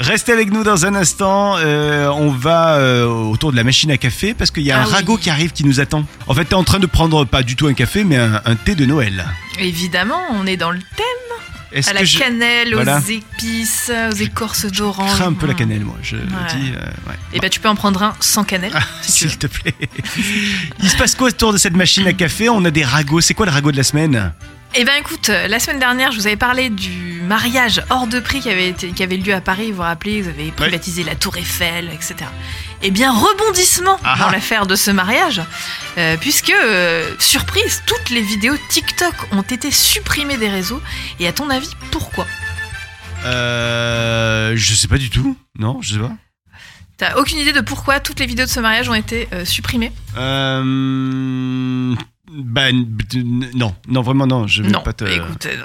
Restez 0.01 0.33
avec 0.33 0.51
nous 0.53 0.63
dans 0.65 0.87
un 0.87 0.95
instant. 0.95 1.57
euh, 1.59 2.09
on 2.09 2.31
va 2.31 2.75
euh, 2.77 3.05
autour 3.07 3.51
de 3.53 3.57
la 3.57 3.65
machine 3.65 3.91
à 3.91 3.97
café 3.99 4.35
parce 4.35 4.51
qu'il 4.51 4.63
y 4.65 4.73
a 4.73 4.79
Ah 4.79 4.83
un 4.83 4.87
oui. 4.87 4.93
ragot 4.93 5.17
qui 5.17 5.31
arrive 5.31 5.53
qui 5.53 5.65
nous 5.65 5.81
attend. 5.81 6.05
En 6.27 6.35
fait, 6.35 6.45
t'es 6.47 6.55
en 6.55 6.65
train 6.65 6.79
de 6.79 6.87
prendre 6.87 7.25
pas 7.25 7.43
du 7.43 7.57
tout 7.57 7.67
un 7.67 7.75
café, 7.75 8.05
mais 8.05 8.17
un, 8.17 8.41
un 8.45 8.55
thé 8.57 8.75
de 8.75 8.85
Noël. 8.87 9.25
Évidemment, 9.59 10.21
on 10.33 10.47
est 10.47 10.57
dans 10.57 10.71
le 10.71 10.79
thème. 10.79 11.07
Est-ce 11.73 11.91
À 11.91 11.93
la 11.93 12.05
je 12.05 12.19
cannelle, 12.21 12.73
Voilà. 12.73 12.99
aux 12.99 13.11
épices, 13.11 13.91
aux 14.13 14.15
écorces 14.15 14.67
d'orange. 14.67 15.11
crains 15.17 15.27
un 15.27 15.33
peu 15.33 15.49
la 15.49 15.55
cannelle, 15.55 15.81
moi. 15.85 15.97
Je 16.05 16.15
le 16.15 16.23
dis. 16.23 16.71
euh, 16.77 16.87
ouais. 17.11 17.17
Et 17.33 17.41
bah 17.41 17.49
tu 17.49 17.59
peux 17.59 17.69
en 17.69 17.75
prendre 17.75 18.01
un 18.01 18.15
sans 18.21 18.45
cannelle, 18.45 18.71
si 19.03 19.25
veux. 19.25 19.31
S'il 19.31 19.39
te 19.39 19.49
plaît. 19.49 19.75
Il 20.81 20.89
se 20.89 20.97
passe 20.97 21.17
quoi 21.17 21.29
autour 21.31 21.53
de 21.53 21.59
cette 21.59 21.75
machine 21.75 22.07
à 22.07 22.13
café? 22.13 22.49
On 22.49 22.65
a 22.65 22.71
des 22.71 22.85
ragots. 22.85 23.21
C'est 23.21 23.35
quoi 23.35 23.47
le 23.47 23.51
ragot 23.51 23.73
de 23.73 23.77
la 23.77 23.83
semaine? 23.83 24.33
Eh 24.77 24.85
ben 24.85 24.95
écoute, 24.99 25.29
euh, 25.29 25.47
la 25.47 25.61
semaine 25.61 25.79
dernière, 25.79 26.11
je 26.11 26.19
vous 26.19 26.27
avais 26.27 26.37
parlé 26.37 26.69
du 26.69 27.23
mariage 27.23 27.81
hors 27.91 28.09
de 28.09 28.19
prix 28.19 28.41
qui 28.41 28.51
avait, 28.51 28.71
été, 28.71 28.91
qui 28.91 29.05
avait 29.05 29.17
lieu 29.17 29.33
à 29.33 29.41
Paris. 29.41 29.71
Vous 29.71 29.77
vous 29.77 29.83
rappelez, 29.83 30.21
vous 30.21 30.29
avez 30.29 30.51
privatisé 30.51 31.05
la 31.05 31.15
Tour 31.15 31.37
Eiffel, 31.37 31.91
etc. 31.93 32.17
Eh 32.83 32.91
bien, 32.91 33.13
rebondissement 33.13 33.99
Ah 34.03 34.17
dans 34.19 34.27
ah. 34.27 34.33
l'affaire 34.33 34.67
de 34.67 34.75
ce 34.75 34.91
mariage, 34.91 35.41
euh, 35.97 36.17
puisque, 36.21 36.51
euh, 36.51 37.15
surprise, 37.21 37.85
toutes 37.87 38.11
les 38.11 38.21
vidéos 38.21 38.57
TikTok 38.69 39.15
ont 39.31 39.43
été 39.43 39.71
supprimées 39.71 40.39
des 40.39 40.49
réseaux. 40.49 40.83
Et 41.21 41.29
à 41.29 41.33
ton 41.33 41.51
avis, 41.51 41.71
pourquoi? 41.93 42.27
Euh, 43.27 44.55
Je 44.57 44.75
sais 44.75 44.89
pas 44.89 44.99
du 44.99 45.09
tout. 45.09 45.37
Non, 45.57 45.83
je 45.83 45.95
sais 45.95 46.01
pas. 46.01 46.13
T'as 46.97 47.17
aucune 47.17 47.39
idée 47.39 47.53
de 47.53 47.61
pourquoi 47.61 48.01
toutes 48.01 48.19
les 48.19 48.27
vidéos 48.27 48.47
de 48.47 48.51
ce 48.51 48.61
mariage 48.61 48.89
ont 48.89 48.95
été 48.95 49.29
supprimées? 49.45 49.93
Euh, 50.17 51.95
ben, 52.37 52.87
non, 53.55 53.75
non, 53.89 54.03
vraiment 54.03 54.27
non. 54.27 54.47
Je 54.47 54.63
vais 54.63 54.69
Non, 54.71 54.81
pas 54.83 54.93
te. 54.93 55.05
écoute, 55.05 55.47
euh, 55.47 55.57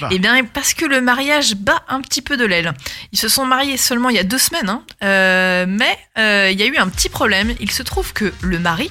bah. 0.00 0.08
Eh 0.12 0.18
bien, 0.18 0.44
parce 0.44 0.74
que 0.74 0.84
le 0.84 1.00
mariage 1.00 1.54
bat 1.56 1.82
un 1.88 2.00
petit 2.00 2.22
peu 2.22 2.36
de 2.36 2.44
l'aile. 2.44 2.72
Ils 3.12 3.18
se 3.18 3.28
sont 3.28 3.44
mariés 3.44 3.76
seulement 3.76 4.08
il 4.08 4.16
y 4.16 4.18
a 4.18 4.24
deux 4.24 4.38
semaines, 4.38 4.68
hein. 4.68 4.82
Euh, 5.02 5.66
mais 5.68 5.98
euh, 6.18 6.50
il 6.52 6.58
y 6.58 6.62
a 6.62 6.66
eu 6.66 6.76
un 6.76 6.88
petit 6.88 7.08
problème. 7.08 7.52
Il 7.60 7.70
se 7.70 7.82
trouve 7.82 8.12
que 8.12 8.32
le 8.40 8.58
mari, 8.58 8.90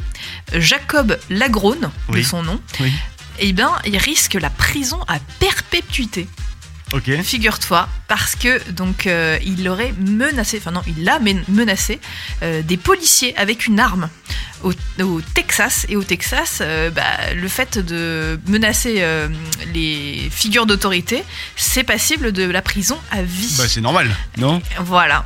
Jacob 0.54 1.18
Lagrone, 1.30 1.90
de 2.10 2.22
son 2.22 2.44
nom, 2.44 2.60
Oui. 2.80 2.92
eh 3.40 3.54
bien, 3.54 3.72
il 3.86 3.98
risque 3.98 4.34
la 4.36 4.50
prison 4.50 5.00
à 5.08 5.20
perpétuité. 5.40 6.28
Figure-toi, 7.24 7.88
parce 8.08 8.36
que 8.36 8.70
donc 8.72 9.08
euh, 9.08 9.38
il 9.46 9.68
aurait 9.70 9.94
menacé, 10.00 10.58
enfin 10.58 10.72
non, 10.72 10.82
il 10.88 11.08
a 11.08 11.20
men- 11.20 11.44
menacé 11.48 12.00
euh, 12.44 12.62
des 12.62 12.78
policiers 12.78 13.36
avec 13.38 13.66
une 13.66 13.80
arme 13.80 14.10
au, 14.64 14.74
au 15.02 15.22
Texas. 15.34 15.86
Et 15.90 15.96
au 15.96 16.04
Texas, 16.04 16.60
euh, 16.62 16.90
bah, 16.90 17.34
le 17.36 17.48
fait 17.48 17.78
de 17.78 18.40
menacer 18.48 19.04
les 19.74 20.30
figures 20.30 20.66
d'autorité, 20.66 21.24
c'est 21.56 21.84
passible 21.84 22.32
de 22.32 22.44
la 22.44 22.62
prison 22.62 23.00
à 23.12 23.22
vie. 23.24 23.56
Bah, 23.58 23.66
c'est 23.68 23.82
normal, 23.82 24.10
non? 24.38 24.62
Voilà. 24.80 25.24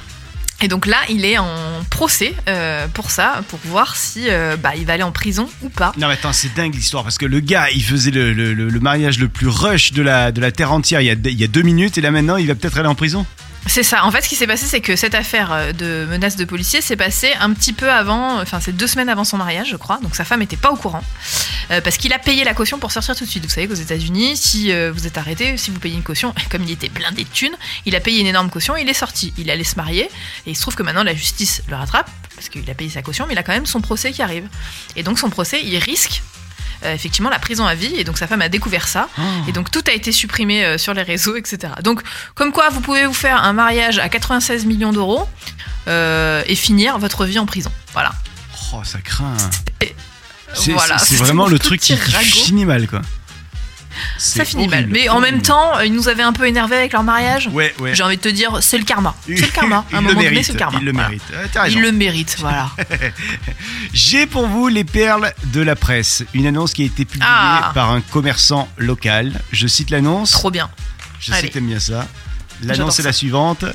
Et 0.65 0.67
donc 0.67 0.88
là, 0.88 0.97
il 1.10 1.25
est 1.25 1.38
en 1.38 1.45
procès 1.91 2.34
euh, 2.49 2.88
pour 2.88 3.12
ça, 3.12 3.43
pour 3.49 3.60
voir 3.65 3.95
si 3.95 4.32
euh, 4.32 4.58
bah, 4.58 4.71
il 4.75 4.84
va 4.84 4.93
aller 4.93 5.04
en 5.04 5.12
prison 5.12 5.47
ou 5.62 5.69
pas. 5.69 5.93
Non, 5.95 6.08
mais 6.08 6.15
attends, 6.15 6.34
c'est 6.34 6.56
dingue 6.56 6.73
l'histoire 6.73 7.04
parce 7.04 7.19
que 7.19 7.28
le 7.28 7.39
gars, 7.39 7.69
il 7.69 7.84
faisait 7.84 8.10
le, 8.10 8.80
mariage 8.80 9.19
le 9.19 9.28
plus 9.28 9.47
rush 9.47 9.93
de 9.93 10.01
la, 10.01 10.32
de 10.32 10.41
la 10.41 10.51
terre 10.51 10.71
entière 10.71 11.01
il 11.01 11.06
y, 11.06 11.12
a, 11.12 11.13
il 11.13 11.39
y 11.39 11.43
a 11.43 11.47
deux 11.47 11.62
minutes 11.62 11.99
et 11.99 12.01
là 12.01 12.10
maintenant, 12.10 12.38
il 12.38 12.47
va 12.47 12.56
peut-être 12.56 12.80
aller 12.80 12.88
en 12.88 12.95
prison? 12.95 13.28
C'est 13.67 13.84
ça. 13.84 14.06
En 14.06 14.12
fait, 14.12 14.21
ce 14.21 14.30
qui 14.30 14.36
s'est 14.36 14.47
passé, 14.47 14.67
c'est 14.67 14.82
que 14.82 14.95
cette 14.95 15.15
affaire 15.15 15.51
euh, 15.51 15.71
de 15.71 16.06
menace 16.10 16.36
de 16.36 16.45
policier 16.45 16.82
s'est 16.82 16.95
passée 16.95 17.34
un 17.39 17.51
petit 17.51 17.73
peu 17.73 17.91
avant, 17.91 18.39
enfin, 18.39 18.60
c'est 18.60 18.71
deux 18.71 18.88
semaines 18.88 19.10
avant 19.10 19.23
son 19.23 19.38
mariage, 19.38 19.69
je 19.71 19.75
crois. 19.75 19.97
Donc 20.01 20.15
sa 20.15 20.23
femme 20.23 20.39
n'était 20.39 20.56
pas 20.56 20.71
au 20.71 20.75
courant. 20.75 21.04
Euh, 21.71 21.82
parce 21.82 21.97
qu'il 21.97 22.13
a 22.13 22.19
payé 22.19 22.43
la 22.43 22.54
caution 22.54 22.78
pour 22.78 22.91
sortir 22.91 23.15
tout 23.15 23.25
de 23.25 23.30
suite. 23.30 23.43
Vous 23.43 23.49
savez 23.49 23.67
qu'aux 23.67 23.73
États-Unis, 23.73 24.38
si 24.38 24.71
euh, 24.71 24.91
vous 24.93 25.08
êtes 25.08 25.17
arrêté, 25.17 25.58
si 25.58 25.71
vous 25.71 25.80
payez 25.80 25.95
une 25.95 26.04
caution, 26.04 26.34
comme 26.51 26.63
il 26.63 26.71
était 26.71 26.89
blindé 26.89 27.23
de 27.23 27.30
thunes, 27.30 27.56
il 27.86 27.95
a 27.95 27.99
payé 27.99 28.21
une 28.21 28.28
énorme 28.28 28.49
caution, 28.49 28.75
il 28.75 28.88
est 28.88 28.93
sorti. 28.93 29.34
Il 29.38 29.49
allait 29.49 29.63
se 29.63 29.75
marier. 29.75 30.04
Et 30.45 30.51
il 30.51 30.56
se 30.56 30.62
trouve 30.62 30.75
que 30.75 30.84
maintenant, 30.84 31.04
la 31.04 31.15
justice 31.15 31.63
le 31.67 31.75
rattrape, 31.75 32.10
parce 32.36 32.49
qu'il 32.49 32.69
a 32.69 32.75
payé 32.75 32.89
sa 32.89 33.01
caution, 33.01 33.25
mais 33.28 33.34
il 33.34 33.39
a 33.39 33.43
quand 33.43 33.54
même 33.54 33.65
son 33.65 33.82
procès 33.82 34.12
qui 34.12 34.21
arrive. 34.21 34.47
Et 34.95 35.04
donc, 35.04 35.17
son 35.17 35.30
procès, 35.30 35.62
il 35.63 35.78
risque. 35.78 36.21
Euh, 36.84 36.94
effectivement 36.94 37.30
la 37.30 37.40
prison 37.40 37.66
à 37.66 37.76
vie 37.76 37.94
et 37.96 38.04
donc 38.04 38.18
sa 38.18 38.28
femme 38.28 38.42
a 38.42 38.50
découvert 38.50 38.88
ça 38.88 39.08
et 39.48 39.52
donc 39.52 39.72
tout 39.72 39.84
a 39.88 39.92
été 39.94 40.12
supprimé 40.12 40.66
euh, 40.66 40.78
sur 40.78 40.94
les 40.94 41.04
réseaux, 41.04 41.36
etc. 41.36 41.74
Donc 41.84 42.02
comme 42.34 42.52
quoi 42.52 42.70
vous 42.70 42.82
pouvez 42.82 43.06
vous 43.06 43.14
faire 43.14 43.44
un 43.44 43.54
mariage 43.54 44.00
à 44.00 44.10
96 44.10 44.66
millions 44.66 44.92
d'euros 44.94 45.28
euh, 45.88 46.44
et 46.48 46.56
finir 46.56 46.98
votre 46.98 47.26
vie 47.26 47.40
en 47.40 47.46
prison. 47.46 47.72
Voilà. 47.94 48.12
Oh, 48.74 48.82
ça 48.84 49.00
craint. 49.00 49.36
C'est 50.54 50.72
Voilà, 50.72 50.98
vraiment 51.18 51.48
le 51.50 51.60
truc 51.60 51.82
qui, 51.82 51.96
qui 51.96 52.40
finit 52.46 52.66
mal, 52.66 52.88
quoi. 52.88 53.02
Ça 54.17 54.45
finit 54.45 54.67
mal. 54.67 54.88
Mais 54.89 55.10
en 55.10 55.19
même 55.19 55.41
temps, 55.41 55.77
euh, 55.77 55.86
ils 55.86 55.93
nous 55.93 56.08
avaient 56.10 56.23
un 56.23 56.34
peu 56.34 56.47
énervés 56.47 56.75
avec 56.75 56.93
leur 56.93 57.03
mariage. 57.03 57.49
Ouais, 57.53 57.73
ouais. 57.79 57.93
J'ai 57.95 58.03
envie 58.03 58.17
de 58.17 58.21
te 58.21 58.29
dire, 58.29 58.58
c'est 58.62 58.77
le 58.77 58.84
karma. 58.84 59.15
C'est 59.25 59.41
le 59.41 59.51
karma. 59.51 59.86
À 59.93 59.97
un 59.97 60.01
moment 60.01 60.21
donné, 60.21 60.43
c'est 60.43 60.53
le 60.53 60.60
karma. 60.60 60.79
Il 60.79 60.86
le 60.86 60.91
Voilà. 60.91 61.10
mérite. 61.10 61.23
Raison. 61.55 61.75
Il 61.77 61.81
le 61.81 61.91
mérite, 61.91 62.36
voilà. 62.39 62.69
J'ai 63.93 64.25
pour 64.27 64.47
vous 64.47 64.67
les 64.67 64.84
perles 64.84 65.34
de 65.53 65.62
la 65.62 65.75
presse. 65.75 66.23
Une 66.34 66.45
annonce 66.47 66.73
qui 66.73 66.84
a 66.84 66.86
été 66.86 67.05
publiée 67.05 67.27
Ah. 67.29 67.71
par 67.73 67.91
un 67.91 68.01
commerçant 68.01 68.67
local. 68.77 69.31
Je 69.51 69.67
cite 69.67 69.89
l'annonce. 69.89 70.31
Trop 70.31 70.51
bien. 70.51 70.69
Je 71.19 71.27
sais 71.31 71.38
Allez. 71.38 71.47
que 71.49 71.53
t'aimes 71.53 71.67
bien 71.67 71.79
ça. 71.79 72.08
L'annonce 72.63 72.99
est 72.99 73.03
la 73.03 73.13
suivante. 73.13 73.65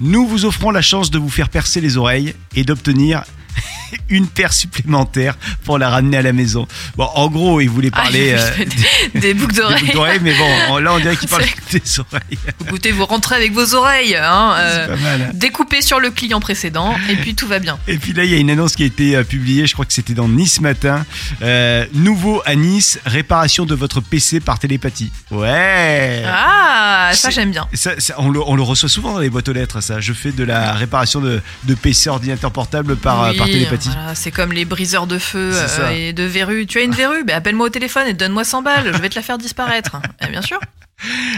Nous 0.00 0.26
vous 0.26 0.44
offrons 0.44 0.70
la 0.70 0.82
chance 0.82 1.10
de 1.10 1.18
vous 1.18 1.28
faire 1.28 1.48
percer 1.48 1.80
les 1.80 1.96
oreilles 1.96 2.34
et 2.54 2.62
d'obtenir 2.64 3.22
une 4.10 4.26
paire 4.26 4.52
supplémentaire 4.52 5.36
pour 5.64 5.78
la 5.78 5.88
ramener 5.90 6.16
à 6.18 6.22
la 6.22 6.32
maison. 6.32 6.66
Bon, 6.96 7.08
en 7.14 7.28
gros, 7.28 7.60
il 7.60 7.68
voulait 7.70 7.90
Ah, 7.92 8.02
parler 8.02 8.34
euh, 8.36 8.50
des, 8.56 8.64
boucles 8.64 9.20
des 9.20 9.34
boucles 9.34 9.92
d'oreilles. 9.92 10.20
mais 10.22 10.34
bon, 10.34 10.48
on- 10.70 10.78
là 10.78 10.92
on 10.94 10.98
dirait 10.98 11.16
qu'il 11.16 11.28
parle 11.28 11.44
des 11.72 11.82
oreilles. 12.00 12.38
Écoutez, 12.66 12.92
vous 12.92 13.06
rentrez 13.06 13.36
avec 13.36 13.52
vos 13.52 13.74
oreilles. 13.74 14.16
Hein, 14.16 14.54
euh, 14.58 14.96
mal. 14.96 15.30
découpez 15.34 15.82
sur 15.82 16.00
le 16.00 16.10
client 16.10 16.40
précédent 16.40 16.94
et 17.08 17.16
puis 17.16 17.34
tout 17.34 17.46
va 17.46 17.58
bien. 17.58 17.78
Et 17.88 17.98
puis 17.98 18.12
là, 18.12 18.24
il 18.24 18.30
y 18.30 18.34
a 18.34 18.38
une 18.38 18.50
annonce 18.50 18.74
qui 18.76 18.82
a 18.82 18.86
été 18.86 19.16
euh, 19.16 19.24
publiée, 19.24 19.66
je 19.66 19.72
crois 19.72 19.84
que 19.84 19.92
c'était 19.92 20.14
dans 20.14 20.28
Nice 20.28 20.60
Matin. 20.60 21.04
Euh, 21.42 21.86
nouveau 21.94 22.42
à 22.46 22.54
Nice, 22.54 22.98
réparation 23.06 23.64
de 23.66 23.74
votre 23.74 24.00
PC 24.00 24.40
par 24.40 24.58
télépathie. 24.58 25.10
Ouais 25.30 26.22
Ah, 26.26 27.10
ça 27.14 27.30
j'aime 27.30 27.50
bien. 27.50 27.66
Ça, 27.74 27.92
ça, 27.98 28.14
on, 28.18 28.30
le, 28.30 28.40
on 28.46 28.56
le 28.56 28.62
reçoit 28.62 28.88
souvent 28.88 29.12
dans 29.12 29.18
les 29.20 29.30
boîtes 29.30 29.48
aux 29.48 29.52
lettres, 29.52 29.80
ça. 29.80 30.00
Je 30.00 30.12
fais 30.12 30.32
de 30.32 30.44
la 30.44 30.72
réparation 30.74 31.20
de, 31.20 31.40
de 31.64 31.74
PC 31.74 32.10
ordinateur 32.10 32.50
portable 32.50 32.96
par, 32.96 33.30
Oui, 33.30 33.36
par 33.36 33.37
télépathie. 33.46 33.90
voilà, 33.90 34.14
c'est 34.14 34.30
comme 34.30 34.52
les 34.52 34.64
briseurs 34.64 35.06
de 35.06 35.18
feu 35.18 35.52
euh, 35.54 35.90
et 35.90 36.12
de 36.12 36.24
verrues. 36.24 36.66
Tu 36.66 36.78
as 36.78 36.82
une 36.82 36.94
verrue 36.94 37.24
ben, 37.24 37.36
Appelle-moi 37.36 37.66
au 37.66 37.70
téléphone 37.70 38.06
et 38.06 38.14
donne-moi 38.14 38.44
100 38.44 38.62
balles. 38.62 38.92
Je 38.94 38.98
vais 39.00 39.08
te 39.08 39.16
la 39.16 39.22
faire 39.22 39.38
disparaître. 39.38 40.00
Eh, 40.20 40.30
bien 40.30 40.42
sûr. 40.42 40.58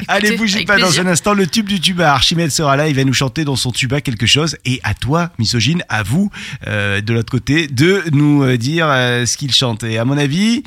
Allez, 0.09 0.37
bougez 0.37 0.65
pas 0.65 0.77
plaisir. 0.77 1.03
dans 1.05 1.09
un 1.09 1.13
instant. 1.13 1.35
Le 1.35 1.47
tube 1.47 1.67
du 1.67 1.81
tuba, 1.81 2.13
Archimède 2.13 2.51
sera 2.51 2.77
là. 2.77 2.89
Il 2.89 2.95
va 2.95 3.05
nous 3.05 3.13
chanter 3.13 3.45
dans 3.45 3.57
son 3.57 3.71
tuba 3.71 4.01
quelque 4.01 4.27
chose. 4.27 4.57
Et 4.65 4.81
à 4.83 4.95
toi, 4.95 5.31
misogyne, 5.39 5.83
à 5.89 6.03
vous, 6.03 6.31
euh, 6.67 7.01
de 7.01 7.13
l'autre 7.13 7.31
côté, 7.31 7.67
de 7.67 8.03
nous 8.13 8.43
euh, 8.43 8.57
dire 8.57 8.87
euh, 8.89 9.27
ce 9.27 9.37
qu'il 9.37 9.53
chante. 9.53 9.85
Et 9.85 9.99
à 9.99 10.05
mon 10.05 10.17
avis, 10.17 10.63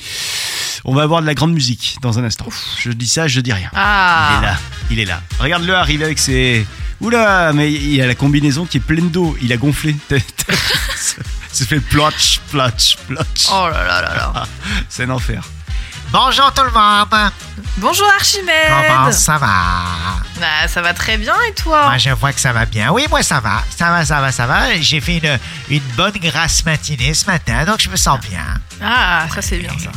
on 0.86 0.94
va 0.94 1.04
avoir 1.04 1.22
de 1.22 1.28
la 1.28 1.34
grande 1.34 1.54
musique 1.54 1.98
dans 2.02 2.20
un 2.20 2.24
instant. 2.24 2.48
Je 2.80 2.92
dis 2.92 3.08
ça, 3.08 3.28
je 3.28 3.40
dis 3.42 3.54
rien. 3.54 3.70
Il 3.72 3.78
Ah, 3.78 4.40
est 4.42 4.46
là, 4.46 4.58
il 4.92 5.00
est 5.00 5.06
là. 5.06 5.22
Regarde-le 5.40 5.76
arriver 5.76 6.06
avec 6.06 6.20
ses. 6.20 6.66
Oula, 7.02 7.52
mais 7.54 7.72
il 7.72 8.02
a 8.02 8.08
la 8.08 8.16
combinaison 8.16 8.66
qui 8.66 8.78
est 8.78 8.80
pleine 8.80 9.10
d'eau. 9.10 9.36
Il 9.42 9.52
a 9.52 9.58
gonflé. 9.58 9.96
Ça 11.52 11.66
fait 11.66 11.80
plotch, 11.80 12.40
plotch, 12.50 12.96
plotch. 13.08 13.48
oh 13.52 13.68
là 13.72 13.84
là 13.86 14.02
là 14.02 14.16
là. 14.16 14.48
C'est 14.90 15.04
un 15.04 15.10
enfer. 15.12 15.44
Bonjour 16.14 16.52
tout 16.54 16.62
le 16.64 16.70
monde. 16.72 17.32
Bonjour 17.78 18.08
Archimède. 18.16 18.54
Comment 18.88 19.12
ça 19.12 19.38
va? 19.40 19.50
Bah, 20.40 20.68
ça 20.68 20.82
va 20.84 20.94
très 20.94 21.18
bien 21.18 21.34
et 21.50 21.54
toi? 21.56 21.86
Moi, 21.86 21.98
je 21.98 22.12
vois 22.12 22.32
que 22.32 22.40
ça 22.40 22.54
va 22.54 22.66
bien. 22.66 22.92
Oui, 22.92 23.06
moi, 23.10 23.24
ça 23.24 23.40
va. 23.40 23.64
Ça 23.76 23.90
va, 23.90 24.06
ça 24.06 24.22
va, 24.22 24.32
ça 24.32 24.46
va. 24.46 24.80
J'ai 24.80 25.02
fait 25.02 25.18
une, 25.18 25.40
une 25.70 25.82
bonne 25.98 26.14
grasse 26.22 26.64
matinée 26.66 27.16
ce 27.16 27.26
matin, 27.26 27.66
donc 27.66 27.82
je 27.82 27.90
me 27.90 27.96
sens 27.96 28.20
bien. 28.20 28.46
Ah, 28.80 29.26
ça 29.34 29.42
c'est 29.42 29.58
bien 29.58 29.72
ça. 29.72 29.90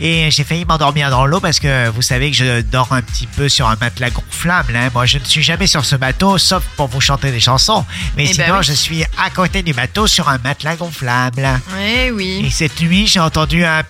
Et 0.00 0.30
j'ai 0.30 0.44
failli 0.44 0.64
m'endormir 0.64 1.10
dans 1.10 1.26
l'eau 1.26 1.40
parce 1.40 1.58
que 1.58 1.88
vous 1.88 2.02
savez 2.02 2.30
que 2.30 2.36
je 2.36 2.60
dors 2.62 2.92
un 2.92 3.02
petit 3.02 3.26
peu 3.26 3.48
sur 3.48 3.68
un 3.68 3.76
matelas 3.80 4.10
gonflable. 4.10 4.76
hein. 4.76 4.90
Moi, 4.94 5.06
je 5.06 5.18
ne 5.18 5.24
suis 5.24 5.42
jamais 5.42 5.66
sur 5.66 5.84
ce 5.84 5.96
bateau, 5.96 6.38
sauf 6.38 6.62
pour 6.76 6.86
vous 6.88 7.00
chanter 7.00 7.32
des 7.32 7.40
chansons. 7.40 7.84
Mais 8.16 8.24
Eh 8.30 8.34
ben 8.36 8.44
sinon, 8.44 8.58
oui. 8.58 8.64
je 8.64 8.72
suis 8.72 9.04
à 9.18 9.30
côté 9.30 9.62
du 9.64 9.72
bateau 9.72 10.06
sur 10.06 10.28
un 10.28 10.38
matelas 10.38 10.76
gonflable. 10.76 11.48
Eh 11.80 12.12
oui. 12.12 12.44
Et 12.46 12.50
cette 12.50 12.80
nuit, 12.80 13.06
j'ai 13.08 13.20
entendu 13.20 13.64
un 13.64 13.82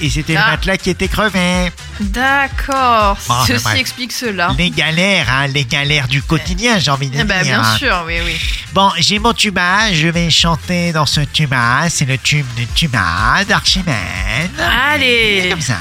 et 0.00 0.10
c'était 0.10 0.36
Ah. 0.36 0.44
le 0.46 0.50
matelas 0.52 0.76
qui 0.76 0.90
était 0.90 1.08
crevé. 1.08 1.70
D'accord. 2.00 3.16
Ah, 3.28 3.44
Ceci 3.46 3.76
explique 3.76 4.12
cela. 4.12 4.54
Les 4.58 4.70
galères, 4.70 5.28
hein, 5.30 5.46
les 5.48 5.64
galères 5.64 6.08
du 6.08 6.22
quotidien, 6.22 6.78
j'ai 6.78 6.90
envie 6.90 7.08
de 7.08 7.14
Eh 7.14 7.18
dire. 7.18 7.26
ben, 7.26 7.42
bien 7.42 7.60
hein. 7.62 7.76
sûr, 7.76 8.02
oui, 8.06 8.18
oui. 8.24 8.36
Bon, 8.72 8.90
j'ai 8.98 9.18
mon 9.18 9.32
tuba, 9.32 9.92
je 9.92 10.08
vais 10.08 10.30
chanter 10.30 10.92
dans 10.92 11.06
ce 11.06 11.20
tuba. 11.20 11.88
C'est 11.88 12.04
le 12.04 12.18
tube 12.18 12.46
de 12.56 12.64
tuba 12.74 13.44
d'Archimède. 13.48 14.50
Allez. 14.58 15.48
Comme 15.50 15.60
ça. 15.60 15.76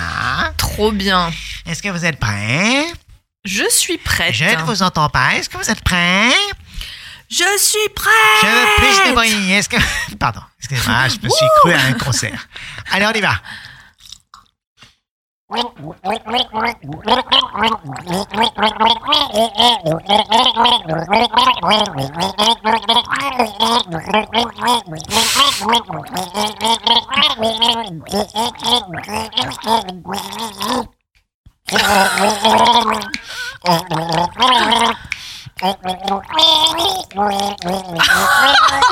Trop 0.57 0.91
bien. 0.91 1.31
Est-ce 1.65 1.81
que 1.83 1.89
vous 1.89 2.05
êtes 2.05 2.19
prêts? 2.19 2.85
Je 3.45 3.63
suis 3.69 3.97
prête. 3.97 4.33
Je 4.33 4.43
ne 4.45 4.61
vous 4.63 4.83
entends 4.83 5.09
pas. 5.09 5.35
Est-ce 5.35 5.49
que 5.49 5.57
vous 5.57 5.69
êtes 5.69 5.81
prêts? 5.83 6.29
Je 7.29 7.43
suis 7.59 7.89
prête. 7.95 8.11
Je 8.41 8.47
veux 8.47 8.75
plus 8.77 9.09
de 9.09 9.15
bruit. 9.15 9.51
Est-ce 9.51 9.69
que... 9.69 9.77
Pardon, 10.19 10.41
excusez-moi, 10.59 11.07
je 11.09 11.25
me 11.25 11.29
suis 11.29 11.45
cru 11.61 11.73
à 11.73 11.81
un 11.85 11.93
concert. 11.93 12.47
Allez, 12.91 13.05
on 13.05 13.11
y 13.13 13.21
va. 13.21 13.35
Ha 31.71 31.77
ha 31.77 32.05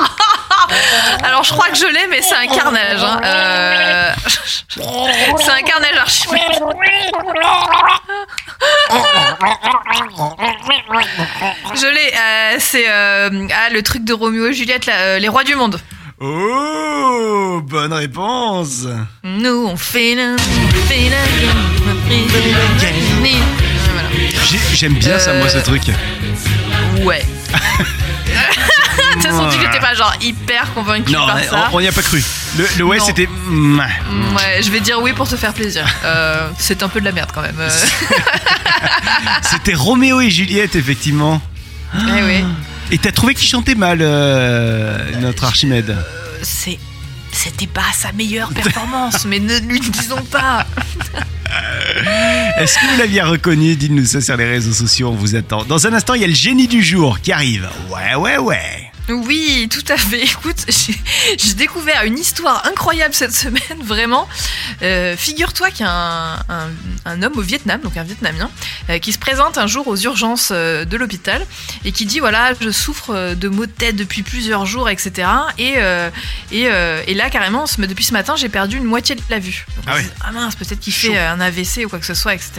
ha! 0.06 0.27
Alors 1.24 1.44
je 1.44 1.52
crois 1.52 1.68
que 1.68 1.76
je 1.76 1.86
l'ai, 1.86 2.06
mais 2.10 2.20
c'est 2.22 2.34
un 2.34 2.46
carnage. 2.46 3.02
hein. 3.02 3.20
Euh, 3.24 4.12
C'est 5.40 5.50
un 5.50 5.62
carnage 5.62 5.96
archimède. 5.96 6.42
Je 11.74 11.86
l'ai. 11.86 12.12
euh, 12.14 12.56
C'est 12.58 12.86
euh, 12.88 13.46
ah, 13.52 13.70
le 13.72 13.82
truc 13.82 14.04
de 14.04 14.12
Roméo 14.12 14.46
et 14.48 14.52
Juliette, 14.52 14.86
là, 14.86 14.94
euh, 14.98 15.18
les 15.18 15.28
rois 15.28 15.44
du 15.44 15.54
monde. 15.54 15.80
Oh, 16.20 17.60
bonne 17.62 17.92
réponse. 17.92 18.86
Nous 19.22 19.66
on 19.70 19.76
fait 19.76 20.14
la, 20.16 20.32
on 20.32 20.88
fait. 20.88 21.10
Voilà. 23.92 24.08
J'ai- 24.50 24.76
J'aime 24.76 24.94
bien 24.94 25.18
ça, 25.18 25.32
moi, 25.34 25.48
ce 25.48 25.58
Euh, 25.58 25.62
truc. 25.62 25.82
Ouais. 27.02 27.22
T'as 29.22 29.30
senti 29.30 29.56
que 29.58 29.62
j'étais 29.64 29.80
pas 29.80 29.94
genre 29.94 30.14
hyper 30.20 30.72
convaincu 30.74 31.12
Non, 31.12 31.26
par 31.26 31.42
ça. 31.42 31.68
on 31.72 31.80
n'y 31.80 31.88
a 31.88 31.92
pas 31.92 32.02
cru. 32.02 32.22
Le, 32.56 32.66
le 32.78 32.84
ouais, 32.84 32.98
Non. 32.98 33.04
c'était. 33.04 33.26
mm, 33.26 33.80
Ouais, 34.36 34.62
je 34.62 34.70
vais 34.70 34.80
dire 34.80 35.00
oui 35.02 35.12
pour 35.12 35.28
te 35.28 35.36
faire 35.36 35.52
plaisir. 35.54 35.84
Euh, 36.04 36.48
c'est 36.58 36.82
un 36.82 36.88
peu 36.88 37.00
de 37.00 37.04
la 37.04 37.12
merde 37.12 37.30
quand 37.34 37.42
même. 37.42 37.56
Euh, 37.58 37.68
C'était 39.42 39.74
Roméo 39.74 40.20
et 40.20 40.30
Juliette, 40.30 40.76
effectivement. 40.76 41.40
ouais, 41.94 42.22
ouais. 42.22 42.44
Et 42.90 42.98
t'as 42.98 43.12
trouvé 43.12 43.34
qu'il 43.34 43.46
chantait 43.48 43.74
mal, 43.74 43.98
euh, 44.00 44.98
notre 45.20 45.44
Archimède 45.44 45.96
C'est. 46.42 46.78
C'était 47.30 47.66
pas 47.66 47.82
sa 47.94 48.10
meilleure 48.12 48.48
performance, 48.50 49.24
mais 49.26 49.38
ne 49.38 49.58
lui 49.60 49.80
disons 49.80 50.22
pas. 50.24 50.64
Est-ce 52.58 52.78
que 52.78 52.86
vous 52.92 52.98
l'aviez 52.98 53.22
reconnu? 53.22 53.76
Dites-nous 53.76 54.06
ça 54.06 54.20
sur 54.20 54.36
les 54.36 54.46
réseaux 54.48 54.72
sociaux, 54.72 55.10
on 55.10 55.14
vous 55.14 55.36
attend. 55.36 55.62
Dans 55.64 55.86
un 55.86 55.92
instant, 55.92 56.14
il 56.14 56.22
y 56.22 56.24
a 56.24 56.28
le 56.28 56.34
génie 56.34 56.66
du 56.68 56.82
jour 56.82 57.20
qui 57.20 57.32
arrive. 57.32 57.68
Ouais, 57.90 58.14
ouais, 58.16 58.38
ouais. 58.38 58.87
Oui, 59.08 59.68
tout 59.70 59.84
à 59.92 59.96
fait. 59.96 60.22
Écoute, 60.24 60.56
j'ai 61.38 61.54
découvert 61.54 62.04
une 62.04 62.18
histoire 62.18 62.66
incroyable 62.66 63.14
cette 63.14 63.34
semaine, 63.34 63.62
vraiment. 63.84 64.28
Euh, 64.82 65.16
Figure-toi 65.16 65.70
qu'il 65.70 65.86
y 65.86 65.88
a 65.88 65.92
un, 65.92 66.34
un- 66.48 66.70
un 67.04 67.22
homme 67.22 67.32
au 67.36 67.40
Vietnam, 67.40 67.80
donc 67.80 67.96
un 67.96 68.02
Vietnamien, 68.02 68.50
euh, 68.90 68.98
qui 68.98 69.12
se 69.12 69.18
présente 69.18 69.56
un 69.58 69.66
jour 69.66 69.88
aux 69.88 69.96
urgences 69.96 70.50
euh, 70.52 70.84
de 70.84 70.96
l'hôpital 70.96 71.46
et 71.84 71.92
qui 71.92 72.04
dit 72.06 72.20
voilà, 72.20 72.52
je 72.60 72.70
souffre 72.70 73.34
de 73.34 73.48
maux 73.48 73.66
de 73.66 73.70
tête 73.70 73.96
depuis 73.96 74.22
plusieurs 74.22 74.66
jours, 74.66 74.88
etc. 74.90 75.28
Et, 75.58 75.74
euh, 75.78 76.10
et, 76.52 76.64
et 77.06 77.14
là, 77.14 77.30
carrément, 77.30 77.64
depuis 77.78 78.04
ce 78.04 78.12
matin, 78.12 78.36
j'ai 78.36 78.48
perdu 78.48 78.76
une 78.76 78.84
moitié 78.84 79.14
de 79.14 79.22
la 79.30 79.38
vue. 79.38 79.66
Donc, 79.76 79.84
Ah 79.88 80.00
dit, 80.00 80.08
ah 80.22 80.32
mince, 80.32 80.54
peut-être 80.56 80.80
qu'il 80.80 80.92
fait 80.92 81.18
un 81.18 81.40
AVC 81.40 81.84
ou 81.86 81.88
quoi 81.88 81.98
que 81.98 82.06
ce 82.06 82.14
soit, 82.14 82.34
etc. 82.34 82.52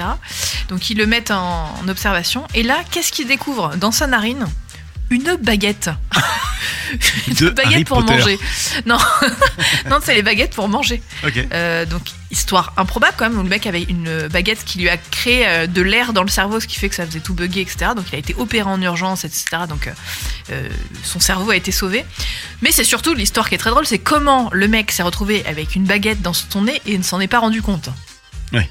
Donc 0.69 0.89
ils 0.89 0.97
le 0.97 1.05
mettent 1.05 1.31
en, 1.31 1.73
en 1.83 1.87
observation. 1.87 2.45
Et 2.53 2.63
là, 2.63 2.77
qu'est-ce 2.91 3.11
qu'il 3.11 3.27
découvre 3.27 3.75
dans 3.77 3.91
sa 3.91 4.07
narine? 4.07 4.45
Une 5.09 5.35
baguette. 5.41 5.89
Une 7.27 7.49
baguette 7.49 7.65
Harry 7.65 7.83
pour 7.83 7.99
Potter. 7.99 8.17
manger. 8.17 8.39
Non, 8.85 8.97
non, 9.89 9.97
c'est 10.03 10.15
les 10.15 10.21
baguettes 10.21 10.53
pour 10.53 10.67
manger. 10.67 11.01
Ok. 11.25 11.45
Euh, 11.51 11.85
donc 11.85 12.01
histoire 12.31 12.73
improbable 12.77 13.13
quand 13.17 13.29
même. 13.29 13.41
Le 13.41 13.47
mec 13.47 13.65
avait 13.67 13.83
une 13.83 14.27
baguette 14.27 14.63
qui 14.65 14.79
lui 14.79 14.89
a 14.89 14.97
créé 14.97 15.47
euh, 15.47 15.67
de 15.67 15.81
l'air 15.81 16.13
dans 16.13 16.23
le 16.23 16.29
cerveau, 16.29 16.59
ce 16.59 16.67
qui 16.67 16.77
fait 16.77 16.89
que 16.89 16.95
ça 16.95 17.05
faisait 17.05 17.19
tout 17.19 17.33
bugger, 17.33 17.61
etc. 17.61 17.91
Donc 17.95 18.05
il 18.11 18.15
a 18.15 18.19
été 18.19 18.35
opéré 18.37 18.69
en 18.69 18.81
urgence, 18.81 19.25
etc. 19.25 19.45
Donc 19.67 19.89
euh, 20.51 20.69
son 21.03 21.19
cerveau 21.19 21.51
a 21.51 21.55
été 21.55 21.71
sauvé. 21.71 22.05
Mais 22.61 22.71
c'est 22.71 22.83
surtout 22.83 23.13
l'histoire 23.13 23.49
qui 23.49 23.55
est 23.55 23.59
très 23.59 23.69
drôle, 23.71 23.85
c'est 23.85 23.99
comment 23.99 24.49
le 24.51 24.67
mec 24.67 24.91
s'est 24.91 25.03
retrouvé 25.03 25.43
avec 25.45 25.75
une 25.75 25.85
baguette 25.85 26.21
dans 26.21 26.33
son 26.33 26.63
nez 26.63 26.81
et 26.85 26.97
ne 26.97 27.03
s'en 27.03 27.19
est 27.19 27.27
pas 27.27 27.39
rendu 27.39 27.61
compte. 27.61 27.89
Ouais. 28.51 28.69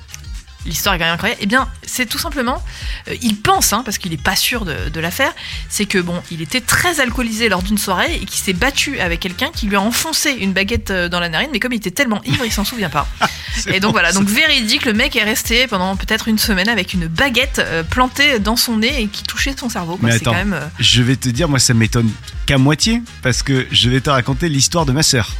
L'histoire 0.66 0.94
est 0.94 0.98
quand 0.98 1.04
même 1.04 1.14
incroyable. 1.14 1.40
Eh 1.42 1.46
bien, 1.46 1.68
c'est 1.82 2.04
tout 2.06 2.18
simplement, 2.18 2.62
euh, 3.08 3.14
il 3.22 3.36
pense, 3.40 3.72
hein, 3.72 3.82
parce 3.84 3.96
qu'il 3.96 4.10
n'est 4.10 4.16
pas 4.18 4.36
sûr 4.36 4.64
de, 4.64 4.88
de 4.92 5.00
l'affaire, 5.00 5.32
c'est 5.68 5.86
que 5.86 5.98
bon, 5.98 6.20
il 6.30 6.42
était 6.42 6.60
très 6.60 7.00
alcoolisé 7.00 7.48
lors 7.48 7.62
d'une 7.62 7.78
soirée 7.78 8.14
et 8.16 8.24
qu'il 8.24 8.38
s'est 8.40 8.52
battu 8.52 9.00
avec 9.00 9.20
quelqu'un 9.20 9.50
qui 9.54 9.66
lui 9.66 9.76
a 9.76 9.80
enfoncé 9.80 10.30
une 10.32 10.52
baguette 10.52 10.90
euh, 10.90 11.08
dans 11.08 11.20
la 11.20 11.28
narine, 11.28 11.48
mais 11.52 11.60
comme 11.60 11.72
il 11.72 11.76
était 11.76 11.90
tellement 11.92 12.20
ivre, 12.24 12.44
il 12.44 12.52
s'en 12.52 12.64
souvient 12.64 12.90
pas. 12.90 13.06
Et 13.68 13.80
donc 13.80 13.90
bon, 13.90 13.92
voilà, 13.92 14.12
donc 14.12 14.28
véridique, 14.28 14.84
le 14.84 14.92
mec 14.92 15.16
est 15.16 15.24
resté 15.24 15.66
pendant 15.68 15.96
peut-être 15.96 16.28
une 16.28 16.38
semaine 16.38 16.68
avec 16.68 16.92
une 16.92 17.06
baguette 17.06 17.60
euh, 17.60 17.82
plantée 17.82 18.38
dans 18.38 18.56
son 18.56 18.76
nez 18.78 19.02
et 19.02 19.06
qui 19.08 19.22
touchait 19.22 19.54
son 19.58 19.68
cerveau. 19.68 19.96
quoi. 19.96 20.08
Mais 20.08 20.14
attends. 20.16 20.32
quand 20.32 20.36
même. 20.36 20.52
euh, 20.52 20.66
Je 20.80 21.02
vais 21.02 21.16
te 21.16 21.28
dire, 21.28 21.48
moi, 21.48 21.58
ça 21.60 21.72
m'étonne 21.72 22.10
qu'à 22.46 22.58
moitié, 22.58 23.00
parce 23.22 23.42
que 23.42 23.66
je 23.70 23.88
vais 23.90 24.00
te 24.00 24.10
raconter 24.10 24.48
l'histoire 24.48 24.84
de 24.86 24.92
ma 24.92 25.02
sœur. 25.02 25.30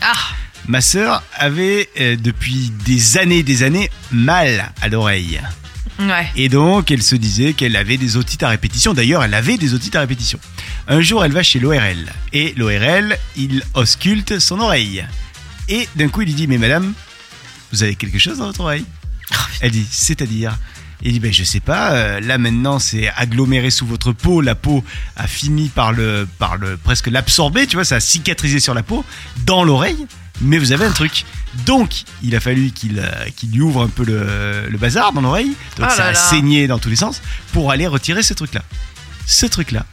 Ah, 0.00 0.12
Ma 0.68 0.80
sœur 0.80 1.22
avait, 1.34 1.88
euh, 2.00 2.16
depuis 2.16 2.70
des 2.84 3.18
années 3.18 3.42
des 3.42 3.62
années, 3.62 3.90
mal 4.10 4.72
à 4.80 4.88
l'oreille. 4.88 5.40
ouais. 5.98 6.28
Et 6.36 6.48
donc, 6.48 6.90
elle 6.90 7.02
se 7.02 7.16
disait 7.16 7.52
qu'elle 7.52 7.76
avait 7.76 7.96
des 7.96 8.16
otites 8.16 8.42
à 8.42 8.48
répétition. 8.48 8.94
D'ailleurs, 8.94 9.24
elle 9.24 9.34
avait 9.34 9.58
des 9.58 9.74
otites 9.74 9.96
à 9.96 10.00
répétition. 10.00 10.38
Un 10.88 11.00
jour, 11.00 11.24
elle 11.24 11.32
va 11.32 11.42
chez 11.42 11.58
l'ORL. 11.58 12.12
Et 12.32 12.54
l'ORL, 12.56 13.16
il 13.36 13.62
ausculte 13.74 14.38
son 14.38 14.60
oreille. 14.60 15.04
Et 15.68 15.88
d'un 15.96 16.08
coup, 16.08 16.22
il 16.22 16.26
lui 16.26 16.34
dit 16.34 16.46
Mais 16.46 16.58
madame, 16.58 16.92
vous 17.72 17.82
avez 17.82 17.94
quelque 17.96 18.18
chose 18.18 18.38
dans 18.38 18.46
votre 18.46 18.60
oreille? 18.60 18.84
Elle 19.60 19.70
dit 19.72 19.86
C'est-à-dire? 19.90 20.56
Il 21.02 21.12
dit 21.12 21.20
Ben, 21.20 21.32
je 21.32 21.42
sais 21.42 21.60
pas. 21.60 21.92
euh, 21.92 22.20
là, 22.20 22.38
maintenant, 22.38 22.78
c'est 22.78 23.08
aggloméré 23.16 23.70
sous 23.70 23.86
votre 23.86 24.12
peau. 24.12 24.40
La 24.40 24.54
peau 24.54 24.84
a 25.16 25.26
fini 25.26 25.68
par 25.68 25.92
le, 25.92 26.28
par 26.38 26.56
le 26.56 26.76
presque 26.76 27.08
l'absorber. 27.08 27.66
Tu 27.66 27.74
vois, 27.76 27.84
ça 27.84 27.96
a 27.96 28.00
cicatrisé 28.00 28.60
sur 28.60 28.74
la 28.74 28.82
peau, 28.84 29.04
dans 29.44 29.64
l'oreille. 29.64 30.06
Mais 30.42 30.58
vous 30.58 30.72
avez 30.72 30.84
un 30.84 30.90
truc. 30.92 31.24
Donc, 31.66 32.02
il 32.22 32.34
a 32.34 32.40
fallu 32.40 32.70
qu'il 32.70 32.98
euh, 32.98 33.08
qu'il 33.36 33.50
lui 33.52 33.60
ouvre 33.60 33.82
un 33.82 33.88
peu 33.88 34.04
le, 34.04 34.68
le 34.68 34.78
bazar 34.78 35.12
dans 35.12 35.20
l'oreille. 35.20 35.54
Donc, 35.78 35.88
Oh 35.90 35.94
ça 35.94 35.98
là 35.98 36.04
a 36.06 36.12
là. 36.12 36.14
saigné 36.18 36.66
dans 36.66 36.78
tous 36.78 36.88
les 36.88 36.96
sens 36.96 37.22
pour 37.52 37.70
aller 37.70 37.86
retirer 37.86 38.22
ce 38.22 38.34
truc-là. 38.34 38.62
Ce 39.26 39.46
truc-là, 39.46 39.86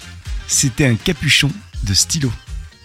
c'était 0.48 0.88
un 0.88 0.96
capuchon 0.96 1.52
de 1.84 1.94
stylo. 1.94 2.32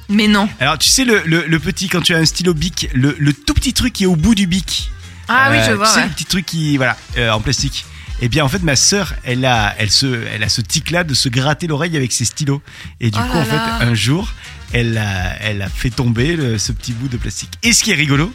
Mais 0.09 0.29
non. 0.29 0.49
Alors, 0.61 0.77
tu 0.79 0.89
sais, 0.89 1.05
le, 1.05 1.23
le- 1.25 1.47
le 1.47 1.59
petit, 1.59 1.89
quand 1.89 2.03
tu 2.03 2.15
as 2.15 2.19
un 2.19 2.27
stylo 2.27 2.53
bic, 2.53 2.89
le, 2.93 3.17
le 3.19 3.33
tout 3.33 3.55
petit 3.55 3.73
truc 3.73 3.93
qui 3.95 4.05
est 4.05 4.07
au 4.07 4.17
bout 4.17 4.35
du 4.35 4.47
bic. 4.47 4.91
Ah 5.29 5.49
oui, 5.51 5.57
Euh, 5.59 5.67
je 5.69 5.73
vois. 5.73 5.87
Tu 5.87 5.93
sais, 5.95 6.01
ouais. 6.01 6.07
le 6.07 6.13
petit 6.13 6.25
truc 6.27 6.45
qui, 6.45 6.77
voilà, 6.77 6.97
euh, 7.17 7.31
en 7.31 7.41
plastique. 7.41 7.87
Eh 8.21 8.29
bien, 8.29 8.45
en 8.45 8.49
fait, 8.49 8.63
ma 8.63 8.77
sœur, 8.77 9.15
elle 9.25 9.45
a, 9.47 9.75
elle 9.79 9.91
se, 9.91 10.07
elle 10.33 10.43
a 10.45 10.49
ce 10.51 10.61
tic-là 10.61 11.03
de 11.05 11.15
se 11.15 11.29
gratter 11.31 11.67
l'oreille 11.67 11.97
avec 11.97 12.13
ses 12.13 12.25
stylos. 12.27 12.63
Et 13.01 13.11
du 13.11 13.19
Oh 13.19 13.27
coup, 13.27 13.35
là 13.37 13.41
en 13.41 13.45
fait, 13.45 13.57
là. 13.57 13.79
un 13.81 13.95
jour, 13.95 14.31
elle 14.75 14.99
a, 14.99 15.37
elle 15.41 15.63
a 15.63 15.69
fait 15.69 15.89
tomber 15.91 16.37
le- 16.37 16.59
ce 16.59 16.73
petit 16.73 16.93
bout 16.93 17.09
de 17.09 17.17
plastique. 17.17 17.53
Et 17.63 17.73
ce 17.73 17.83
qui 17.83 17.93
est 17.93 17.95
rigolo, 17.95 18.31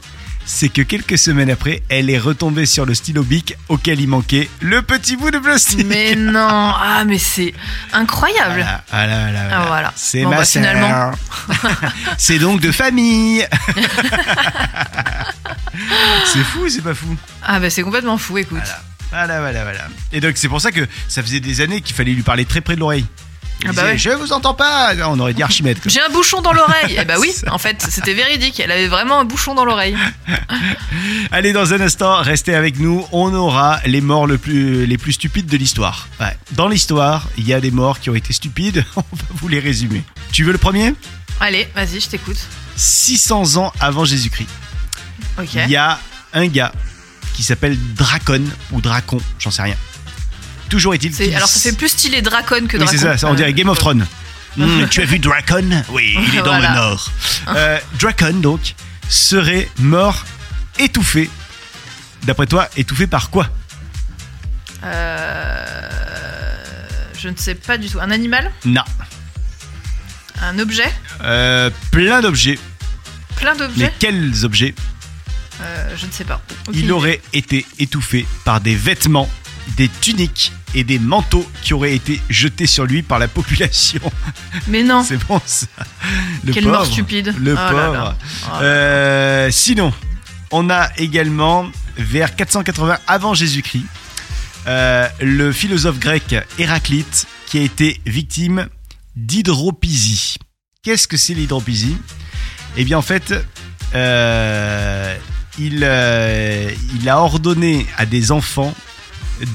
c'est 0.46 0.70
que 0.70 0.82
quelques 0.82 1.18
semaines 1.20 1.52
après, 1.52 1.84
elle 1.90 2.10
est 2.10 2.18
retombée 2.18 2.66
sur 2.66 2.86
le 2.88 2.96
stylo 2.96 3.22
bic 3.24 3.56
auquel 3.68 4.00
il 4.02 4.08
manquait 4.08 4.50
le 4.62 4.82
petit 4.82 5.16
bout 5.16 5.30
de 5.30 5.38
plastique. 5.38 5.86
Mais 5.86 6.16
non. 6.16 6.40
Ah, 6.76 7.04
mais 7.06 7.20
c'est 7.20 7.54
incroyable. 7.94 8.56
Voilà, 8.56 8.84
voilà, 8.90 9.20
voilà, 9.20 9.32
voilà. 9.44 9.50
Ah, 9.62 9.66
voilà. 9.68 9.94
C'est 9.96 10.24
Bon, 10.24 10.30
ma 10.32 10.38
bah, 10.38 10.46
finalement. 10.46 11.12
c'est 12.18 12.40
donc 12.40 12.62
de 12.62 12.72
famille. 12.72 13.46
c'est 16.26 16.44
fou, 16.44 16.62
ou 16.66 16.70
c'est 16.70 16.82
pas 16.82 16.94
fou. 16.96 17.16
Ah, 17.44 17.60
bah 17.60 17.70
c'est 17.70 17.84
complètement 17.84 18.18
fou, 18.18 18.38
écoute. 18.38 18.58
Voilà, 19.12 19.26
voilà, 19.28 19.40
voilà, 19.42 19.64
voilà. 19.64 19.88
Et 20.14 20.20
donc 20.22 20.34
c'est 20.38 20.48
pour 20.50 20.62
ça 20.62 20.72
que 20.72 20.88
ça 21.08 21.22
faisait 21.24 21.40
des 21.40 21.62
années 21.62 21.82
qu'il 21.82 21.96
fallait 21.96 22.14
lui 22.14 22.22
parler 22.24 22.46
très 22.46 22.62
près 22.62 22.76
de 22.76 22.80
l'oreille. 22.80 23.06
Ah 23.68 23.74
bah 23.74 23.84
ouais. 23.84 23.98
Je 23.98 24.10
vous 24.12 24.32
entends 24.32 24.54
pas. 24.54 24.94
On 25.08 25.20
aurait 25.20 25.34
dit 25.34 25.44
Archimède. 25.44 25.80
J'ai 25.86 26.02
un 26.02 26.10
bouchon 26.10 26.42
dans 26.42 26.54
l'oreille. 26.54 26.96
Eh 26.98 27.06
bah 27.06 27.16
oui, 27.20 27.34
en 27.52 27.58
fait, 27.58 27.86
c'était 27.90 28.14
véridique. 28.14 28.60
Elle 28.60 28.72
avait 28.72 28.88
vraiment 28.88 29.20
un 29.20 29.26
bouchon 29.26 29.54
dans 29.54 29.66
l'oreille. 29.66 29.98
Allez, 31.32 31.52
dans 31.52 31.74
un 31.74 31.82
instant, 31.82 32.22
restez 32.22 32.56
avec 32.56 32.80
nous. 32.80 33.06
On 33.12 33.34
aura 33.34 33.80
les 33.86 34.02
morts 34.02 34.28
le 34.28 34.38
plus, 34.38 34.86
les 34.86 34.98
plus 34.98 35.14
stupides 35.14 35.48
de 35.48 35.58
l'histoire. 35.58 36.08
Ouais. 36.20 36.36
Dans 36.52 36.68
l'histoire, 36.68 37.28
il 37.38 37.48
y 37.48 37.54
a 37.54 37.60
des 37.60 37.72
morts 37.72 38.00
qui 38.00 38.10
ont 38.10 38.16
été 38.16 38.34
stupides. 38.34 38.86
On 38.96 39.02
va 39.02 39.24
vous 39.32 39.48
les 39.48 39.60
résumer. 39.60 40.04
Tu 40.32 40.44
veux 40.44 40.52
le 40.52 40.58
premier? 40.58 40.94
Allez, 41.42 41.68
vas-y, 41.76 42.00
je 42.00 42.10
t'écoute. 42.10 42.38
600 42.76 43.58
ans 43.58 43.74
avant 43.80 44.06
Jésus-Christ. 44.06 44.50
Il 45.54 45.70
y 45.70 45.76
a 45.76 46.00
un 46.34 46.48
gars 46.48 46.72
qui 47.34 47.44
s'appelle 47.44 47.78
Dracon 47.96 48.44
ou 48.72 48.82
Dracon, 48.82 49.20
j'en 49.40 49.52
sais 49.52 49.62
rien. 49.62 49.76
Toujours 50.70 50.94
est-il 50.94 51.14
C'est- 51.14 51.34
Alors 51.36 51.48
ça 51.50 51.60
fait 51.60 51.76
plus 51.76 51.90
stylé 51.90 52.22
Dracon 52.22 52.68
que 52.68 52.78
Oui, 52.78 52.84
Dracon. 52.86 52.92
c'est 52.92 52.98
ça, 52.98 53.18
ça, 53.18 53.28
on 53.28 53.34
dirait 53.34 53.50
Euh, 53.50 53.54
Game 53.54 53.70
of 53.70 53.78
Thrones. 53.80 54.06
Hmm, 54.58 54.88
tu 54.90 55.02
as 55.02 55.06
vu 55.06 55.20
Dracon 55.20 55.84
Oui, 55.90 56.16
il 56.28 56.36
est 56.36 56.38
dans 56.42 56.46
Voilà. 56.58 56.70
le 56.70 56.76
nord. 56.76 57.12
Euh, 57.50 57.78
Dracon, 58.00 58.34
donc, 58.40 58.76
serait 59.10 59.70
mort 59.80 60.26
étouffé. 60.78 61.30
D'après 62.24 62.48
toi, 62.48 62.68
étouffé 62.78 63.08
par 63.08 63.30
quoi 63.30 63.48
Euh, 64.84 65.66
Je 67.18 67.30
ne 67.30 67.36
sais 67.36 67.56
pas 67.56 67.78
du 67.78 67.90
tout. 67.90 68.00
Un 68.00 68.12
animal 68.12 68.52
Non. 68.66 68.84
Un 70.42 70.58
objet 70.60 70.92
Euh, 71.24 71.70
plein 71.92 72.22
d'objets. 72.22 72.58
Plein 73.36 73.54
Mais 73.54 73.60
d'objets 73.60 73.94
quels 74.00 74.46
objets 74.46 74.74
Euh, 75.62 75.94
Je 75.98 76.06
ne 76.06 76.12
sais 76.12 76.24
pas. 76.24 76.42
Aucune 76.68 76.80
Il 76.82 76.92
aurait 76.92 77.22
été 77.34 77.66
étouffé 77.80 78.26
par 78.46 78.62
des 78.62 78.76
vêtements, 78.76 79.30
des 79.78 79.90
tuniques 80.02 80.52
et 80.76 80.84
des 80.84 81.00
manteaux 81.00 81.46
qui 81.62 81.74
auraient 81.74 81.96
été 81.96 82.22
jetés 82.30 82.68
sur 82.68 82.86
lui 82.86 83.02
par 83.02 83.20
la 83.20 83.28
population. 83.28 84.02
Mais 84.68 84.84
non. 84.84 85.04
C'est 85.04 85.18
bon 85.26 85.42
ça. 85.46 85.66
Le 86.46 86.54
Quelle 86.54 86.64
pauvre. 86.66 86.76
mort 86.78 86.86
stupide. 86.86 87.34
Le 87.40 87.54
Oh 87.54 87.56
pauvre. 87.56 87.94
là. 87.94 88.16
Oh 88.46 88.48
là. 88.52 88.62
Euh, 88.62 89.52
sinon, 89.52 89.92
on 90.52 90.70
a 90.70 90.90
également 90.98 91.68
vers 91.98 92.36
480 92.36 92.98
avant 93.08 93.34
Jésus-Christ 93.34 93.86
euh, 94.68 95.08
le 95.22 95.52
philosophe 95.52 96.00
grec 96.00 96.36
Héraclite 96.60 97.26
qui 97.48 97.58
a 97.58 97.62
été 97.62 98.00
victime 98.06 98.68
d'hydropisie. 99.16 100.36
Qu'est-ce 100.84 101.08
que 101.08 101.18
c'est 101.18 101.34
l'hydropisie 101.34 101.98
Eh 102.78 102.84
bien 102.84 102.98
en 102.98 103.02
fait, 103.02 103.34
euh, 103.96 105.16
il, 105.58 105.76
il 107.02 107.10
a 107.10 107.18
ordonné 107.20 107.86
à 107.98 108.06
des 108.06 108.32
enfants 108.32 108.74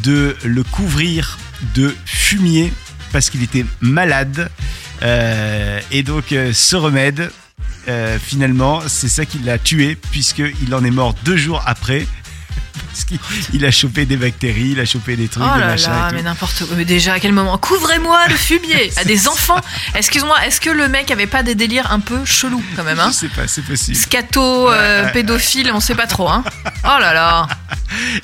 de 0.03 0.37
le 0.45 0.63
couvrir 0.63 1.39
de 1.75 1.95
fumier 2.05 2.73
parce 3.13 3.31
qu'il 3.31 3.43
était 3.43 3.65
malade. 3.81 4.51
Euh, 5.03 5.81
et 5.91 6.03
donc 6.03 6.33
euh, 6.33 6.53
ce 6.53 6.77
remède, 6.77 7.31
euh, 7.89 8.19
finalement, 8.19 8.83
c'est 8.89 9.09
ça 9.09 9.25
qui 9.25 9.39
l'a 9.39 9.59
tué, 9.59 9.97
puisqu'il 10.11 10.75
en 10.75 10.85
est 10.85 10.91
mort 10.91 11.15
deux 11.25 11.37
jours 11.37 11.63
après. 11.67 12.07
Parce 12.91 13.05
qu'il 13.05 13.19
il 13.53 13.65
a 13.65 13.71
chopé 13.71 14.05
des 14.07 14.17
bactéries, 14.17 14.71
il 14.73 14.81
a 14.81 14.85
chopé 14.85 15.17
des 15.17 15.29
trucs, 15.29 15.45
Oh 15.47 15.55
des 15.55 15.61
là 15.61 15.67
machins 15.67 15.91
là, 15.91 16.07
et 16.07 16.11
tout. 16.11 16.15
mais 16.17 16.23
n'importe 16.23 16.59
quoi. 16.67 16.77
Mais 16.77 16.85
déjà, 16.85 17.15
à 17.15 17.21
quel 17.21 17.33
moment? 17.33 17.57
Couvrez-moi 17.59 18.29
de 18.29 18.35
fumier 18.35 18.93
à 18.97 19.05
des 19.05 19.29
enfants. 19.29 19.61
Excuse-moi, 19.95 20.37
est-ce 20.47 20.61
que 20.61 20.71
le 20.71 20.89
mec 20.89 21.11
avait 21.11 21.27
pas 21.27 21.43
des 21.43 21.55
délires 21.55 21.93
un 21.93 22.01
peu 22.01 22.25
chelous 22.25 22.63
quand 22.77 22.85
même 22.85 22.99
hein? 23.01 23.09
Je 23.11 23.15
sais 23.15 23.29
pas, 23.29 23.47
c'est 23.47 23.63
possible. 23.65 23.97
Scato, 23.97 24.71
euh, 24.71 25.09
pédophile, 25.11 25.71
on 25.73 25.81
sait 25.81 25.95
pas 25.95 26.07
trop. 26.07 26.29
Hein 26.29 26.43
oh 26.85 26.99
là 27.01 27.13
là. 27.15 27.47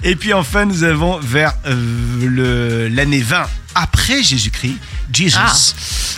Et 0.03 0.17
puis 0.17 0.33
enfin, 0.33 0.65
nous 0.65 0.83
avons 0.83 1.19
vers 1.19 1.53
euh, 1.67 1.75
le- 2.27 2.89
l'année 2.89 3.23
20 3.23 3.47
après 3.75 4.23
Jésus-Christ, 4.23 4.77
Jesus. 5.13 5.39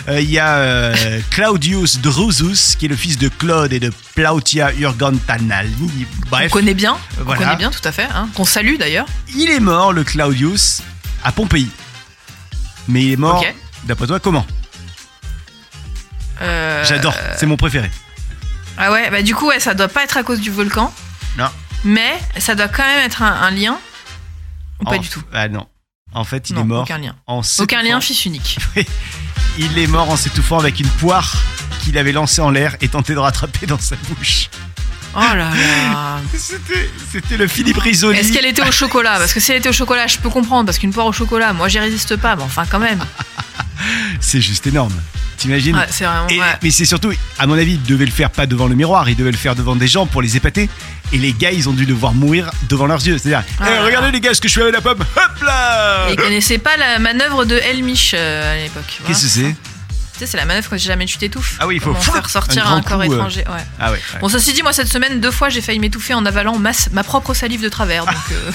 Ah. 0.07 0.11
Euh, 0.11 0.21
Il 0.21 0.29
y 0.29 0.39
a 0.39 0.55
euh, 0.55 1.19
Claudius 1.29 1.99
Drusus, 1.99 2.75
qui 2.77 2.85
est 2.85 2.89
le 2.89 2.95
fils 2.95 3.17
de 3.17 3.29
Claude 3.29 3.71
et 3.73 3.79
de 3.79 3.91
Plautia 4.15 4.73
Urgantanalni. 4.73 6.05
On 6.25 6.29
Bref, 6.29 6.51
connaît 6.51 6.73
bien. 6.73 6.97
On 7.21 7.23
connaît 7.35 7.55
bien, 7.55 7.71
tout 7.71 7.85
à 7.87 7.91
fait. 7.91 8.07
Hein 8.13 8.29
Qu'on 8.35 8.45
salue 8.45 8.77
d'ailleurs. 8.77 9.05
il 9.35 9.49
est 9.49 9.59
mort, 9.59 9.93
le 9.93 10.03
Claudius, 10.03 10.81
à 11.23 11.31
Pompéi. 11.31 11.69
Mais 12.87 13.03
il 13.05 13.11
est 13.13 13.17
mort, 13.17 13.43
d'après 13.85 14.07
toi, 14.07 14.19
comment? 14.19 14.45
Euh, 16.41 16.83
J'adore, 16.85 17.15
c'est 17.37 17.45
mon 17.45 17.57
préféré. 17.57 17.89
Ah 18.77 18.91
ouais, 18.91 19.09
bah 19.11 19.21
du 19.21 19.35
coup, 19.35 19.47
ouais, 19.47 19.59
ça 19.59 19.73
doit 19.75 19.87
pas 19.87 20.03
être 20.03 20.17
à 20.17 20.23
cause 20.23 20.39
du 20.39 20.49
volcan. 20.49 20.91
Non. 21.37 21.49
Mais 21.85 22.19
ça 22.39 22.55
doit 22.55 22.67
quand 22.67 22.83
même 22.83 23.05
être 23.05 23.21
un, 23.21 23.31
un 23.31 23.51
lien. 23.51 23.77
Ou 24.81 24.85
pas 24.85 24.97
du 24.97 25.07
tout? 25.07 25.21
Ah 25.31 25.47
non. 25.47 25.67
En 26.13 26.23
fait, 26.23 26.49
il 26.49 26.55
non, 26.55 26.61
est 26.61 26.65
mort 26.65 26.83
aucun 26.83 26.97
lien. 26.97 27.15
en 27.27 27.41
Aucun 27.59 27.81
lien, 27.81 27.99
fils 28.01 28.25
unique. 28.25 28.57
Il 29.57 29.77
est 29.77 29.87
mort 29.87 30.09
en 30.09 30.15
s'étouffant 30.15 30.57
avec 30.57 30.79
une 30.79 30.87
poire 30.87 31.35
qu'il 31.83 31.97
avait 31.97 32.11
lancée 32.11 32.41
en 32.41 32.49
l'air 32.49 32.75
et 32.81 32.87
tenté 32.87 33.13
de 33.13 33.19
rattraper 33.19 33.67
dans 33.67 33.77
sa 33.77 33.95
bouche. 34.07 34.49
Oh 35.15 35.19
là 35.19 35.35
là. 35.35 36.19
C'était, 36.35 36.89
c'était 37.11 37.37
le 37.37 37.47
Philippe 37.47 37.77
Risoli. 37.77 38.17
Est-ce 38.17 38.33
qu'elle 38.33 38.47
était 38.47 38.67
au 38.67 38.71
chocolat 38.71 39.19
Parce 39.19 39.31
que 39.31 39.39
si 39.39 39.51
elle 39.51 39.59
était 39.59 39.69
au 39.69 39.73
chocolat, 39.73 40.07
je 40.07 40.17
peux 40.17 40.29
comprendre. 40.29 40.65
Parce 40.65 40.79
qu'une 40.79 40.91
poire 40.91 41.05
au 41.05 41.11
chocolat, 41.11 41.53
moi 41.53 41.67
j'y 41.67 41.77
résiste 41.77 42.15
pas. 42.15 42.35
Mais 42.35 42.41
enfin, 42.41 42.65
quand 42.65 42.79
même. 42.79 43.03
C'est 44.19 44.41
juste 44.41 44.65
énorme. 44.65 44.93
T'imagines 45.37 45.75
Ouais, 45.75 45.85
c'est 45.89 46.05
vraiment. 46.05 46.27
Et- 46.29 46.39
ouais. 46.39 46.45
Mais 46.61 46.71
c'est 46.71 46.85
surtout, 46.85 47.11
à 47.39 47.47
mon 47.47 47.53
avis, 47.57 47.73
il 47.73 47.83
devait 47.83 48.05
le 48.05 48.11
faire 48.11 48.29
pas 48.29 48.45
devant 48.45 48.67
le 48.67 48.75
miroir, 48.75 49.09
il 49.09 49.15
devait 49.15 49.31
le 49.31 49.37
faire 49.37 49.55
devant 49.55 49.75
des 49.75 49.87
gens 49.87 50.05
pour 50.05 50.21
les 50.21 50.37
épater. 50.37 50.69
Et 51.11 51.17
les 51.17 51.33
gars, 51.33 51.51
ils 51.51 51.67
ont 51.69 51.73
dû 51.73 51.85
le 51.85 51.93
voir 51.93 52.13
mourir 52.13 52.49
devant 52.69 52.85
leurs 52.87 53.05
yeux. 53.05 53.17
C'est-à-dire, 53.17 53.43
Ah 53.59 53.65
Eh, 53.75 53.79
regardez 53.85 54.11
les 54.11 54.19
gars, 54.21 54.33
ce 54.33 54.41
que 54.41 54.47
je 54.47 54.53
fais 54.53 54.61
avec 54.61 54.73
la 54.73 54.81
pomme. 54.81 54.99
Hop 55.01 55.43
là 55.45 56.07
ils 56.09 56.15
connaissaient 56.15 56.57
pas 56.57 56.75
la 56.77 56.97
manœuvre 56.99 57.45
de 57.45 57.55
Helmich 57.55 58.13
euh, 58.13 58.53
à 58.53 58.63
l'époque. 58.63 58.99
Qu'est-ce 59.05 59.23
que 59.23 59.27
c'est? 59.27 59.55
Tu 60.13 60.19
sais, 60.19 60.27
c'est 60.27 60.37
la 60.37 60.45
manœuvre 60.45 60.69
quand 60.69 60.77
si 60.77 60.85
jamais 60.85 61.05
tu 61.05 61.17
t'étouffes. 61.17 61.57
Ah 61.59 61.65
oui, 61.65 61.75
il 61.75 61.81
faut 61.81 61.93
faire 61.95 62.29
sortir 62.29 62.67
un 62.67 62.77
un, 62.77 62.81
corps 62.81 62.97
coup, 63.01 63.11
euh. 63.11 63.15
étranger. 63.15 63.43
Ouais. 63.47 63.65
Ah 63.79 63.91
ouais. 63.91 63.97
ouais. 64.13 64.19
Bon, 64.21 64.29
ceci 64.29 64.53
dit, 64.53 64.61
moi 64.61 64.71
cette 64.71 64.87
semaine, 64.87 65.19
deux 65.19 65.31
fois, 65.31 65.49
j'ai 65.49 65.59
failli 65.61 65.79
m'étouffer 65.79 66.13
en 66.13 66.23
avalant 66.25 66.59
ma, 66.59 66.71
ma 66.91 67.03
propre 67.03 67.33
salive 67.33 67.61
de 67.63 67.69
travers. 67.69 68.05
Donc, 68.05 68.15
euh, 68.31 68.51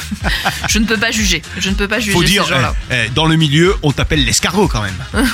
je 0.68 0.78
ne 0.78 0.84
peux 0.84 0.96
pas 0.96 1.10
juger. 1.10 1.42
Je 1.58 1.68
ne 1.70 1.74
peux 1.74 1.88
pas 1.88 1.98
juger 1.98 2.12
Faut 2.12 2.22
ces 2.22 2.28
dire, 2.28 2.46
gens-là. 2.46 2.74
eh, 2.90 3.06
eh, 3.06 3.08
dans 3.10 3.26
le 3.26 3.34
milieu, 3.36 3.74
on 3.82 3.90
t'appelle 3.90 4.24
l'escargot 4.24 4.68
quand 4.68 4.82
même. 4.82 4.94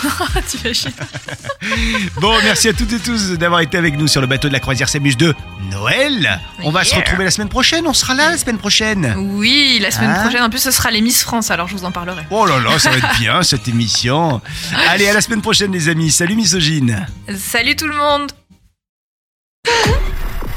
T'imagines 0.49 0.93
Bon, 2.21 2.35
merci 2.43 2.69
à 2.69 2.73
toutes 2.73 2.93
et 2.93 3.01
tous 3.01 3.33
d'avoir 3.33 3.61
été 3.61 3.77
avec 3.77 3.97
nous 3.99 4.09
sur 4.09 4.21
le 4.21 4.27
bateau 4.27 4.49
de 4.49 4.53
la 4.55 4.61
croisière 4.61 4.89
S'amuse 4.89 5.17
de 5.19 5.35
Noël. 5.71 6.41
On 6.63 6.71
va 6.71 6.85
se 6.85 6.95
retrouver 6.95 7.25
la 7.25 7.31
semaine 7.31 7.49
prochaine. 7.49 7.87
On 7.87 7.93
sera 7.95 8.15
là 8.15 8.31
la 8.31 8.39
semaine 8.39 8.59
prochaine. 8.59 9.15
Oui, 9.19 9.79
la 9.81 9.91
semaine 9.91 10.11
Hein 10.11 10.23
prochaine. 10.23 10.43
En 10.43 10.51
plus, 10.51 10.59
ce 10.61 10.71
sera 10.71 10.91
les 10.91 11.01
Miss 11.01 11.23
France, 11.23 11.51
alors 11.51 11.69
je 11.69 11.75
vous 11.77 11.85
en 11.85 11.93
parlerai. 11.93 12.23
Oh 12.31 12.47
là 12.47 12.59
là, 12.61 12.79
ça 12.79 12.91
va 12.91 12.97
être 12.97 13.19
bien 13.19 13.43
cette 13.43 13.69
émission. 13.69 14.41
Allez, 14.89 15.09
à 15.09 15.13
la 15.13 15.21
semaine 15.21 15.43
prochaine, 15.43 15.73
les 15.73 15.89
amis. 15.89 16.14
Salut, 16.17 16.37
misogyne. 16.37 17.09
Salut 17.37 17.75
tout 17.75 17.89
le 17.89 17.97
monde 17.97 18.31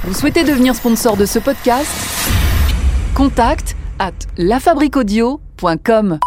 Vous 0.04 0.14
souhaitez 0.14 0.44
devenir 0.44 0.76
sponsor 0.76 1.18
de 1.18 1.26
ce 1.26 1.40
podcast? 1.40 1.90
Contact 3.16 3.76
à 3.98 4.12
lafabriquaudio.com. 4.38 6.20